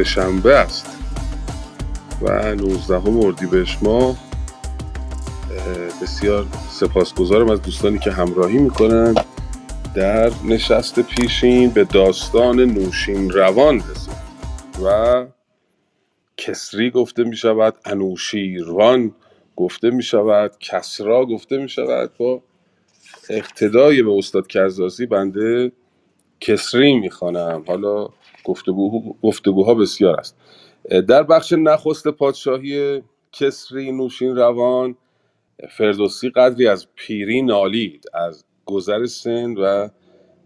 امروز 0.00 0.12
سهشنبه 0.12 0.56
است 0.56 0.86
و 2.22 2.54
19 2.54 3.08
اردیبهشت 3.08 3.82
ماه 3.82 4.16
بسیار 6.02 6.46
سپاسگزارم 6.68 7.50
از 7.50 7.62
دوستانی 7.62 7.98
که 7.98 8.10
همراهی 8.10 8.58
می‌کنن. 8.58 9.14
در 9.94 10.30
نشست 10.44 11.00
پیشین 11.00 11.70
به 11.70 11.84
داستان 11.84 12.60
نوشین 12.60 13.30
روان 13.30 13.76
رسید 13.76 14.14
و 14.84 15.26
کسری 16.36 16.90
گفته 16.90 17.24
می 17.24 17.36
شود 17.36 17.74
انوشیروان 17.84 19.14
گفته 19.56 19.90
می 19.90 20.02
شود 20.02 20.52
کسرا 20.60 21.26
گفته 21.26 21.56
می 21.56 21.68
شود 21.68 22.10
با 22.18 22.42
اقتدای 23.30 24.02
به 24.02 24.10
استاد 24.10 24.46
کرزاسی 24.46 25.06
بنده 25.06 25.72
کسری 26.40 26.94
می‌خوانم. 26.98 27.64
حالا 27.66 28.08
گفتگو 28.44 29.14
گفتگوها 29.22 29.74
بسیار 29.74 30.20
است. 30.20 30.36
در 31.08 31.22
بخش 31.22 31.52
نخست 31.52 32.08
پادشاهی 32.08 33.02
کسری 33.32 33.92
نوشین 33.92 34.36
روان 34.36 34.96
فردوسی 35.70 36.30
قدری 36.30 36.66
از 36.68 36.86
پیری 36.94 37.42
نالید 37.42 38.04
از 38.14 38.44
گذر 38.66 39.06
سن 39.06 39.54
و 39.54 39.88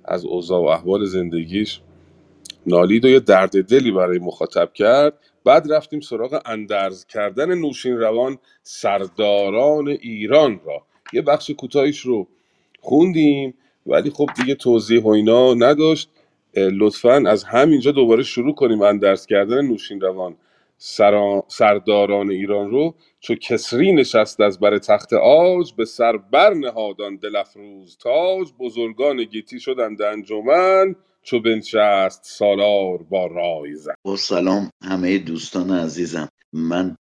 از 0.05 0.25
اوضاع 0.25 0.61
و 0.61 0.65
احوال 0.65 1.05
زندگیش 1.05 1.81
نالید 2.67 3.05
و 3.05 3.09
یه 3.09 3.21
درد 3.21 3.65
دلی 3.65 3.91
برای 3.91 4.19
مخاطب 4.19 4.73
کرد. 4.73 5.13
بعد 5.45 5.73
رفتیم 5.73 6.01
سراغ 6.01 6.43
اندرز 6.47 7.05
کردن 7.07 7.55
نوشین 7.55 7.99
روان 7.99 8.39
سرداران 8.63 9.89
ایران 9.89 10.61
را. 10.65 10.83
یه 11.13 11.23
بخش 11.23 11.51
کوتاهیش 11.51 12.01
رو 12.01 12.27
خوندیم 12.81 13.55
ولی 13.87 14.11
خب 14.11 14.29
دیگه 14.37 14.55
توضیح 14.55 15.03
و 15.03 15.09
اینا 15.09 15.55
نداشت. 15.55 16.11
لطفا 16.57 17.25
از 17.29 17.45
همینجا 17.45 17.93
دوباره 17.93 18.23
شروع 18.23 18.55
کنیم 18.55 18.83
اندرز 18.83 19.27
کردن 19.27 19.67
نوشین 19.67 20.01
روان. 20.01 20.37
سرداران 21.49 22.31
ایران 22.31 22.71
رو 22.71 22.95
چو 23.21 23.35
کسری 23.35 23.93
نشست 23.93 24.41
از 24.41 24.61
بر 24.61 24.79
تخت 24.79 25.13
آج 25.13 25.75
به 25.75 25.85
سر 25.85 26.17
بر 26.17 26.55
نهادان 26.55 27.17
دل 27.17 27.37
افروز 27.37 27.99
تاج 28.01 28.49
بزرگان 28.61 29.25
گیتی 29.25 29.61
شدند 29.61 30.03
انجمن 30.03 30.95
چو 31.23 31.41
بنشست 31.41 32.21
سالار 32.25 32.99
با 33.11 33.27
رای 33.27 33.75
زن. 33.77 33.95
با 34.05 34.17
سلام 34.17 34.71
همه 34.85 35.19
دوستان 35.19 35.71
عزیزم. 35.71 36.29
من 36.53 36.97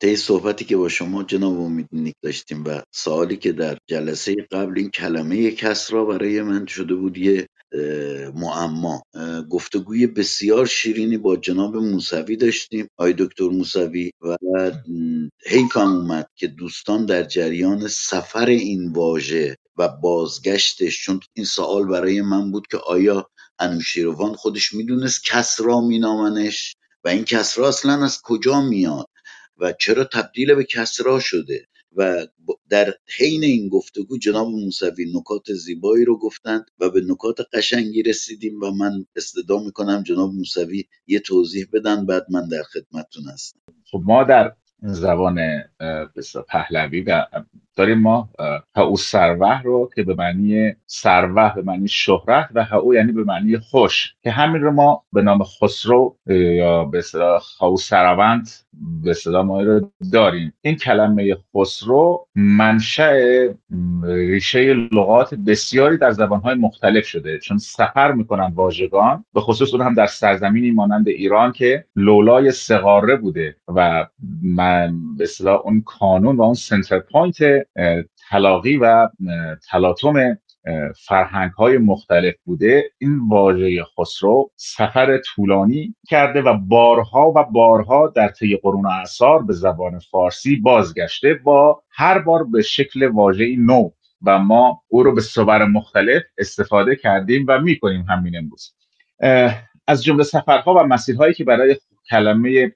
طی 0.00 0.16
صحبتی 0.16 0.64
که 0.64 0.76
با 0.76 0.88
شما 0.88 1.22
جناب 1.22 1.60
امیدنیک 1.60 2.14
داشتیم 2.22 2.64
و 2.64 2.80
سوالی 2.94 3.36
که 3.36 3.52
در 3.52 3.78
جلسه 3.90 4.36
قبل 4.52 4.74
این 4.78 4.90
کلمه 4.90 5.50
کسرا 5.50 6.04
برای 6.04 6.42
من 6.42 6.66
شده 6.66 6.94
بود 6.94 7.18
یه 7.18 7.46
معما. 8.34 9.02
گفتگوی 9.50 10.06
بسیار 10.06 10.66
شیرینی 10.66 11.18
با 11.18 11.36
جناب 11.36 11.76
موسوی 11.76 12.36
داشتیم 12.36 12.88
آی 12.96 13.14
دکتر 13.18 13.48
موسوی. 13.48 14.10
و 14.22 14.36
حیفم 15.46 15.92
اومد 15.92 16.28
که 16.36 16.46
دوستان 16.46 17.06
در 17.06 17.22
جریان 17.24 17.88
سفر 17.88 18.46
این 18.46 18.92
واژه 18.92 19.56
و 19.76 19.88
بازگشتش 19.88 21.04
چون 21.04 21.20
این 21.34 21.46
سوال 21.46 21.86
برای 21.86 22.22
من 22.22 22.50
بود 22.52 22.66
که 22.70 22.76
آیا 22.76 23.30
انوشیروان 23.58 24.34
خودش 24.34 24.74
می‌دونست 24.74 25.24
کسرا 25.24 25.80
مینامنش 25.80 26.76
و 27.04 27.08
این 27.08 27.24
کسرا 27.24 27.68
اصلا 27.68 28.04
از 28.04 28.20
کجا 28.24 28.60
میاد 28.60 29.06
و 29.58 29.72
چرا 29.80 30.04
تبدیل 30.04 30.54
به 30.54 30.64
کسرا 30.64 31.20
شده؟ 31.20 31.66
و 31.96 32.26
در 32.68 32.94
حین 33.18 33.44
این 33.44 33.68
گفتگو 33.68 34.18
جناب 34.18 34.48
موسوی 34.48 35.12
نکات 35.14 35.52
زیبایی 35.52 36.04
رو 36.04 36.18
گفتند 36.18 36.70
و 36.80 36.90
به 36.90 37.00
نکات 37.08 37.36
قشنگی 37.52 38.02
رسیدیم 38.02 38.62
و 38.62 38.70
من 38.70 39.06
استدا 39.16 39.58
می‌کنم 39.58 40.02
جناب 40.02 40.32
موسوی 40.32 40.84
یه 41.06 41.20
توضیح 41.20 41.66
بدن 41.72 42.06
بعد 42.06 42.26
من 42.30 42.48
در 42.48 42.62
خدمتتون 42.62 43.24
هستم. 43.32 43.58
خب 43.90 44.00
ما 44.04 44.24
در 44.24 44.52
زبان 44.82 45.38
پهلوی 46.48 47.00
و 47.00 47.26
داریم 47.76 47.98
ما 47.98 48.28
هاو 48.76 48.96
سروه 48.96 49.62
رو 49.62 49.90
که 49.94 50.02
به 50.02 50.14
معنی 50.14 50.72
سروه 50.86 51.54
به 51.54 51.62
معنی 51.62 51.88
شهرت 51.88 52.48
و 52.54 52.64
هاو 52.64 52.94
یعنی 52.94 53.12
به 53.12 53.24
معنی 53.24 53.58
خوش 53.58 54.14
که 54.22 54.30
همین 54.30 54.62
رو 54.62 54.72
ما 54.72 55.02
به 55.12 55.22
نام 55.22 55.44
خسرو 55.44 56.16
یا 56.26 56.84
به 56.84 56.98
اصطلاح 56.98 57.42
هاو 57.60 57.76
سروند 57.76 58.48
به 59.04 59.10
اصطلاح 59.10 59.44
ما 59.44 59.62
رو 59.62 59.90
داریم. 60.12 60.52
این 60.60 60.76
کلمه 60.76 61.36
خسرو 61.54 62.26
منشأ 62.34 63.12
ریشه 64.04 64.74
لغات 64.74 65.34
بسیاری 65.34 65.96
در 65.96 66.10
زبانهای 66.10 66.54
مختلف 66.54 67.06
شده 67.06 67.38
چون 67.38 67.58
سفر 67.58 68.12
می‌کنن 68.12 68.52
واژگان 68.54 69.24
به 69.34 69.40
خصوص 69.40 69.74
اون 69.74 69.86
هم 69.86 69.94
در 69.94 70.06
سرزمینی 70.06 70.70
مانند 70.70 71.08
ایران 71.08 71.52
که 71.52 71.84
لولای 71.96 72.50
سه 72.50 72.76
قاره 72.76 73.16
بوده 73.16 73.56
و 73.68 74.06
من 74.42 75.16
به 75.16 75.24
اصطلاح 75.24 75.60
اون 75.64 75.82
کانون 75.82 76.36
و 76.36 76.42
اون 76.42 76.54
center 76.54 76.98
point 76.98 77.63
تلاقی 78.30 78.76
و 78.76 79.08
تلاطم 79.70 80.38
فرهنگ 81.06 81.50
های 81.50 81.78
مختلف 81.78 82.34
بوده. 82.44 82.84
این 82.98 83.28
واژه 83.28 83.84
خسرو 83.84 84.50
سفر 84.56 85.18
طولانی 85.18 85.94
کرده 86.08 86.42
و 86.42 86.54
بارها 86.54 87.32
و 87.36 87.44
بارها 87.44 88.12
در 88.16 88.28
طی 88.28 88.56
قرون 88.56 88.86
اعصار 88.86 89.42
به 89.42 89.52
زبان 89.52 89.98
فارسی 89.98 90.56
بازگشته 90.56 91.34
با 91.34 91.82
هر 91.90 92.18
بار 92.18 92.44
به 92.44 92.62
شکل 92.62 93.06
واژه 93.06 93.56
نو. 93.58 93.90
و 94.26 94.38
ما 94.38 94.82
او 94.88 95.02
رو 95.02 95.14
به 95.14 95.20
صور 95.20 95.64
مختلف 95.64 96.22
استفاده 96.38 96.96
کردیم 96.96 97.44
و 97.48 97.60
می‌کنیم 97.60 98.02
همین 98.02 98.36
امروز. 98.36 98.74
از 99.86 100.04
جمله 100.04 100.22
سفرها 100.22 100.74
و 100.74 100.78
مسیرهایی 100.78 101.34
که 101.34 101.44
برای 101.44 101.76
کلمه 102.10 102.72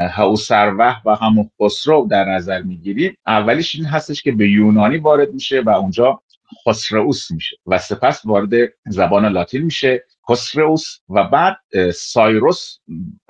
هاو 0.00 0.36
سروه 0.36 0.96
و 1.04 1.14
همون 1.14 1.50
خسرو 1.62 2.08
در 2.10 2.24
نظر 2.24 2.62
می‌گیریم. 2.62 3.16
اولیش 3.26 3.74
این 3.74 3.84
هستش 3.84 4.22
که 4.22 4.32
به 4.32 4.50
یونانی 4.50 4.96
وارد 4.98 5.32
میشه 5.32 5.60
و 5.60 5.70
اونجا 5.70 6.22
خسروس 6.66 7.30
میشه 7.30 7.56
و 7.66 7.78
سپس 7.78 8.24
وارد 8.24 8.50
زبان 8.86 9.26
لاتین 9.26 9.62
میشه. 9.62 10.04
خسروس 10.30 10.98
و 11.08 11.24
بعد 11.24 11.56
سایروس 11.94 12.78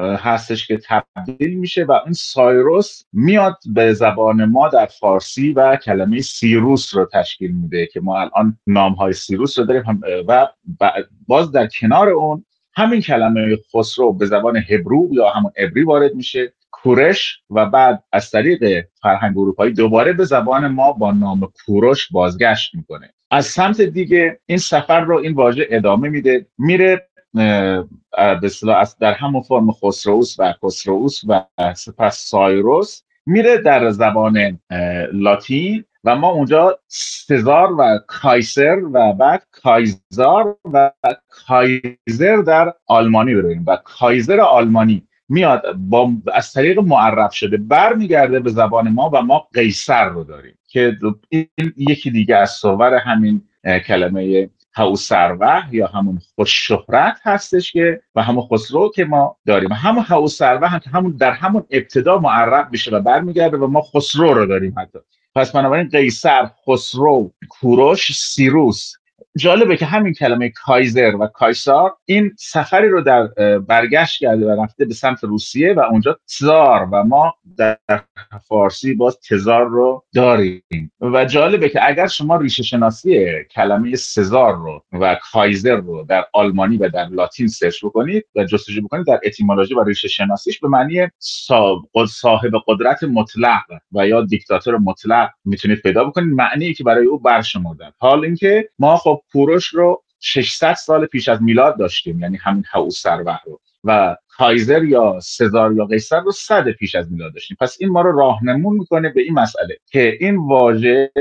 هستش 0.00 0.66
که 0.66 0.80
تبدیل 0.88 1.58
میشه 1.58 1.84
و 1.84 1.92
این 2.04 2.12
سایروس 2.12 3.02
میاد 3.12 3.58
به 3.74 3.92
زبان 3.92 4.44
ما 4.44 4.68
در 4.68 4.86
فارسی 4.86 5.52
و 5.52 5.76
کلمه 5.76 6.20
سیروس 6.20 6.94
رو 6.94 7.08
تشکیل 7.12 7.52
میده 7.52 7.86
که 7.86 8.00
ما 8.00 8.20
الان 8.20 8.58
نام 8.66 8.92
های 8.92 9.12
سیروس 9.12 9.58
رو 9.58 9.64
داریم 9.64 10.00
و 10.28 10.48
باز 11.26 11.52
در 11.52 11.68
کنار 11.80 12.08
اون 12.08 12.44
همین 12.74 13.00
کلمه 13.00 13.56
خسرو 13.74 14.12
به 14.12 14.26
زبان 14.26 14.56
هبرو 14.56 15.08
یا 15.12 15.28
همون 15.28 15.52
عبری 15.56 15.82
وارد 15.84 16.14
میشه. 16.14 16.52
کورش 16.70 17.40
و 17.50 17.66
بعد 17.66 18.04
از 18.12 18.30
طریق 18.30 18.86
فرهنگ 19.02 19.38
اروپایی 19.38 19.72
دوباره 19.72 20.12
به 20.12 20.24
زبان 20.24 20.68
ما 20.68 20.92
با 20.92 21.12
نام 21.12 21.52
کوروش 21.66 22.08
بازگشت 22.12 22.74
می‌کنه. 22.74 23.14
از 23.30 23.46
سمت 23.46 23.80
دیگه 23.80 24.40
این 24.46 24.58
سفر 24.58 25.00
رو 25.00 25.16
این 25.16 25.32
واژه 25.32 25.66
ادامه 25.70 26.08
میده. 26.08 26.46
میره 26.58 27.08
به 27.34 28.50
در 29.00 29.12
همون 29.12 29.42
فرم 29.42 29.72
خسروس 29.72 30.36
و 30.38 30.54
خسروس 30.64 31.20
و 31.28 31.44
سپس 31.76 32.26
سایروس 32.28 33.02
میره 33.26 33.58
در 33.58 33.90
زبان 33.90 34.60
لاتین 35.12 35.84
و 36.04 36.16
ما 36.16 36.28
اونجا 36.28 36.78
سزار 36.88 37.72
و 37.72 38.00
کایسر 38.06 38.80
و 38.92 39.12
بعد 39.12 39.46
کایزار 39.50 40.56
و 40.72 40.90
کایزر 41.28 42.36
در 42.46 42.74
آلمانی 42.86 43.34
ببینیم 43.34 43.64
و 43.66 43.76
کایزر 43.84 44.40
آلمانی 44.40 45.08
میاد 45.28 45.72
با 45.76 46.12
از 46.34 46.52
طریق 46.52 46.78
معرف 46.78 47.34
شده 47.34 47.56
برمیگرده 47.56 48.40
به 48.40 48.50
زبان 48.50 48.88
ما 48.88 49.10
و 49.14 49.22
ما 49.22 49.48
قیصر 49.54 50.08
رو 50.08 50.24
داریم 50.24 50.58
که 50.68 50.96
این 51.28 51.48
یکی 51.76 52.10
دیگه 52.10 52.36
از 52.36 52.50
صور 52.50 52.94
همین 52.94 53.42
کلمه 53.86 54.50
هاو 54.74 54.96
سروه 54.96 55.74
یا 55.74 55.86
همون 55.86 56.18
خوش 56.34 56.68
شهرت 56.68 57.20
هستش 57.22 57.72
که 57.72 58.02
و 58.14 58.22
همون 58.22 58.42
خسرو 58.42 58.90
که 58.94 59.04
ما 59.04 59.36
داریم. 59.46 59.72
همون 59.72 60.04
هاو 60.04 60.28
سروه 60.28 60.68
هم 60.68 60.80
همون 60.92 61.16
در 61.16 61.30
همون 61.30 61.64
ابتدا 61.70 62.18
معرف 62.18 62.68
میشه 62.70 62.90
و 62.90 63.00
برمیگرده 63.00 63.56
و 63.56 63.66
ما 63.66 63.82
خسرو 63.82 64.34
رو 64.34 64.46
داریم 64.46 64.74
حتی. 64.78 64.98
پس 65.34 65.52
بنابراین 65.52 65.88
قیصر 65.88 66.46
خسرو 66.66 67.32
کوروش 67.48 68.12
سیروس. 68.12 68.92
جالبه 69.38 69.76
که 69.76 69.86
همین 69.86 70.12
کلمه 70.12 70.48
کایزر 70.48 71.16
و 71.16 71.26
کایسار 71.26 71.96
این 72.04 72.30
سفری 72.38 72.88
رو 72.88 73.00
در 73.00 73.26
برگشت 73.58 74.20
کرده 74.20 74.46
و 74.46 74.62
رفته 74.62 74.84
به 74.84 74.94
سمت 74.94 75.24
روسیه 75.24 75.74
و 75.74 75.80
اونجا 75.80 76.18
تزار 76.38 76.88
و 76.92 77.04
ما 77.04 77.34
در 77.56 77.78
فارسی 78.48 78.94
باز 78.94 79.18
تزار 79.30 79.68
رو 79.68 80.04
داریم. 80.14 80.92
و 81.00 81.24
جالبه 81.24 81.68
که 81.68 81.88
اگر 81.88 82.06
شما 82.06 82.36
ریشه 82.36 82.62
شناسی 82.62 83.26
کلمه 83.54 83.96
سزار 83.96 84.56
رو 84.56 84.84
و 84.92 85.18
کایزر 85.32 85.76
رو 85.76 86.04
در 86.08 86.24
آلمانی 86.32 86.76
و 86.76 86.88
در 86.88 87.04
لاتین 87.04 87.48
search 87.48 87.84
بکنید 87.84 88.24
و 88.34 88.44
جستجو 88.44 88.82
بکنید 88.82 89.06
در 89.06 89.20
etymology 89.24 89.74
و 89.74 89.84
ریشه 89.84 90.08
شناسیش 90.08 90.60
به 90.60 90.68
معنی 90.68 91.08
صاحب 92.06 92.52
قدرت 92.66 93.02
مطلق 93.02 93.62
و 93.92 94.08
یا 94.08 94.20
دیکتاتور 94.20 94.78
مطلق 94.78 95.30
می‌تونید 95.44 95.78
پیدا 95.78 96.04
بکنید. 96.04 96.34
معنی 96.34 96.74
که 96.74 96.84
برای 96.84 97.06
او 97.06 97.18
برشمردن. 97.18 97.90
حال 97.98 98.24
اینکه 98.24 98.68
ما 98.78 98.96
خب 98.96 99.21
کوروش 99.32 99.66
رو 99.66 100.02
600 100.20 100.74
سال 100.74 101.06
پیش 101.06 101.28
از 101.28 101.42
میلاد 101.42 101.78
داشتیم 101.78 102.20
یعنی 102.20 102.36
همین 102.36 102.64
هئوس 102.72 103.02
سروه 103.02 103.38
رو. 103.46 103.60
و 103.84 104.16
کایزر 104.28 104.84
یا 104.84 105.20
سزار 105.22 105.72
یا 105.72 105.84
قیصر 105.84 106.20
رو 106.20 106.32
صد 106.32 106.68
پیش 106.68 106.94
از 106.94 107.12
میلاد 107.12 107.34
داشتیم. 107.34 107.56
پس 107.60 107.76
این 107.80 107.90
ما 107.90 108.00
رو 108.00 108.18
راهنمون 108.18 108.76
می‌کنه 108.76 109.08
به 109.08 109.22
این 109.22 109.34
مسئله 109.34 109.76
که 109.86 110.16
این 110.20 110.36
واژه 110.36 111.12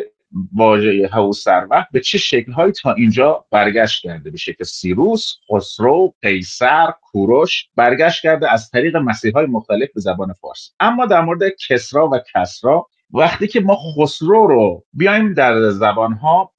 واژه 0.56 1.10
هئوس 1.14 1.44
سروه 1.44 1.86
به 1.92 2.00
چه 2.00 2.18
شکلهایی 2.18 2.72
تا 2.72 2.94
اینجا 2.94 3.46
برگشت 3.52 4.04
کرده. 4.04 4.30
به 4.30 4.38
شکل 4.38 4.64
سیروس، 4.64 5.36
خسرو، 5.50 6.14
قیصر، 6.22 6.92
کوروش 7.02 7.66
برگشت 7.76 8.22
کرده 8.22 8.52
از 8.52 8.70
طریق 8.70 8.96
مسیرهای 8.96 9.46
مختلف 9.46 9.90
به 9.96 10.02
زبان 10.02 10.34
فارسی. 10.34 10.72
اما 10.80 11.06
در 11.06 11.22
مورد 11.22 11.42
کسرا 11.70 12.10
و 12.10 12.20
کسرا 12.36 12.88
وقتی 13.14 13.48
که 13.48 13.60
ما 13.60 13.76
خسرو 13.76 14.48
رو 14.48 14.84
بیایم 14.94 15.34
در 15.34 15.70
زبانها 15.70 16.52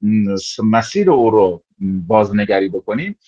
مسیر 0.65 1.11
او 1.11 1.31
رو 1.31 1.63
بازنگری 1.81 2.69
بکنیم 2.69 3.19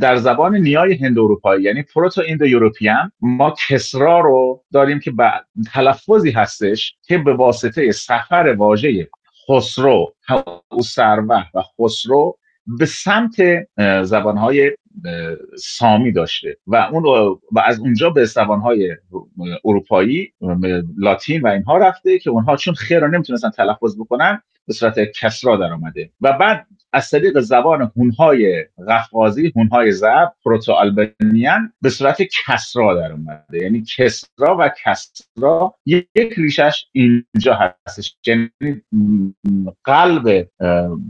در 0.00 0.16
زبان 0.16 0.56
نیای 0.56 0.94
هند 0.94 1.18
اروپایی 1.18 1.64
یعنی 1.64 1.82
پروتو 1.82 2.20
ایندو 2.20 2.46
یوروپیان 2.46 3.12
ما 3.20 3.54
کسرا 3.68 4.20
رو 4.20 4.64
داریم 4.72 5.00
که 5.00 5.10
بعد 5.10 5.46
تلفظی 5.72 6.30
هستش 6.30 6.96
که 7.02 7.18
به 7.18 7.34
واسطه 7.34 7.92
سفر 7.92 8.54
واژه 8.58 9.08
خسرو 9.48 10.14
سروه 10.82 11.44
و 11.54 11.62
خسرو 11.62 12.38
به 12.66 12.86
سمت 12.86 13.36
زبانهای 14.02 14.76
سامی 15.58 16.12
داشته. 16.12 16.56
و 16.66 16.76
اون 16.76 17.04
و 17.52 17.60
از 17.64 17.80
اونجا 17.80 18.10
به 18.10 18.24
زبانهای 18.24 18.96
اروپایی 19.64 20.32
لاتین 20.98 21.42
و 21.42 21.46
اینها 21.46 21.78
رفته 21.78 22.18
که 22.18 22.30
اونها 22.30 22.56
چون 22.56 22.74
خیر 22.74 22.98
رو 23.00 23.08
نمی‌تونستن 23.08 23.50
تلفظ 23.50 23.96
بکنن 24.00 24.42
به 24.66 24.74
صورت 24.74 24.98
کسرا 25.20 25.56
در 25.56 25.72
آمده 25.72 26.10
و 26.20 26.32
بعد 26.32 26.66
از 26.92 27.10
طریق 27.10 27.40
زبان 27.40 27.92
هونهای 27.96 28.64
قفقازی 28.88 29.52
هونهای 29.56 29.92
زب 29.92 30.32
پروتو 30.44 30.72
آلبانیان 30.72 31.72
به 31.82 31.90
صورت 31.90 32.22
کسرا 32.22 32.94
در 32.94 33.12
اومده 33.12 33.62
یعنی 33.62 33.84
کسرا 33.96 34.56
و 34.58 34.70
کسرا 34.84 35.74
یک 35.86 36.34
ریشش 36.36 36.86
اینجا 36.92 37.74
هستش. 37.86 38.16
یعنی 38.26 38.50
قلب 39.84 40.48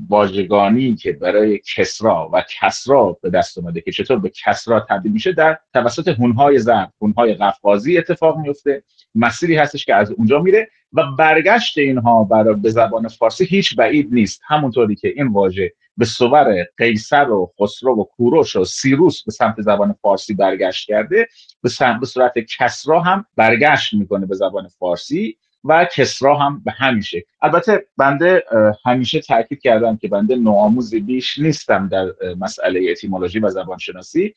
واژگانی 0.09 0.95
که 0.95 1.13
برای 1.13 1.61
کسرا 1.77 2.31
و 2.33 2.45
کسرا 2.61 3.19
به 3.23 3.31
دست 3.31 3.59
اومده 3.59 3.81
که 3.81 3.93
چطور 3.93 4.19
به 4.19 4.31
کسرا 4.45 4.81
تبدیل 4.81 5.13
میشه 5.13 5.33
در 5.33 5.59
توسط 5.75 6.09
هونهای 6.09 6.59
زب 6.59 6.89
هونهای 7.01 7.35
قفقازی 7.35 7.99
اتفاق 7.99 8.39
میفته. 8.39 8.83
مسیری 9.15 9.57
هستش 9.57 9.85
که 9.85 9.95
از 9.95 10.11
اونجا 10.11 10.39
میره. 10.39 10.69
و 10.95 11.03
برگشت 11.19 11.79
اینها 11.79 12.25
برای 12.25 12.55
به 12.55 12.71
زبان 12.71 13.09
فارسی 13.09 13.45
هیچ 13.45 13.77
بعید 13.77 14.09
نیست. 14.15 14.41
همونطوری 14.47 14.97
که 14.97 15.13
این 15.17 15.27
واژه 15.27 15.73
به 15.97 16.05
صور 16.05 16.67
قیصر 16.79 17.31
و 17.31 17.53
خسرو 17.61 18.01
و 18.01 18.05
کوروش 18.05 18.57
و 18.57 18.65
سیروس 18.65 19.23
به 19.25 19.33
سمت 19.33 19.61
زبان 19.61 19.93
فارسی 20.03 20.35
برگشت 20.35 20.89
کرده 20.89 21.29
به, 21.63 21.71
به 22.01 22.07
صورت 22.07 22.33
کسرا 22.59 23.01
هم 23.01 23.27
برگشت 23.37 23.95
می‌کنه 23.95 24.27
به 24.27 24.35
زبان 24.35 24.69
فارسی. 24.69 25.39
و 25.65 25.87
کسرا 25.97 26.39
هم 26.39 26.63
به 26.65 26.71
همین 26.71 27.01
شکل. 27.01 27.27
البته 27.43 27.87
بنده 27.97 28.45
همیشه 28.85 29.21
تاکید 29.21 29.61
کردم 29.61 29.97
که 29.97 30.09
بنده 30.09 30.37
نوآموز 30.37 30.95
بیش 30.95 31.39
نیستم 31.39 31.89
در 31.89 32.07
مسئله 32.39 32.91
اتیمولوژی 32.91 33.39
و 33.39 33.49
زبانشناسی. 33.49 34.35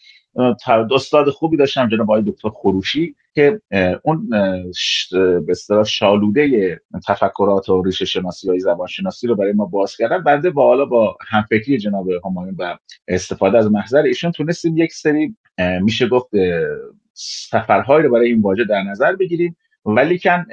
استاد 0.91 1.29
خوبی 1.29 1.57
داشتم 1.57 1.89
جناب 1.89 2.12
آقای 2.12 2.21
دکتر 2.21 2.50
خروشی 2.50 3.15
که 3.35 3.62
اون 4.03 4.29
به 5.19 5.45
اصطلاح 5.50 5.83
شالوده 5.83 6.81
تفکرات 7.07 7.69
و 7.69 7.81
ریشه 7.81 8.06
شناسی 8.06 8.50
و 8.50 8.59
زبان 8.59 8.88
شناسی 8.88 9.27
رو 9.27 9.35
برای 9.35 9.53
ما 9.53 9.65
باز 9.65 9.97
کردن. 9.97 10.24
بنده 10.24 10.50
با 10.50 10.68
حالا 10.68 10.85
با 10.85 11.18
همفکری 11.27 11.77
جناب 11.77 12.07
همایون 12.25 12.55
و 12.60 12.77
استفاده 13.07 13.57
از 13.57 13.72
محضر 13.72 14.01
ایشون 14.01 14.31
تونستیم 14.31 14.77
یک 14.77 14.93
سری 14.93 15.36
میشه 15.81 16.07
گفت 16.07 16.29
سفرهایی 17.13 18.03
رو 18.03 18.13
برای 18.13 18.29
این 18.29 18.41
واژه 18.41 18.63
در 18.63 18.84
نظر 18.84 19.15
بگیریم. 19.15 19.57
ولیکن 19.88 20.46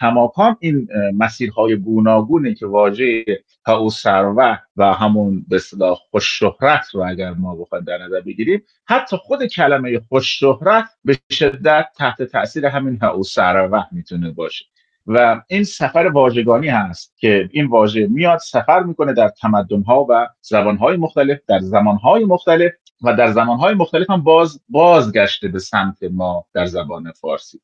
کماکان 0.00 0.56
این 0.60 0.88
مسیرهای 1.14 1.76
گوناگونی 1.76 2.54
که 2.54 2.66
واژه 2.66 3.24
او 3.68 3.90
سروه 3.90 4.58
و 4.76 4.92
همون 4.92 5.44
به 5.48 5.56
اصطلاح 5.56 5.98
خوش 6.10 6.38
شهرت 6.38 6.86
رو 6.94 7.04
اگر 7.08 7.30
ما 7.30 7.56
بخوایم 7.56 7.84
در 7.84 7.98
نظر 7.98 8.20
بگیریم 8.20 8.62
حتی 8.86 9.16
خود 9.16 9.46
کلمه 9.46 10.00
خوش 10.08 10.38
شهرت 10.38 10.84
به 11.04 11.18
شدت 11.30 11.86
تحت 11.96 12.22
تاثیر 12.22 12.66
همین 12.66 13.04
او 13.04 13.22
سروه 13.22 13.84
می‌تونه 13.92 14.30
باشه. 14.30 14.64
و 15.06 15.42
این 15.48 15.64
سفر 15.64 16.06
واژگانی 16.06 16.68
هست 16.68 17.14
که 17.18 17.48
این 17.52 17.66
واژه 17.66 18.06
میاد 18.06 18.38
سفر 18.38 18.82
می‌کنه 18.82 19.12
در 19.12 19.28
تمدنها 19.28 20.06
و 20.10 20.28
زبانهای 20.40 20.96
مختلف 20.96 21.38
در 21.48 21.58
زمانهای 21.58 22.24
مختلف 22.24 22.72
و 23.02 23.16
در 23.16 23.32
زمانهای 23.32 23.74
مختلف 23.74 24.10
هم 24.10 24.22
باز 24.22 24.60
بازگشته 24.68 25.48
به 25.48 25.58
سمت 25.58 26.02
ما 26.02 26.46
در 26.54 26.66
زبان 26.66 27.12
فارسی. 27.12 27.60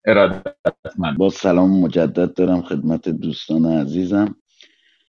من 0.99 1.17
با 1.19 1.31
سلام 1.31 1.81
مجدد 1.81 2.35
دارم 2.35 2.63
خدمت 2.63 3.09
دوستان 3.09 3.67
عزیزم. 3.67 4.37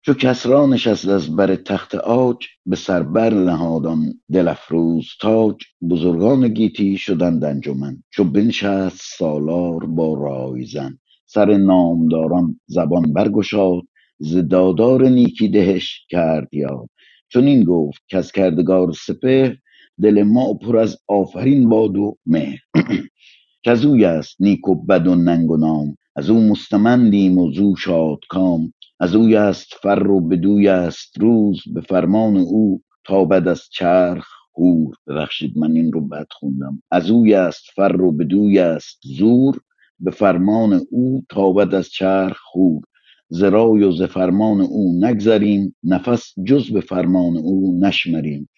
چو 0.01 0.13
کسرا 0.13 0.65
نشست 0.65 1.07
از 1.07 1.35
بر 1.35 1.55
تخت 1.55 1.95
آج 1.95 2.45
به 2.65 2.75
سربر 2.75 3.33
نهادان 3.33 4.21
دل 4.33 4.47
افروز 4.47 5.07
تاج. 5.21 5.55
بزرگان 5.89 6.47
گیتی 6.47 6.97
شدند 6.97 7.43
انجمن 7.43 8.03
چو 8.09 8.23
بنشست 8.23 9.01
سالار 9.17 9.85
با 9.85 10.13
رایزن 10.13 10.99
سر 11.25 11.57
نامداران 11.57 12.59
زبان 12.65 13.13
برگشاد 13.13 13.81
ز 14.19 14.37
دادار 14.37 15.07
نیکی 15.07 15.47
دهش 15.49 16.05
کرد 16.09 16.53
یاد. 16.53 16.89
چون 17.29 17.43
این 17.43 17.63
گفت 17.63 18.01
که 18.07 18.17
از 18.17 18.31
کردگار 18.31 18.91
سپه 18.91 19.57
دل 20.01 20.23
ما 20.23 20.53
پر 20.53 20.77
از 20.77 20.97
آفرین 21.07 21.69
باد 21.69 21.97
و 21.97 22.17
مهر. 22.25 22.59
از 23.65 23.85
اوی 23.85 24.05
است 24.05 24.35
نیک 24.39 24.67
و 24.67 24.75
بد 24.75 25.07
و 25.07 25.15
ننگ 25.15 25.51
و 25.51 25.57
نام. 25.57 25.95
از 26.15 26.29
او 26.29 26.39
مستمندیم 26.39 27.37
و 27.37 27.51
زو 27.51 27.75
شاد 27.75 28.19
کام. 28.29 28.73
از 28.99 29.15
اوی 29.15 29.35
است 29.35 29.73
فر 29.81 30.07
و 30.07 30.21
بدوی 30.21 30.67
است 30.67 31.17
روز. 31.19 31.61
به 31.73 31.81
فرمان 31.81 32.37
او 32.37 32.81
تابد 33.03 33.47
از 33.47 33.61
چرخ 33.71 34.27
هور 34.57 34.95
ببخشید 35.07 35.57
من 35.57 35.71
این 35.75 35.91
رو 35.91 36.01
بد 36.01 36.27
خوندم. 36.31 36.81
از 36.91 37.09
اوی 37.09 37.33
است 37.33 37.63
فر 37.75 38.01
و 38.01 38.11
بدوی 38.11 38.59
است 38.59 38.99
زور. 39.03 39.59
به 39.99 40.11
فرمان 40.11 40.81
او 40.91 41.23
تابد 41.29 41.75
از 41.75 41.89
چرخ 41.89 42.37
خور 42.43 42.81
زرای 43.29 43.83
و 43.83 43.91
ز 43.91 44.01
فرمان 44.01 44.61
او 44.61 44.99
نگذریم. 45.01 45.75
نفس 45.83 46.33
جز 46.45 46.71
به 46.71 46.81
فرمان 46.81 47.37
او 47.37 47.79
نشمریم. 47.81 48.49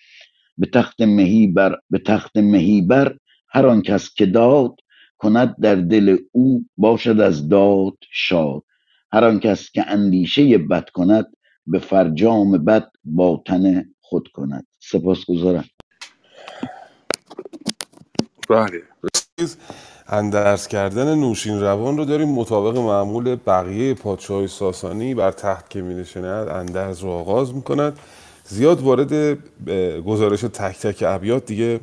به 0.57 0.67
تخت 0.73 1.01
مهیبر 1.01 1.79
به 1.89 1.99
تخت 1.99 2.37
مهیبر 2.37 3.17
هر 3.49 3.65
آن 3.65 3.81
کس 3.81 4.13
که 4.13 4.25
داد 4.25 4.75
کند 5.17 5.55
در 5.61 5.75
دل 5.75 6.17
او 6.31 6.65
باشد 6.77 7.19
از 7.19 7.49
داد 7.49 7.97
شاد. 8.11 8.63
هر 9.11 9.25
آن 9.25 9.39
کس 9.39 9.71
که 9.71 9.85
اندیشه 9.87 10.57
بد 10.57 10.89
کند 10.89 11.25
به 11.67 11.79
فرجام 11.79 12.65
بد 12.65 12.91
با 13.05 13.43
تن 13.45 13.85
خود 14.01 14.27
کند. 14.27 14.67
سپاسگزارم. 14.79 15.65
بله. 18.49 18.81
اندرس 20.07 20.67
کردن 20.67 21.15
نوشین 21.15 21.61
روان 21.61 21.97
رو 21.97 22.05
داریم 22.05 22.29
مطابق 22.29 22.77
معمول 22.77 23.35
بقیه 23.35 23.93
پادشاه 23.93 24.47
ساسانی 24.47 25.15
بر 25.15 25.31
تخت 25.31 25.69
که 25.69 25.81
می 25.81 25.95
نشند 25.95 26.47
اندرز 26.47 26.99
رو 26.99 27.09
آغاز 27.09 27.55
می 27.55 27.61
کند 27.61 27.99
زیاد 28.49 28.81
وارد 28.81 29.13
گزارش 30.05 30.41
تک 30.41 30.79
تک 30.79 31.03
ابیات 31.07 31.45
دیگه 31.45 31.79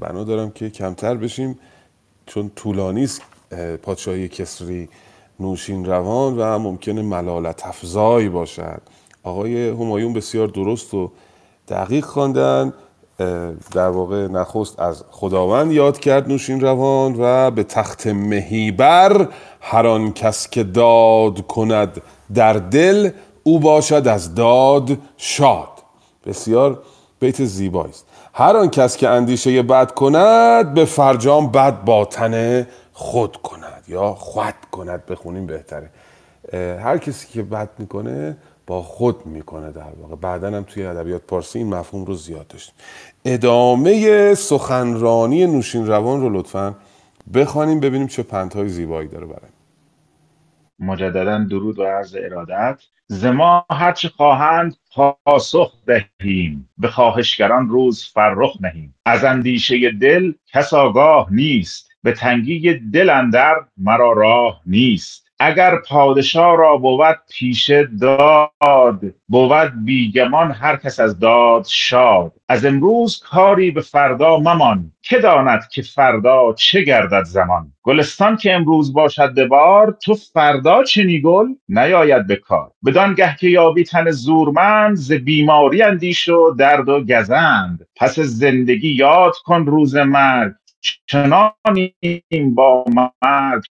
بنا 0.00 0.24
دارم 0.24 0.50
که 0.50 0.70
کمتر 0.70 1.14
بشیم 1.14 1.58
چون 2.26 2.50
طولانی 2.56 3.04
است 3.04 3.22
پادشاهی 3.82 4.28
کسری 4.28 4.88
نوشین 5.40 5.84
روان 5.84 6.38
و 6.38 6.58
ممکنه 6.58 7.02
ملالت 7.02 7.66
افزایی 7.66 8.28
باشد. 8.28 8.82
آقای 9.22 9.68
همایون 9.68 10.12
بسیار 10.12 10.48
درست 10.48 10.94
و 10.94 11.10
دقیق 11.68 12.04
خواندن 12.04 12.72
در 13.72 13.88
واقع 13.88 14.26
نخست 14.26 14.80
از 14.80 15.04
خداوند 15.10 15.72
یاد 15.72 15.98
کرد 15.98 16.28
نوشین 16.28 16.60
روان 16.60 17.16
و 17.18 17.50
به 17.50 17.64
تخت 17.64 18.06
مهیبر 18.06 19.28
هر 19.60 19.86
آن 19.86 20.12
کس 20.12 20.50
که 20.50 20.64
داد 20.64 21.46
کند 21.46 22.02
در 22.34 22.52
دل 22.52 23.10
او 23.42 23.60
باشد 23.60 24.08
از 24.08 24.34
داد 24.34 24.98
شاد. 25.16 25.68
بسیار 26.26 26.82
بیت 27.20 27.44
زیبایی 27.44 27.90
است 27.90 28.06
هر 28.34 28.56
آن 28.56 28.70
کس 28.70 28.96
که 28.96 29.08
اندیشه 29.08 29.62
بد 29.62 29.90
کند 29.90 30.74
به 30.74 30.84
فرجام 30.84 31.50
بد 31.50 31.84
باطن 31.84 32.66
خود 32.92 33.36
کند 33.36 33.84
یا 33.88 34.14
خود 34.14 34.54
کند. 34.70 35.06
بخونیم 35.06 35.46
بهتره. 35.46 35.90
هر 36.82 36.98
کسی 36.98 37.28
که 37.32 37.42
بد 37.42 37.68
می‌کنه 37.78 38.36
با 38.66 38.82
خود 38.82 39.26
می‌کنه 39.26 39.70
در 39.70 39.92
واقع. 40.00 40.14
بعدا 40.14 40.46
هم 40.46 40.62
توی 40.62 40.86
ادبیات 40.86 41.22
پارسی 41.22 41.58
این 41.58 41.74
مفهوم 41.74 42.04
رو 42.04 42.14
زیاد 42.14 42.46
داشتیم. 42.46 42.74
ادامه 43.24 44.34
سخنرانی 44.34 45.46
نوشین 45.46 45.86
روان 45.86 46.20
رو 46.20 46.38
لطفا 46.38 46.74
بخوانیم 47.34 47.80
ببینیم 47.80 48.06
چه 48.06 48.22
پندهای 48.22 48.68
زیبایی 48.68 49.08
داره 49.08 49.26
برای 49.26 49.50
مجددا 50.78 51.38
درود 51.38 51.78
و 51.78 51.84
عرض 51.84 52.16
ارادت. 52.18 52.78
ز 53.12 53.24
ما 53.24 53.66
هرچه 53.70 54.08
خواهند 54.08 54.76
پاسخ 54.94 55.72
دهیم 55.86 56.70
به 56.78 56.88
خواهشگران 56.88 57.68
روز 57.68 58.10
فرخ 58.14 58.56
نهیم. 58.60 58.94
از 59.06 59.24
اندیشه 59.24 59.90
دل 59.90 60.32
کس 60.52 60.74
آگاه 60.74 61.28
نیست 61.30 61.88
به 62.02 62.12
تنگی 62.12 62.74
دل 62.74 63.10
اندر 63.10 63.54
مرا 63.76 64.12
راه 64.12 64.60
نیست. 64.66 65.31
اگر 65.44 65.76
پادشاه 65.88 66.56
را 66.56 66.76
بود 66.76 67.18
پیشه 67.30 67.88
داد 68.00 69.00
بود 69.28 69.84
بیگمان 69.84 70.50
هر 70.50 70.76
کس 70.76 71.00
از 71.00 71.18
داد 71.18 71.66
شاد. 71.68 72.32
از 72.48 72.64
امروز 72.64 73.22
کاری 73.30 73.70
به 73.70 73.80
فردا 73.80 74.36
ممان 74.36 74.92
که 75.02 75.18
داند 75.18 75.68
که 75.72 75.82
فردا 75.82 76.54
چه 76.56 76.82
گردد 76.82 77.24
زمان. 77.24 77.72
گلستان 77.82 78.36
که 78.36 78.54
امروز 78.54 78.92
باشد 78.92 79.34
به 79.34 79.46
بار 79.46 79.96
تو 80.02 80.14
فردا 80.14 80.84
چنی 80.84 81.20
گل 81.20 81.46
نیاید 81.68 82.26
به 82.26 82.36
کار. 82.36 82.70
بدانگه 82.86 83.36
که 83.40 83.48
یابی 83.48 83.84
تن 83.84 84.10
زورمند 84.10 84.96
ز 84.96 85.12
بیماری 85.12 85.82
اندیش 85.82 86.28
و 86.28 86.54
درد 86.58 86.88
و 86.88 87.04
گزند. 87.04 87.86
پس 87.96 88.18
زندگی 88.18 88.88
یاد 88.88 89.34
کن 89.44 89.66
روز 89.66 89.96
مرگ. 89.96 90.52
چنانیم 91.06 92.54
با 92.54 92.84
مرگ 93.22 93.62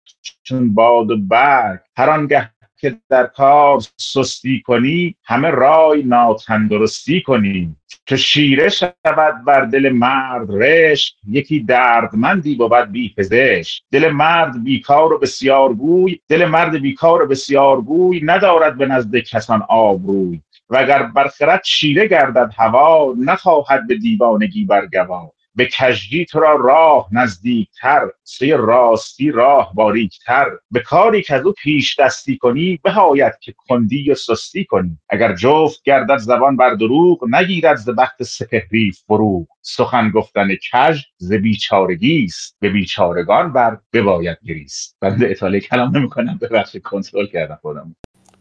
چون 0.44 0.74
باد 0.74 1.12
و 1.12 1.18
برگ. 1.18 1.80
هر 1.98 2.10
آنگه 2.10 2.52
که 2.78 2.98
در 3.10 3.24
کار 3.24 3.80
سستی 3.98 4.62
کنی 4.66 5.16
همه 5.24 5.50
رای 5.50 6.04
ناتندرستی 6.04 7.22
کنی. 7.22 7.76
که 8.06 8.18
شیره 8.18 8.70
شود 8.70 9.46
بر 9.46 9.66
دل 9.66 9.90
مرد 9.90 10.48
رشک 10.52 11.14
یکی 11.28 11.60
دردمندی 11.60 12.56
بود 12.56 12.92
بی 12.92 13.14
پزشک. 13.18 13.82
دل 13.92 14.12
مرد 14.12 14.64
بیکار 14.64 15.14
و 15.14 15.18
بسیار 15.20 15.74
گوی 15.74 16.20
دل 16.28 16.46
مرد 16.46 16.82
بیکار 16.82 17.22
و 17.22 17.28
بسیار 17.28 17.82
گوی 17.82 18.22
ندارد 18.24 18.78
به 18.78 18.86
نزد 18.86 19.16
کسان 19.18 19.64
آبروی. 19.70 20.42
و 20.70 20.78
اگر 20.78 21.04
بر 21.04 21.28
خرد 21.28 21.62
شیره 21.66 22.08
گردد 22.08 22.54
هوا 22.58 23.14
نخواهد 23.18 23.88
به 23.88 23.96
دیوانگی 23.96 24.66
بر 24.66 24.86
گوا 24.86 25.32
به 25.56 25.66
کژی 25.66 26.26
تو 26.26 26.40
را 26.40 26.56
راه 26.56 27.08
نزدیکتر 27.12 28.10
سوی 28.24 28.52
راستی 28.52 29.32
راه 29.32 29.72
باریکتر. 29.76 30.46
به 30.72 30.80
کاری 30.80 31.22
که 31.22 31.36
از 31.36 31.46
او 31.46 31.54
پیش 31.64 32.00
دستی 32.00 32.38
کنی 32.38 32.80
بهاید 32.84 33.34
که 33.42 33.54
کندی 33.58 34.12
و 34.12 34.16
سستی 34.16 34.66
کنی. 34.66 34.98
اگر 35.10 35.36
جفت 35.36 35.82
گردد 35.84 36.18
زبان 36.18 36.58
بر 36.58 36.74
دروغ 36.74 37.26
نگیرد 37.30 37.76
ز 37.76 37.90
بخت 37.90 38.24
سپهری 38.24 38.92
فروغ. 39.08 39.48
سخن 39.62 40.10
گفتن 40.10 40.48
کژ 40.72 41.02
ز 41.18 41.34
بیچارگی 41.34 42.24
است 42.24 42.58
به 42.60 42.70
بیچارگان 42.70 43.54
بر 43.54 43.78
بباید 43.94 44.38
گریست. 44.46 44.98
بنده 45.02 45.28
اطاله 45.30 45.60
کلام 45.60 45.98
نمی‌کنم 45.98 46.40
ببخشید 46.42 46.82
کنترل 46.82 47.28
کردم 47.28 47.60
خودم. 47.62 47.96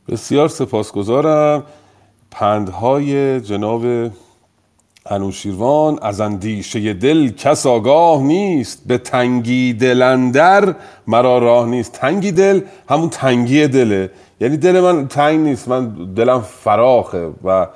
بسیار 0.09 0.49
سپاسگزارم. 0.49 1.67
پندهای 2.31 3.41
جناب 3.41 4.11
انوشیروان 5.07 5.99
از 6.03 6.21
اندیشه 6.21 6.95
دل 6.95 7.29
کس 7.31 7.67
آگاه 7.67 8.23
نیست 8.23 8.83
به 8.87 8.99
تنگی 8.99 9.73
دلندر 9.73 10.75
مرا 11.07 11.39
راه 11.39 11.67
نیست. 11.69 11.93
تنگی 11.93 12.33
دل 12.33 12.61
همون 12.89 13.09
تنگی 13.09 13.69
دله. 13.69 14.11
یعنی 14.41 14.57
دل 14.57 14.81
من 14.81 15.09
تنگ 15.09 15.41
نیست 15.41 15.69
من 15.69 15.89
دلم 16.15 16.41
فراخه 16.41 17.31
و 17.45 17.67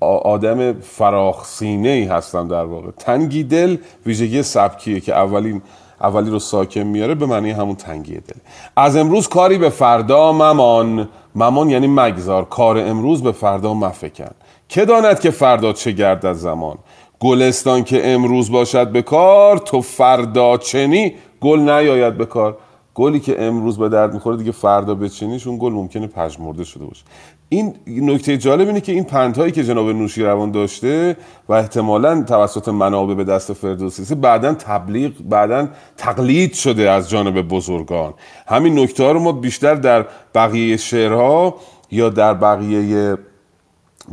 آدم 0.00 0.72
فراخ 0.72 1.46
سینه 1.46 1.88
ای 1.88 2.04
هستم 2.04 2.48
در 2.48 2.64
واقع. 2.64 2.90
تنگی 2.98 3.44
دل 3.44 3.76
ویژگی 4.06 4.42
سبکیه 4.42 5.00
که 5.00 5.14
اولین 5.14 5.62
اولی 6.00 6.30
رو 6.30 6.38
ساکن 6.38 6.80
میاره 6.80 7.14
به 7.14 7.26
معنی 7.26 7.50
همون 7.50 7.74
تنگی 7.74 8.14
دل. 8.14 8.40
از 8.76 8.96
امروز 8.96 9.28
کاری 9.28 9.58
به 9.58 9.68
فردا 9.68 10.32
ممان. 10.32 11.08
ممان 11.34 11.70
یعنی 11.70 11.86
مگذار. 11.86 12.44
کار 12.44 12.78
امروز 12.78 13.22
به 13.22 13.32
فردا 13.32 13.74
مفکن. 13.74 14.30
که 14.72 14.84
داند 14.84 15.20
که 15.20 15.30
فردا 15.30 15.72
چه 15.72 15.92
گردد 15.92 16.32
زمان؟ 16.32 16.78
گلستان 17.20 17.84
که 17.84 18.12
امروز 18.12 18.52
باشد 18.52 18.88
به 18.88 19.02
کار 19.02 19.58
تو 19.58 19.80
فردا 19.80 20.56
چنی؟ 20.56 21.14
گل 21.40 21.58
نیاید 21.58 22.18
به 22.18 22.26
کار. 22.26 22.56
گلی 22.94 23.20
که 23.20 23.42
امروز 23.42 23.78
به 23.78 23.88
درد 23.88 24.14
می‌خوره 24.14 24.36
دیگه 24.36 24.52
فردا 24.52 24.94
بچینیش 24.94 25.46
اون 25.46 25.58
گل 25.58 25.72
ممکنه 25.72 26.06
پژمرده 26.06 26.64
شده 26.64 26.84
باشه. 26.84 27.04
این 27.48 27.74
نکته 27.86 28.38
جالب 28.38 28.68
اینه 28.68 28.80
که 28.80 28.92
این 28.92 29.04
پندهایی 29.04 29.52
که 29.52 29.64
جناب 29.64 29.88
نوشی 29.88 30.22
روان 30.22 30.50
داشته 30.50 31.16
و 31.48 31.52
احتمالا 31.52 32.22
توسط 32.22 32.68
منابع 32.68 33.14
به 33.14 33.24
دست 33.24 33.52
فردوسی 33.52 34.14
بعدا 34.14 34.54
تبلیغ 34.54 35.12
بعدا 35.30 35.68
تقلید 35.96 36.54
شده 36.54 36.90
از 36.90 37.10
جانب 37.10 37.42
بزرگان. 37.48 38.14
همین 38.46 38.78
نکته 38.78 39.04
ها 39.04 39.12
رو 39.12 39.20
ما 39.20 39.32
بیشتر 39.32 39.74
در 39.74 40.06
بقیه 40.34 40.76
شعرها 40.76 41.54
یا 41.90 42.08
در 42.08 42.34
بقیه 42.34 43.18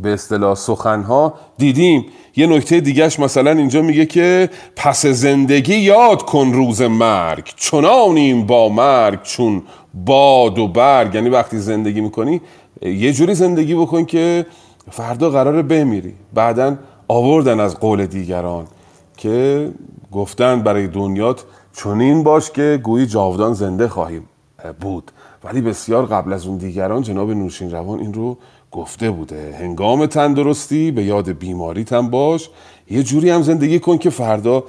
به 0.02 0.12
اصطلاح 0.12 0.54
سخنها 0.54 1.34
دیدیم. 1.58 2.06
یه 2.36 2.46
نکته 2.46 2.80
دیگهش 2.80 3.18
مثلا 3.18 3.50
اینجا 3.50 3.82
میگه 3.82 4.06
که 4.06 4.50
پس 4.76 5.06
زندگی 5.06 5.76
یاد 5.76 6.22
کن 6.22 6.52
روز 6.52 6.82
مرگ. 6.82 7.52
چنانیم 7.56 8.46
با 8.46 8.68
مرگ 8.68 9.22
چون 9.22 9.62
باد 9.94 10.58
و 10.58 10.68
برگ. 10.68 11.14
یعنی 11.14 11.28
وقتی 11.28 11.58
زندگی 11.58 12.00
می‌کنی 12.00 12.40
یه 12.82 13.12
جوری 13.12 13.34
زندگی 13.34 13.74
بکن 13.74 14.04
که 14.04 14.46
فردا 14.90 15.30
قراره 15.30 15.62
بمیری. 15.62 16.14
بعدا 16.34 16.76
آوردن 17.08 17.60
از 17.60 17.80
قول 17.80 18.06
دیگران 18.06 18.66
که 19.16 19.68
گفتن 20.12 20.62
برای 20.62 20.86
دنیات 20.86 21.44
چنین 21.72 22.22
باش 22.22 22.50
که 22.50 22.80
گویی 22.82 23.06
جاودان 23.06 23.52
زنده 23.52 23.88
خواهیم 23.88 24.28
بود. 24.80 25.10
ولی 25.44 25.60
بسیار 25.60 26.06
قبل 26.06 26.32
از 26.32 26.46
اون 26.46 26.56
دیگران 26.56 27.02
جناب 27.02 27.30
نوشین 27.30 27.70
روان 27.70 27.98
این 27.98 28.14
رو 28.14 28.36
گفته 28.72 29.10
بوده. 29.10 29.56
هنگام 29.56 30.06
تندرستی 30.06 30.90
به 30.90 31.04
یاد 31.04 31.30
بیماریت 31.30 31.92
هم 31.92 32.10
باش. 32.10 32.50
یه 32.90 33.02
جوری 33.02 33.30
هم 33.30 33.42
زندگی 33.42 33.78
کن 33.78 33.98
که 33.98 34.10
فردا 34.10 34.64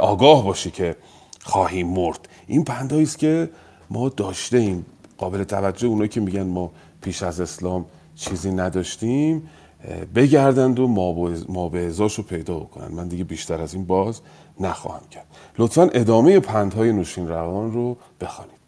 آگاه 0.00 0.44
باشی 0.44 0.70
که 0.70 0.96
خواهیم 1.42 1.88
مرد. 1.88 2.28
این 2.46 2.64
پندایی 2.64 3.02
است 3.02 3.18
که 3.18 3.50
ما 3.90 4.08
داشته 4.08 4.56
ایم. 4.56 4.86
قابل 5.18 5.44
توجه 5.44 5.88
اونایی 5.88 6.08
که 6.08 6.20
میگن 6.20 6.42
ما 6.42 6.70
پیش 7.02 7.22
از 7.22 7.40
اسلام 7.40 7.86
چیزی 8.16 8.50
نداشتیم 8.50 9.50
بگردند 10.14 10.80
و 10.80 10.88
ما 11.48 11.68
به 11.68 11.92
رو 11.98 12.24
پیدا 12.28 12.58
بکنن. 12.58 12.88
من 12.88 13.08
دیگه 13.08 13.24
بیشتر 13.24 13.60
از 13.60 13.74
این 13.74 13.84
باز 13.84 14.20
نخواهم 14.60 15.02
کرد. 15.10 15.26
لطفا 15.58 15.82
ادامه 15.82 16.40
پندهای 16.40 16.92
نوشین 16.92 17.28
روان 17.28 17.72
رو 17.72 17.96
بخوانید. 18.20 18.59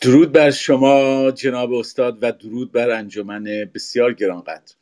درود 0.00 0.32
بر 0.32 0.50
شما 0.50 1.30
جناب 1.30 1.72
استاد 1.72 2.18
و 2.22 2.32
درود 2.32 2.72
بر 2.72 2.90
انجمن 2.90 3.44
بسیار 3.74 4.12
گرانقدر. 4.12 4.74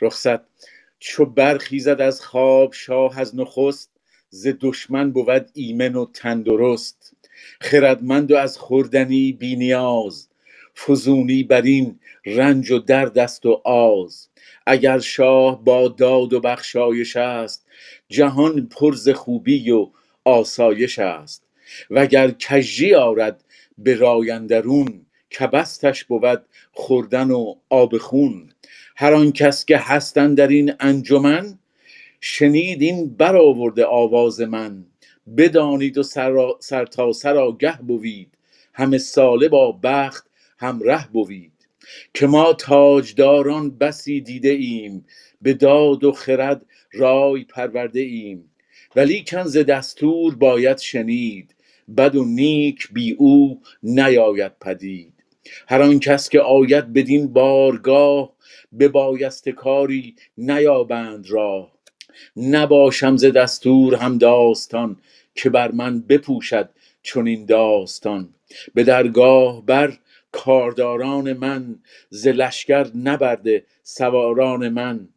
رخصت 0.00 0.40
چو 0.98 1.24
برخیزد 1.24 2.00
از 2.00 2.20
خواب 2.20 2.72
شاه 2.72 3.20
از 3.20 3.36
نخست 3.36 3.90
ز 4.30 4.48
دشمن 4.60 5.10
بود 5.12 5.50
ایمن 5.54 5.94
و 5.94 6.06
تندرست. 6.14 7.12
خردمند 7.60 8.32
و 8.32 8.36
از 8.36 8.58
خوردنی 8.58 9.32
بینیاز 9.32 10.28
فزونی 10.76 11.42
بر 11.42 11.62
این 11.62 12.00
رنج 12.26 12.70
و 12.70 12.78
درد 12.78 13.18
است 13.18 13.46
و 13.46 13.62
آز. 13.64 14.28
اگر 14.66 14.98
شاه 14.98 15.64
با 15.64 15.88
داد 15.88 16.32
و 16.32 16.40
بخشایش 16.40 17.16
است 17.16 17.66
جهان 18.08 18.68
پرز 18.68 19.08
خوبی 19.08 19.70
و 19.70 19.90
آسایش 20.24 20.98
است. 20.98 21.44
وگر 21.90 22.30
کژی 22.30 22.94
آرد 22.94 23.44
به 23.78 23.94
رایندرون 23.94 25.06
کبستش 25.38 26.04
بود 26.04 26.44
خوردن 26.72 27.30
و 27.30 27.54
آب 27.68 27.98
خون. 27.98 28.52
هر 28.96 29.14
آن 29.14 29.32
کس 29.32 29.64
که 29.64 29.78
هستن 29.78 30.34
در 30.34 30.48
این 30.48 30.72
انجمن 30.80 31.58
شنید 32.20 32.82
این 32.82 33.14
برآورده 33.14 33.84
آواز 33.84 34.40
من. 34.40 34.84
بدانید 35.36 35.98
و 35.98 36.02
سر, 36.02 36.36
سر 36.60 36.84
تا 36.84 37.12
سر 37.12 37.36
آگه 37.36 37.78
بوید. 37.82 38.34
همه 38.74 38.98
ساله 38.98 39.48
با 39.48 39.72
بخت 39.82 40.26
همره 40.58 41.08
بوید. 41.12 41.52
که 42.14 42.26
ما 42.26 42.52
تاجداران 42.52 43.78
بسی 43.78 44.20
دیده 44.20 44.50
ایم. 44.50 45.06
به 45.42 45.54
داد 45.54 46.04
و 46.04 46.12
خرد 46.12 46.66
رای 46.92 47.44
پرورده 47.44 48.00
ایم. 48.00 48.50
ولی 48.96 49.24
کنز 49.24 49.56
دستور 49.56 50.34
باید 50.34 50.78
شنید. 50.78 51.54
بد 51.96 52.16
و 52.16 52.24
نیک 52.24 52.88
بی 52.92 53.12
او 53.12 53.60
نیاید 53.82 54.52
پدید. 54.60 55.12
هر 55.68 55.82
آن 55.82 56.00
کس 56.00 56.28
که 56.28 56.40
آید 56.40 56.92
بدین 56.92 57.32
بارگاه 57.32 58.32
به 58.72 58.88
بایست 58.88 59.48
کاری 59.48 60.14
نیابند 60.38 61.30
راه. 61.30 61.72
نباشم 62.36 63.16
ز 63.16 63.24
دستور 63.24 63.94
هم 63.94 64.18
داستان 64.18 64.96
که 65.34 65.50
بر 65.50 65.70
من 65.72 66.00
بپوشد 66.00 66.70
چون 67.02 67.26
این 67.28 67.46
داستان. 67.46 68.28
به 68.74 68.84
درگاه 68.84 69.66
بر 69.66 69.98
کارداران 70.32 71.32
من 71.32 71.78
ز 72.10 72.28
لشکر 72.28 72.96
نبرده 72.96 73.64
سواران 73.82 74.68
من. 74.68 75.08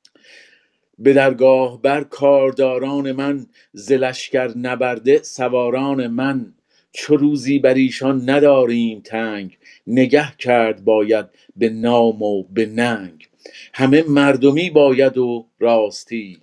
به 1.00 1.14
درگاه 1.14 1.82
بر 1.82 2.04
کارداران 2.04 3.12
من 3.12 3.46
ز 3.74 3.92
لشکر 3.92 4.58
نبرده 4.58 5.20
سواران 5.24 6.08
من. 6.08 6.54
چو 6.92 7.16
روزی 7.16 7.60
بر 7.60 7.74
ایشان 7.74 8.30
نداریم 8.30 9.02
تنگ 9.02 9.58
نگه 9.88 10.34
کرد 10.38 10.84
باید 10.84 11.26
به 11.56 11.70
نام 11.70 12.22
و 12.22 12.44
به 12.44 12.66
ننگ. 12.66 13.28
همه 13.74 14.04
مردمی 14.08 14.70
باید 14.70 15.18
و 15.18 15.48
راستی 15.60 16.38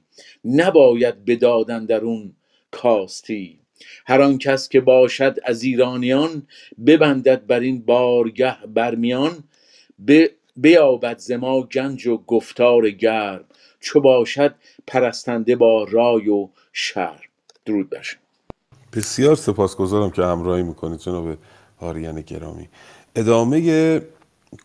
نباید 0.45 1.25
بدادن 1.25 1.85
در 1.85 2.01
اون 2.01 2.33
کاستی. 2.71 3.59
هر 4.07 4.23
آن 4.23 4.39
کس 4.39 4.69
که 4.69 4.81
باشد 4.81 5.37
از 5.45 5.63
ایرانیان 5.63 6.47
ببندد 6.87 7.47
بر 7.47 7.61
این 7.61 7.83
بارگه 7.83 8.57
برمیان 8.67 9.45
به 9.99 10.31
بیابد 10.57 11.19
ز 11.19 11.33
ما 11.33 11.63
گنج 11.63 12.07
و 12.07 12.17
گفتار 12.17 12.91
گرم. 12.91 13.45
چو 13.81 14.01
باشد 14.01 14.55
پرستنده 14.87 15.57
با 15.57 15.85
رای 15.85 16.29
و 16.29 16.49
شرم. 16.73 17.21
درود. 17.65 17.95
بسیار 18.93 19.37
سپاسگزارم 19.37 20.11
که 20.11 20.23
همراهی 20.23 20.63
می‌کنید 20.63 21.01
جناب 21.01 21.29
آریان 21.81 22.21
گرامی. 22.21 22.69
ادامه 23.17 24.01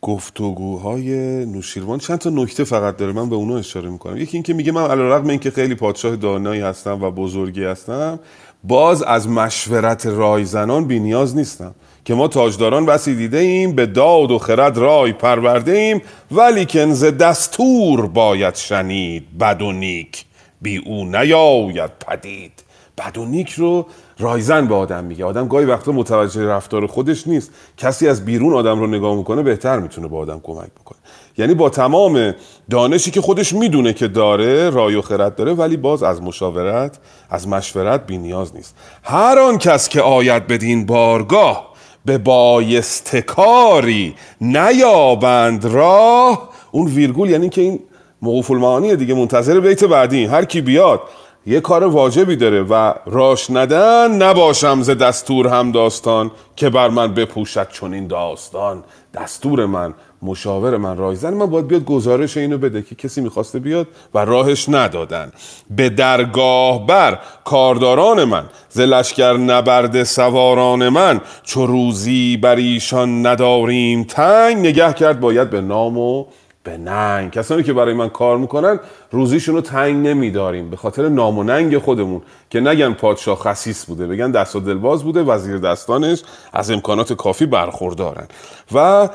گفتگوهای 0.01 1.15
نوشیروان 1.45 1.99
چند 1.99 2.17
تا 2.17 2.29
نکته 2.29 2.63
فقط 2.63 2.97
داره. 2.97 3.11
من 3.11 3.29
به 3.29 3.35
اونها 3.35 3.57
اشاره 3.57 3.89
می‌کنم. 3.89 4.17
یکی 4.17 4.37
اینکه 4.37 4.53
میگه 4.53 4.71
من 4.71 4.91
علیرغم 4.91 5.29
اینکه 5.29 5.51
خیلی 5.51 5.75
پادشاه 5.75 6.15
دانایی 6.15 6.61
هستم 6.61 7.03
و 7.03 7.11
بزرگی 7.11 7.63
هستم 7.63 8.19
باز 8.63 9.03
از 9.03 9.29
مشورت 9.29 10.05
رایزنان 10.05 10.85
بی 10.85 10.99
نیاز 10.99 11.35
نیستم 11.35 11.75
که 12.05 12.13
ما 12.13 12.27
تاجداران 12.27 12.85
بسی 12.85 13.15
دیده 13.15 13.37
ایم 13.37 13.75
به 13.75 13.85
داد 13.85 14.31
و 14.31 14.39
خرد 14.39 14.77
رای 14.77 15.13
پرورده 15.13 15.71
ایم 15.71 16.01
ولی 16.31 16.65
کنز 16.65 17.03
دستور 17.03 18.07
باید 18.07 18.55
شنید 18.55 19.37
بد 19.37 19.61
و 19.61 19.71
نیک 19.71 20.25
بی 20.61 20.77
او 20.77 21.05
نیاید 21.05 21.91
پدید. 22.07 22.62
بد 22.97 23.17
و 23.17 23.25
نیک 23.25 23.51
رو 23.51 23.85
رایزن 24.19 24.67
به 24.67 24.75
آدم 24.75 25.03
میگه. 25.03 25.25
آدم 25.25 25.47
گاهی 25.47 25.65
وقتا 25.65 25.91
متوجه 25.91 26.45
رفتار 26.45 26.87
خودش 26.87 27.27
نیست. 27.27 27.51
کسی 27.77 28.07
از 28.07 28.25
بیرون 28.25 28.53
آدم 28.53 28.79
رو 28.79 28.87
نگاه 28.87 29.15
می‌کنه 29.15 29.43
بهتر 29.43 29.79
می‌تونه 29.79 30.07
به 30.07 30.17
آدم 30.17 30.39
کمک 30.43 30.69
بکنه. 30.81 30.97
یعنی 31.37 31.53
با 31.53 31.69
تمام 31.69 32.33
دانشی 32.69 33.11
که 33.11 33.21
خودش 33.21 33.53
می‌دونه 33.53 33.93
که 33.93 34.07
داره 34.07 34.69
رای 34.69 34.95
و 34.95 35.01
خرد 35.01 35.35
داره 35.35 35.53
ولی 35.53 35.77
باز 35.77 36.03
از 36.03 36.21
مشاورت 36.21 36.97
از 37.29 37.47
مشورت 37.47 38.07
بی 38.07 38.17
نیاز 38.17 38.55
نیست. 38.55 38.75
هر 39.03 39.39
آن 39.39 39.57
کس 39.57 39.89
که 39.89 40.01
آید 40.01 40.47
بدین 40.47 40.85
بارگاه 40.85 41.73
به 42.05 42.17
بایسته 42.17 43.21
کاری 43.21 44.15
نیابند 44.41 45.65
راه. 45.65 46.49
اون 46.71 46.87
ویرگول 46.87 47.29
یعنی 47.29 47.49
که 47.49 47.61
این 47.61 47.79
موقوف 48.21 48.51
المعانی 48.51 48.95
دیگه 48.95 49.13
منتظر 49.13 49.59
بیت 49.59 49.83
بعدی. 49.83 50.25
هر 50.25 50.45
کی 50.45 50.61
بیاد 50.61 51.01
یه 51.45 51.59
کار 51.59 51.83
واجبی 51.83 52.35
داره 52.35 52.61
و 52.61 52.93
راش 53.05 53.51
ندن 53.51 54.11
نباشم 54.11 54.81
ز 54.81 54.89
دستور 54.89 55.47
هم 55.47 55.71
داستان 55.71 56.31
که 56.55 56.69
بر 56.69 56.89
من 56.89 57.13
بپوشد 57.13 57.67
چون 57.69 57.93
این 57.93 58.07
داستان. 58.07 58.83
دستور 59.13 59.65
من 59.65 59.93
مشاور 60.21 60.77
من 60.77 60.97
رایزن 60.97 61.33
من 61.33 61.45
باید 61.45 61.67
بیاد 61.67 61.85
گزارش 61.85 62.37
اینو 62.37 62.57
بده 62.57 62.81
که 62.81 62.95
کسی 62.95 63.21
می‌خواسته 63.21 63.59
بیاد 63.59 63.87
و 64.13 64.25
راهش 64.25 64.69
ندادن. 64.69 65.31
به 65.69 65.89
درگاه 65.89 66.87
بر 66.87 67.19
کارداران 67.45 68.23
من 68.23 68.45
ز 68.69 68.79
نبرد 69.21 70.03
سواران 70.03 70.89
من 70.89 71.21
چو 71.43 71.65
روزی 71.65 72.37
بر 72.37 72.55
ایشان 72.55 73.25
نداریم 73.25 74.03
تنگ 74.03 74.57
نگه 74.57 74.93
کرد 74.93 75.19
باید 75.19 75.49
به 75.49 75.61
نام 75.61 75.97
و 75.97 76.25
به 76.63 76.77
ننگ. 76.77 77.31
کسانی 77.31 77.63
که 77.63 77.73
برای 77.73 77.93
من 77.93 78.09
کار 78.09 78.37
می‌کنن 78.37 78.79
روزیشون 79.11 79.55
رو 79.55 79.61
تنگ 79.61 80.07
نمیداریم. 80.07 80.69
به 80.69 80.77
خاطر 80.77 81.09
نام 81.09 81.37
و 81.37 81.43
ننگ 81.43 81.77
خودمون. 81.77 82.21
که 82.49 82.59
نگن 82.59 82.93
پادشاه 82.93 83.39
خسیس 83.39 83.85
بوده. 83.85 84.07
بگن 84.07 84.31
دست 84.31 84.55
و 84.55 84.59
دلباز 84.59 85.03
بوده. 85.03 85.23
وزیر 85.23 85.57
دستانش 85.57 86.23
از 86.53 86.71
امکانات 86.71 87.13
کافی 87.13 87.45
برخوردارن. 87.45 88.27
و 88.73 89.09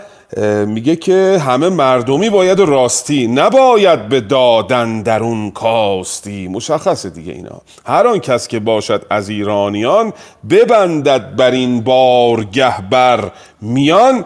میگه 0.67 0.97
که 0.97 1.43
همه 1.47 1.69
مردمی 1.69 2.31
باید 2.31 2.61
راستی. 2.61 3.27
نباید 3.27 4.09
به 4.09 4.21
دادن 4.21 5.03
در 5.03 5.23
اون 5.23 5.51
کاستی. 5.51 6.49
مشخصه 6.49 7.11
دیگه 7.11 7.33
اینا. 7.33 7.61
هر 7.87 8.07
آن 8.07 8.19
کس 8.19 8.49
که 8.49 8.61
باشد 8.61 9.07
از 9.11 9.29
ایرانیان 9.29 10.13
ببندد 10.51 11.37
بر 11.37 11.51
این 11.51 11.81
بارگه 11.81 12.89
بر 12.91 13.31
میان. 13.61 14.25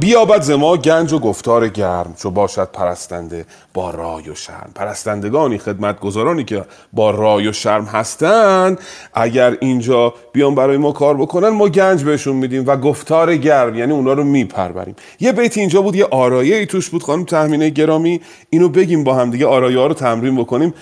بیابد 0.00 0.42
ز 0.42 0.50
ما 0.50 0.76
گنج 0.76 1.12
و 1.12 1.18
گفتار 1.18 1.68
گرم 1.68 2.14
چو 2.18 2.30
باشد 2.30 2.68
پرستنده 2.72 3.46
با 3.74 3.90
رای 3.90 4.30
و 4.30 4.34
شرم. 4.34 4.70
پرستندگانی 4.74 5.58
خدمتگزارانی 5.58 6.44
که 6.44 6.64
با 6.92 7.10
رای 7.10 7.48
و 7.48 7.52
شرم 7.52 7.84
هستند 7.84 8.80
اگر 9.14 9.56
اینجا 9.60 10.14
بیان 10.32 10.54
برای 10.54 10.76
ما 10.76 10.92
کار 10.92 11.16
بکنن 11.16 11.48
ما 11.48 11.68
گنج 11.68 12.04
بهشون 12.04 12.36
میدیم 12.36 12.64
و 12.66 12.76
گفتار 12.76 13.36
گرم 13.36 13.74
یعنی 13.74 13.92
اونا 13.92 14.12
رو 14.12 14.24
میپروریم. 14.24 14.96
یه 15.20 15.32
بیت 15.32 15.58
اینجا 15.58 15.82
بود 15.82 15.96
یه 15.96 16.04
آرایه 16.04 16.56
ای 16.56 16.66
توش 16.66 16.88
بود 16.88 17.02
خانم 17.02 17.24
تحمینه 17.24 17.70
گرامی. 17.70 18.20
اینو 18.50 18.68
بگیم 18.68 19.04
با 19.04 19.14
هم 19.14 19.30
دیگه 19.30 19.46
آرایه 19.46 19.78
ها 19.78 19.86
رو 19.86 19.94
تمرین 19.94 20.36
بکنیم. 20.36 20.74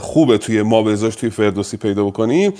خوبه 0.00 0.38
توی 0.38 0.62
ما 0.62 0.82
بزاش 0.82 1.16
توی 1.16 1.30
فردوسی 1.30 1.76
پیدا 1.76 2.04
بکنیم 2.04 2.52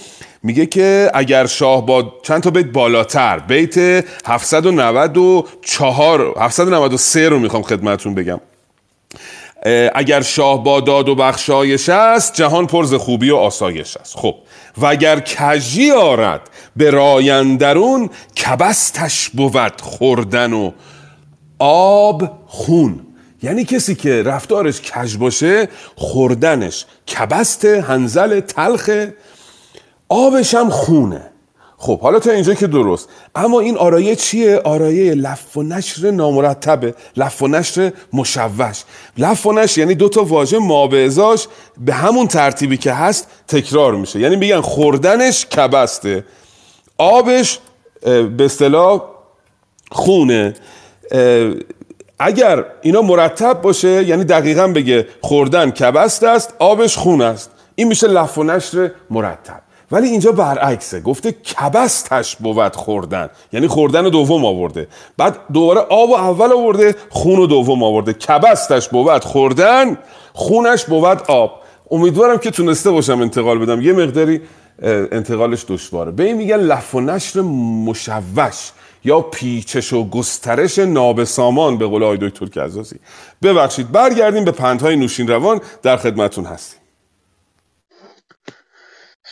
میگه 0.42 0.66
که 0.66 1.10
اگر 1.14 1.46
شاه 1.46 1.86
با 1.86 2.12
چند 2.22 2.42
تا 2.42 2.50
بیت 2.50 2.66
بالاتر 2.66 3.38
بیت 3.38 3.78
794 4.26 6.34
793 6.38 7.28
رو 7.28 7.38
می‌خوام 7.38 7.62
خدمتون 7.62 8.14
بگم. 8.14 8.40
اگر 9.94 10.22
شاه 10.22 10.64
با 10.64 10.80
داد 10.80 11.08
و 11.08 11.14
بخشایش 11.14 11.88
است 11.88 12.34
جهان 12.34 12.66
پرز 12.66 12.94
خوبی 12.94 13.30
و 13.30 13.36
آسایش 13.36 13.96
است. 13.96 14.16
خب 14.16 14.34
و 14.78 14.86
اگر 14.86 15.20
کجی 15.20 15.90
آرد 15.90 16.50
به 16.76 16.90
رایندرون 16.90 18.10
کبستش 18.44 19.28
بود 19.28 19.80
خوردن 19.80 20.52
و 20.52 20.72
آب 21.58 22.30
خون. 22.46 23.03
یعنی 23.44 23.64
کسی 23.64 23.94
که 23.94 24.22
رفتارش 24.22 24.80
کج 24.80 25.16
باشه 25.16 25.68
خوردنش 25.96 26.84
کبست 27.08 27.64
هنزل 27.64 28.40
تلخ 28.40 28.90
آبش 30.08 30.54
هم 30.54 30.70
خونه. 30.70 31.30
خب 31.76 32.00
حالا 32.00 32.18
تا 32.18 32.30
اینجا 32.30 32.54
که 32.54 32.66
درست. 32.66 33.08
اما 33.34 33.60
این 33.60 33.76
آرایه 33.76 34.16
چیه؟ 34.16 34.58
آرایه 34.58 35.14
لف 35.14 35.56
و 35.56 35.62
نشر 35.62 36.10
نامرتبه. 36.10 36.94
لف 37.16 37.42
و 37.42 37.48
نشر 37.48 37.92
مشوش. 38.12 38.82
لف 39.18 39.46
و 39.46 39.52
نشر 39.52 39.80
یعنی 39.80 39.94
دوتا 39.94 40.24
واژه 40.24 40.58
مابعضاش 40.58 41.46
به 41.78 41.94
همون 41.94 42.26
ترتیبی 42.26 42.76
که 42.76 42.92
هست 42.92 43.26
تکرار 43.48 43.94
میشه. 43.94 44.20
یعنی 44.20 44.36
میگن 44.36 44.60
خوردنش 44.60 45.46
کبسته. 45.46 46.24
آبش 46.98 47.58
به 48.36 48.44
اصطلاح 48.44 49.02
خونه. 49.92 50.54
اگر 52.18 52.64
اینا 52.82 53.02
مرتب 53.02 53.62
باشه 53.62 54.04
یعنی 54.04 54.24
دقیقا 54.24 54.66
بگه 54.66 55.06
خوردن 55.20 55.70
کبست 55.70 56.24
است 56.24 56.54
آبش 56.58 56.96
خون 56.96 57.22
است. 57.22 57.50
این 57.74 57.88
میشه 57.88 58.06
لف 58.06 58.38
و 58.38 58.44
نشر 58.44 58.90
مرتب. 59.10 59.60
ولی 59.92 60.08
اینجا 60.08 60.32
برعکسه 60.32 61.00
گفته 61.00 61.32
کبستش 61.32 62.36
بود 62.36 62.76
خوردن. 62.76 63.30
یعنی 63.52 63.68
خوردن 63.68 64.02
دوم 64.02 64.44
آورده. 64.44 64.88
بعد 65.16 65.38
دوباره 65.52 65.80
آب 65.80 66.10
و 66.10 66.14
اول 66.14 66.52
آورده 66.52 66.94
خون 67.10 67.38
و 67.38 67.46
دوم 67.46 67.82
آورده. 67.82 68.12
کبستش 68.12 68.88
بود 68.88 69.24
خوردن 69.24 69.98
خونش 70.32 70.84
بود 70.84 71.22
آب. 71.28 71.60
امیدوارم 71.90 72.38
که 72.38 72.50
تونسته 72.50 72.90
باشم 72.90 73.20
انتقال 73.20 73.58
بدم. 73.58 73.80
یه 73.80 73.92
مقداری 73.92 74.40
انتقالش 75.12 75.64
دشواره. 75.68 76.10
به 76.10 76.24
این 76.24 76.36
میگن 76.36 76.56
لف 76.56 76.94
و 76.94 77.00
نشر 77.00 77.40
مشوش. 77.40 78.70
یا 79.04 79.20
پیچش 79.20 79.92
و 79.92 80.08
گسترش 80.08 80.78
نابسامان 80.78 81.78
به 81.78 81.86
قول 81.86 82.02
آقای 82.02 82.18
دکتر 82.20 82.46
کزازی. 82.46 83.00
ببخشید 83.42 83.92
برگردیم 83.92 84.44
به 84.44 84.52
پندهای 84.52 84.96
نوشین 84.96 85.28
روان 85.28 85.60
در 85.82 85.96
خدمتون 85.96 86.44
هستیم. 86.44 86.80